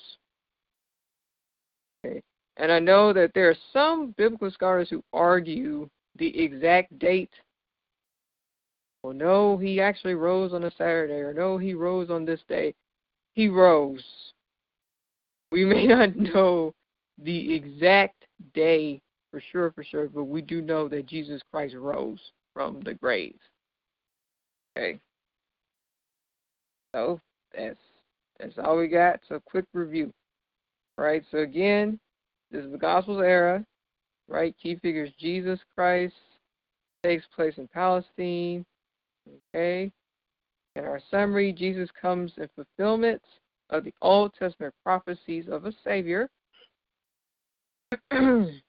Okay. 2.06 2.22
And 2.58 2.72
I 2.72 2.80
know 2.80 3.14
that 3.14 3.32
there 3.34 3.50
are 3.50 3.58
some 3.74 4.14
biblical 4.18 4.52
scholars 4.52 4.90
who 4.90 5.04
argue 5.14 5.90
the 6.18 6.38
exact 6.42 6.98
date. 7.00 7.32
Well, 9.04 9.14
no, 9.14 9.58
he 9.58 9.82
actually 9.82 10.16
rose 10.16 10.54
on 10.54 10.64
a 10.64 10.72
Saturday, 10.72 11.20
or 11.20 11.34
no, 11.34 11.58
he 11.58 11.74
rose 11.74 12.10
on 12.10 12.26
this 12.26 12.40
day. 12.48 12.74
He 13.34 13.50
rose. 13.50 14.04
We 15.52 15.66
may 15.66 15.86
not 15.86 16.16
know 16.16 16.74
the 17.22 17.54
exact 17.54 18.26
day 18.54 19.02
for 19.36 19.44
sure, 19.52 19.72
for 19.72 19.84
sure, 19.84 20.08
but 20.08 20.24
we 20.24 20.42
do 20.42 20.62
know 20.62 20.88
that 20.88 21.08
Jesus 21.08 21.42
Christ 21.52 21.76
rose 21.76 22.22
from 22.54 22.80
the 22.86 22.94
grave. 22.94 23.36
Okay. 24.78 24.98
So 26.96 27.20
that's 27.54 27.76
that's 28.40 28.54
all 28.64 28.78
we 28.78 28.88
got. 28.88 29.20
So 29.28 29.42
quick 29.46 29.66
review. 29.74 30.14
All 30.98 31.04
right, 31.04 31.22
so 31.32 31.40
again, 31.40 32.00
this 32.50 32.64
is 32.64 32.72
the 32.72 32.78
Gospels 32.78 33.22
era. 33.22 33.66
right? 34.30 34.56
Key 34.64 34.78
figures 34.82 35.12
Jesus 35.20 35.60
Christ 35.76 36.16
takes 37.04 37.26
place 37.36 37.56
in 37.58 37.68
Palestine. 37.68 38.66
Okay. 39.54 39.92
In 40.78 40.86
our 40.86 41.02
summary, 41.12 41.52
Jesus 41.52 41.90
comes 42.02 42.32
in 42.38 42.48
fulfillment 42.56 43.22
of 43.70 43.84
the 43.84 43.94
Old 44.02 44.34
Testament 44.40 44.74
prophecies 44.82 45.48
of 45.52 45.66
a 45.66 45.74
Savior 45.84 46.30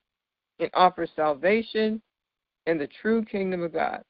and 0.58 0.70
offers 0.74 1.10
salvation 1.16 2.00
in 2.66 2.78
the 2.78 2.88
true 3.00 3.24
kingdom 3.24 3.62
of 3.62 3.72
God. 3.72 4.02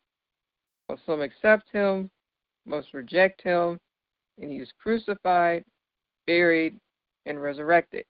Most 0.88 1.02
some 1.06 1.20
accept 1.20 1.70
him, 1.72 2.10
most 2.64 2.94
reject 2.94 3.42
him, 3.42 3.78
and 4.40 4.50
he 4.50 4.58
is 4.58 4.70
crucified, 4.80 5.64
buried, 6.26 6.78
and 7.26 7.40
resurrected. 7.40 8.04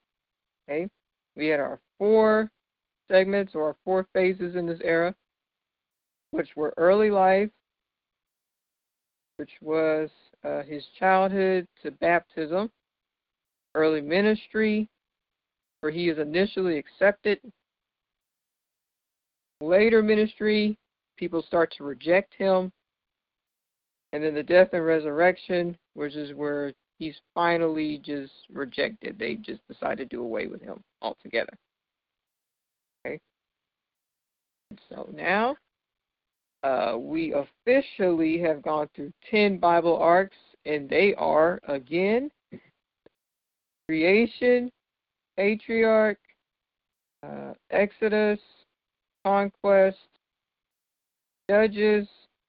Okay? 0.68 0.88
We 1.36 1.46
had 1.46 1.60
our 1.60 1.80
four 1.98 2.50
segments 3.08 3.54
or 3.54 3.64
our 3.68 3.76
four 3.84 4.06
phases 4.12 4.56
in 4.56 4.66
this 4.66 4.80
era, 4.82 5.14
which 6.30 6.48
were 6.56 6.74
early 6.76 7.10
life, 7.10 7.50
which 9.36 9.52
was 9.60 10.10
uh, 10.44 10.62
his 10.62 10.84
childhood 10.98 11.66
to 11.82 11.90
baptism, 11.92 12.70
early 13.74 14.00
ministry, 14.00 14.88
where 15.80 15.92
he 15.92 16.08
is 16.08 16.18
initially 16.18 16.78
accepted. 16.78 17.38
Later 19.60 20.02
ministry, 20.02 20.76
people 21.16 21.42
start 21.42 21.72
to 21.78 21.84
reject 21.84 22.34
him. 22.34 22.70
And 24.12 24.22
then 24.22 24.34
the 24.34 24.42
death 24.42 24.68
and 24.72 24.84
resurrection, 24.84 25.76
which 25.94 26.14
is 26.14 26.34
where 26.34 26.72
he's 26.98 27.16
finally 27.34 28.00
just 28.04 28.32
rejected. 28.52 29.18
They 29.18 29.34
just 29.34 29.60
decide 29.68 29.98
to 29.98 30.04
do 30.04 30.22
away 30.22 30.46
with 30.46 30.62
him 30.62 30.82
altogether. 31.02 31.52
Okay. 33.06 33.18
So 34.88 35.08
now 35.12 35.56
uh, 36.62 36.96
we 36.98 37.34
officially 37.34 38.38
have 38.40 38.62
gone 38.62 38.88
through 38.94 39.12
10 39.30 39.58
Bible 39.58 39.96
arcs, 39.96 40.36
and 40.64 40.88
they 40.88 41.14
are 41.14 41.60
again 41.68 42.30
creation, 43.88 44.70
patriarch, 45.36 46.18
uh, 47.22 47.52
Exodus, 47.70 48.40
conquest, 49.26 49.98
judges, 51.50 52.06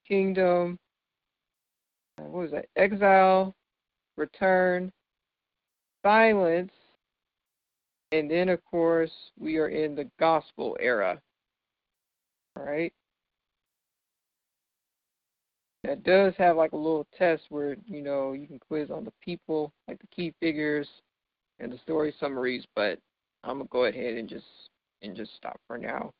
kingdom, 0.08 0.78
uh, 2.20 2.24
what 2.26 2.44
was 2.44 2.52
that? 2.52 2.66
Exile, 2.76 3.56
return, 4.16 4.92
silence, 6.04 6.72
and 8.12 8.30
then, 8.30 8.50
of 8.50 8.64
course, 8.64 9.12
we 9.40 9.58
are 9.58 9.70
in 9.70 9.96
the 9.96 10.08
gospel 10.20 10.78
era. 10.80 11.20
All 12.56 12.64
right 12.64 12.94
that 15.84 16.04
does 16.04 16.34
have 16.38 16.58
like 16.58 16.74
a 16.74 16.78
little 16.78 17.08
test 17.18 17.44
where 17.50 17.78
you 17.88 18.02
know 18.02 18.34
you 18.34 18.46
can 18.46 18.60
quiz 18.60 18.92
on 18.92 19.06
the 19.06 19.14
people, 19.22 19.72
like 19.88 19.98
the 20.00 20.08
key 20.08 20.34
figures 20.42 20.88
and 21.60 21.72
the 21.72 21.78
story 21.78 22.14
summaries. 22.20 22.66
But 22.76 23.00
I'm 23.44 23.60
gonna 23.60 23.70
go 23.70 23.86
ahead 23.86 24.16
and 24.16 24.28
just 24.28 24.46
and 25.02 25.16
just 25.16 25.36
stop 25.36 25.60
for 25.66 25.78
now. 25.78 26.12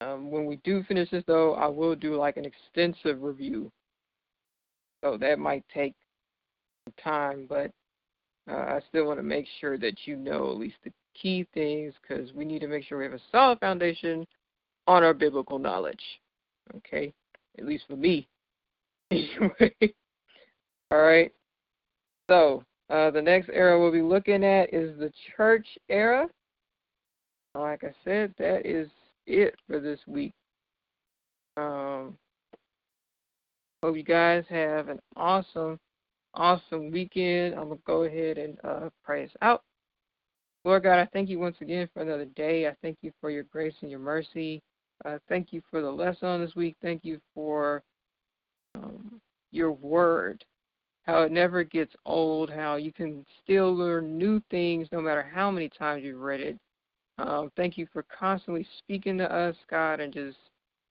Um, 0.00 0.30
when 0.30 0.44
we 0.44 0.56
do 0.56 0.82
finish 0.84 1.10
this, 1.10 1.24
though, 1.26 1.54
I 1.54 1.66
will 1.66 1.94
do 1.94 2.16
like 2.16 2.36
an 2.36 2.44
extensive 2.44 3.22
review. 3.22 3.70
So 5.02 5.16
that 5.18 5.38
might 5.38 5.64
take 5.72 5.94
some 6.84 6.94
time, 7.02 7.46
but 7.48 7.70
uh, 8.50 8.54
I 8.54 8.80
still 8.88 9.06
want 9.06 9.18
to 9.18 9.22
make 9.22 9.46
sure 9.60 9.78
that 9.78 10.06
you 10.06 10.16
know 10.16 10.50
at 10.50 10.58
least 10.58 10.76
the 10.84 10.92
key 11.14 11.46
things 11.54 11.94
because 12.02 12.32
we 12.34 12.44
need 12.44 12.60
to 12.60 12.68
make 12.68 12.84
sure 12.84 12.98
we 12.98 13.04
have 13.04 13.14
a 13.14 13.20
solid 13.32 13.58
foundation 13.60 14.26
on 14.86 15.02
our 15.02 15.14
biblical 15.14 15.58
knowledge. 15.58 16.02
Okay 16.76 17.12
at 17.58 17.64
least 17.64 17.84
for 17.88 17.96
me. 17.96 18.28
Anyway, 19.12 19.94
all 20.90 20.98
right. 20.98 21.30
So 22.28 22.64
uh, 22.90 23.12
the 23.12 23.22
next 23.22 23.48
era 23.52 23.78
we'll 23.78 23.92
be 23.92 24.02
looking 24.02 24.42
at 24.42 24.74
is 24.74 24.98
the 24.98 25.12
church 25.36 25.64
era. 25.88 26.28
Like 27.54 27.84
I 27.84 27.94
said, 28.04 28.34
that 28.38 28.66
is 28.66 28.88
it 29.26 29.54
for 29.66 29.80
this 29.80 30.00
week. 30.06 30.34
Um, 31.56 32.16
hope 33.82 33.96
you 33.96 34.02
guys 34.02 34.44
have 34.48 34.88
an 34.88 35.00
awesome, 35.16 35.78
awesome 36.34 36.90
weekend. 36.90 37.54
I'm 37.54 37.68
gonna 37.68 37.80
go 37.86 38.04
ahead 38.04 38.38
and 38.38 38.58
uh, 38.64 38.88
pray 39.04 39.24
us 39.24 39.30
out. 39.42 39.62
Lord 40.64 40.82
God, 40.82 40.98
I 40.98 41.08
thank 41.12 41.28
you 41.28 41.38
once 41.38 41.56
again 41.60 41.88
for 41.94 42.02
another 42.02 42.24
day. 42.24 42.66
I 42.66 42.74
thank 42.82 42.98
you 43.02 43.12
for 43.20 43.30
your 43.30 43.44
grace 43.44 43.74
and 43.82 43.90
your 43.90 44.00
mercy. 44.00 44.62
Uh, 45.04 45.18
thank 45.28 45.52
you 45.52 45.62
for 45.70 45.80
the 45.80 45.90
lesson 45.90 46.40
this 46.40 46.56
week. 46.56 46.76
Thank 46.82 47.04
you 47.04 47.20
for 47.34 47.82
um, 48.74 49.20
your 49.52 49.72
word, 49.72 50.44
how 51.04 51.22
it 51.22 51.30
never 51.30 51.62
gets 51.62 51.94
old, 52.04 52.50
how 52.50 52.76
you 52.76 52.92
can 52.92 53.24
still 53.42 53.72
learn 53.74 54.18
new 54.18 54.42
things 54.50 54.88
no 54.90 55.00
matter 55.00 55.22
how 55.22 55.50
many 55.50 55.68
times 55.68 56.02
you've 56.02 56.20
read 56.20 56.40
it. 56.40 56.58
Um, 57.18 57.50
thank 57.56 57.78
you 57.78 57.86
for 57.92 58.04
constantly 58.04 58.66
speaking 58.78 59.16
to 59.18 59.32
us, 59.32 59.56
God, 59.70 60.00
and 60.00 60.12
just 60.12 60.36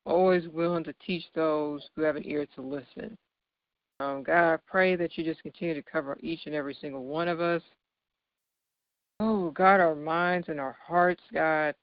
always 0.05 0.47
willing 0.47 0.83
to 0.85 0.93
teach 1.05 1.23
those 1.33 1.87
who 1.95 2.01
have 2.01 2.15
an 2.15 2.23
ear 2.25 2.47
to 2.55 2.61
listen. 2.61 3.17
Um, 3.99 4.23
God, 4.23 4.53
I 4.53 4.57
pray 4.67 4.95
that 4.95 5.17
you 5.17 5.23
just 5.23 5.43
continue 5.43 5.73
to 5.73 5.81
cover 5.81 6.17
each 6.21 6.41
and 6.45 6.55
every 6.55 6.75
single 6.81 7.05
one 7.05 7.27
of 7.27 7.39
us. 7.39 7.61
Oh, 9.19 9.51
God, 9.51 9.79
our 9.79 9.95
minds 9.95 10.49
and 10.49 10.59
our 10.59 10.75
hearts, 10.85 11.23
God. 11.33 11.75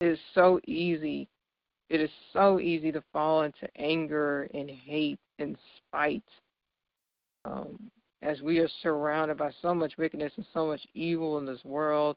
It 0.00 0.06
is 0.06 0.18
so 0.34 0.60
easy. 0.66 1.28
It 1.88 2.00
is 2.00 2.10
so 2.32 2.60
easy 2.60 2.92
to 2.92 3.02
fall 3.12 3.42
into 3.42 3.68
anger 3.76 4.48
and 4.52 4.68
hate 4.68 5.18
and 5.38 5.56
spite. 5.76 6.22
Um, 7.44 7.90
as 8.20 8.42
we 8.42 8.58
are 8.58 8.68
surrounded 8.82 9.38
by 9.38 9.50
so 9.62 9.72
much 9.72 9.96
wickedness 9.96 10.32
and 10.36 10.46
so 10.52 10.66
much 10.66 10.80
evil 10.94 11.38
in 11.38 11.46
this 11.46 11.64
world, 11.64 12.16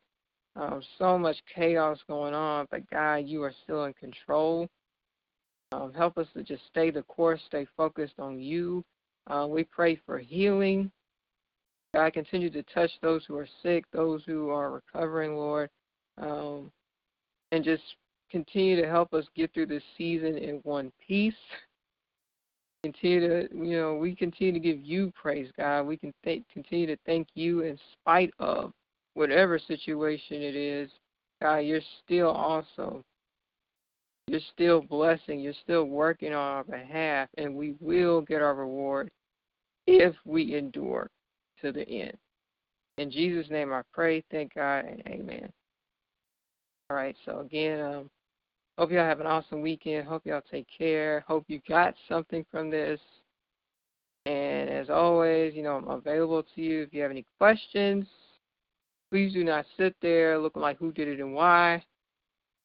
um, 0.56 0.82
so 0.97 1.18
much 1.18 1.38
chaos 1.54 1.97
going 2.08 2.34
on, 2.34 2.68
but 2.72 2.89
God, 2.89 3.28
you 3.28 3.43
are 3.43 3.54
still 3.64 3.86
in 3.86 3.93
control. 3.93 4.68
Um, 5.72 5.93
help 5.93 6.18
us 6.18 6.28
to 6.36 6.43
just 6.43 6.64
stay 6.68 6.91
the 6.91 7.04
course, 7.04 7.39
stay 7.47 7.66
focused 7.78 8.20
on 8.20 8.39
you. 8.39 8.84
Uh, 9.28 9.47
we 9.49 9.64
pray 9.64 9.99
for 10.06 10.20
healing. 10.20 10.91
God, 11.93 12.14
continue 12.14 12.49
to 12.49 12.64
touch 12.64 12.91
those 13.02 13.24
who 13.26 13.38
are 13.38 13.47
sick, 13.64 13.86
those 13.93 14.22
who 14.26 14.49
are 14.49 14.72
recovering, 14.72 15.36
Lord. 15.36 15.70
Um, 16.18 16.72
and 17.52 17.64
just 17.64 17.84
continue 18.30 18.82
to 18.82 18.88
help 18.88 19.14
us 19.14 19.26
get 19.36 19.54
through 19.54 19.68
this 19.68 19.84
season 19.97 20.38
in 20.38 20.56
one 20.64 20.91
piece. 21.06 21.34
Continue 22.84 23.20
to, 23.20 23.56
you 23.56 23.78
know, 23.78 23.95
we 23.95 24.16
continue 24.16 24.54
to 24.54 24.60
give 24.60 24.80
you 24.80 25.12
praise, 25.16 25.49
God. 25.58 25.84
We 25.84 25.97
can 25.97 26.14
th- 26.24 26.43
continue 26.52 26.88
to 26.88 26.97
thank 27.06 27.28
you 27.36 27.62
in 27.62 27.78
spite 27.93 28.34
of 28.39 28.74
whatever 29.14 29.59
situation 29.59 30.41
it 30.41 30.55
is. 30.55 30.89
God, 31.41 31.57
you're 31.57 31.82
still 32.05 32.30
also, 32.30 33.03
You're 34.28 34.39
still 34.53 34.82
blessing. 34.82 35.39
You're 35.39 35.53
still 35.64 35.86
working 35.86 36.34
on 36.34 36.39
our 36.39 36.64
behalf, 36.64 37.28
and 37.38 37.55
we 37.55 37.76
will 37.80 38.22
get 38.22 38.41
our 38.41 38.55
reward 38.55 39.09
if 39.88 40.16
we 40.26 40.55
endure 40.55 41.09
to 41.62 41.72
the 41.72 41.88
end. 41.88 42.18
In 42.97 43.09
Jesus' 43.12 43.49
name 43.49 43.74
I 43.74 43.82
pray, 43.93 44.24
thank 44.32 44.53
God, 44.53 44.86
and 44.86 45.01
amen. 45.07 45.51
All 46.89 46.97
right. 46.97 47.16
So 47.26 47.39
again, 47.39 47.80
um, 47.80 48.09
hope 48.78 48.91
y'all 48.91 49.05
have 49.05 49.20
an 49.20 49.28
awesome 49.28 49.62
weekend. 49.62 50.07
Hope 50.07 50.26
y'all 50.26 50.41
take 50.51 50.68
care. 50.78 51.26
Hope 51.28 51.45
you 51.47 51.59
got 51.68 51.95
something 52.07 52.45
from 52.51 52.70
this. 52.70 52.99
And 54.26 54.70
as 54.70 54.89
always, 54.89 55.55
you 55.55 55.64
know, 55.64 55.78
I'm 55.78 55.88
available 55.88 56.43
to 56.43 56.62
you 56.62 56.84
if 56.84 56.93
you 56.93 57.01
have 57.01 57.12
any 57.12 57.26
questions. 57.39 58.05
Please 59.12 59.34
do 59.34 59.43
not 59.43 59.66
sit 59.78 59.95
there 60.01 60.39
looking 60.39 60.62
like 60.62 60.78
who 60.78 60.91
did 60.91 61.07
it 61.07 61.20
and 61.20 61.34
why. 61.34 61.84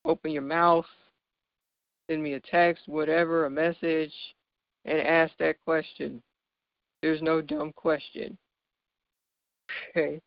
Open 0.05 0.31
your 0.31 0.43
mouth, 0.43 0.87
send 2.09 2.23
me 2.23 2.35
a 2.35 2.41
text, 2.41 2.85
whatever, 2.87 3.47
a 3.47 3.51
message, 3.51 4.13
and 4.85 5.01
ask 5.01 5.33
that 5.39 5.57
question. 5.65 6.23
There's 7.03 7.21
no 7.21 7.41
dumb 7.41 7.73
question. 7.75 8.39
Okay? 9.91 10.21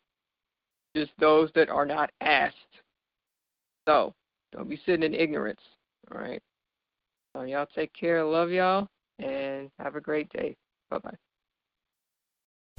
Just 0.94 1.12
those 1.18 1.50
that 1.54 1.70
are 1.70 1.86
not 1.86 2.10
asked. 2.20 2.56
So 3.88 4.12
don't 4.52 4.68
be 4.68 4.80
sitting 4.84 5.02
in 5.02 5.14
ignorance. 5.14 5.60
All 6.12 6.20
right. 6.20 6.42
So 7.34 7.42
y'all 7.42 7.66
take 7.74 7.92
care. 7.94 8.24
Love 8.24 8.50
y'all 8.50 8.88
and 9.18 9.70
have 9.78 9.96
a 9.96 10.00
great 10.00 10.28
day. 10.30 10.56
Bye 10.90 10.98
bye. 10.98 11.29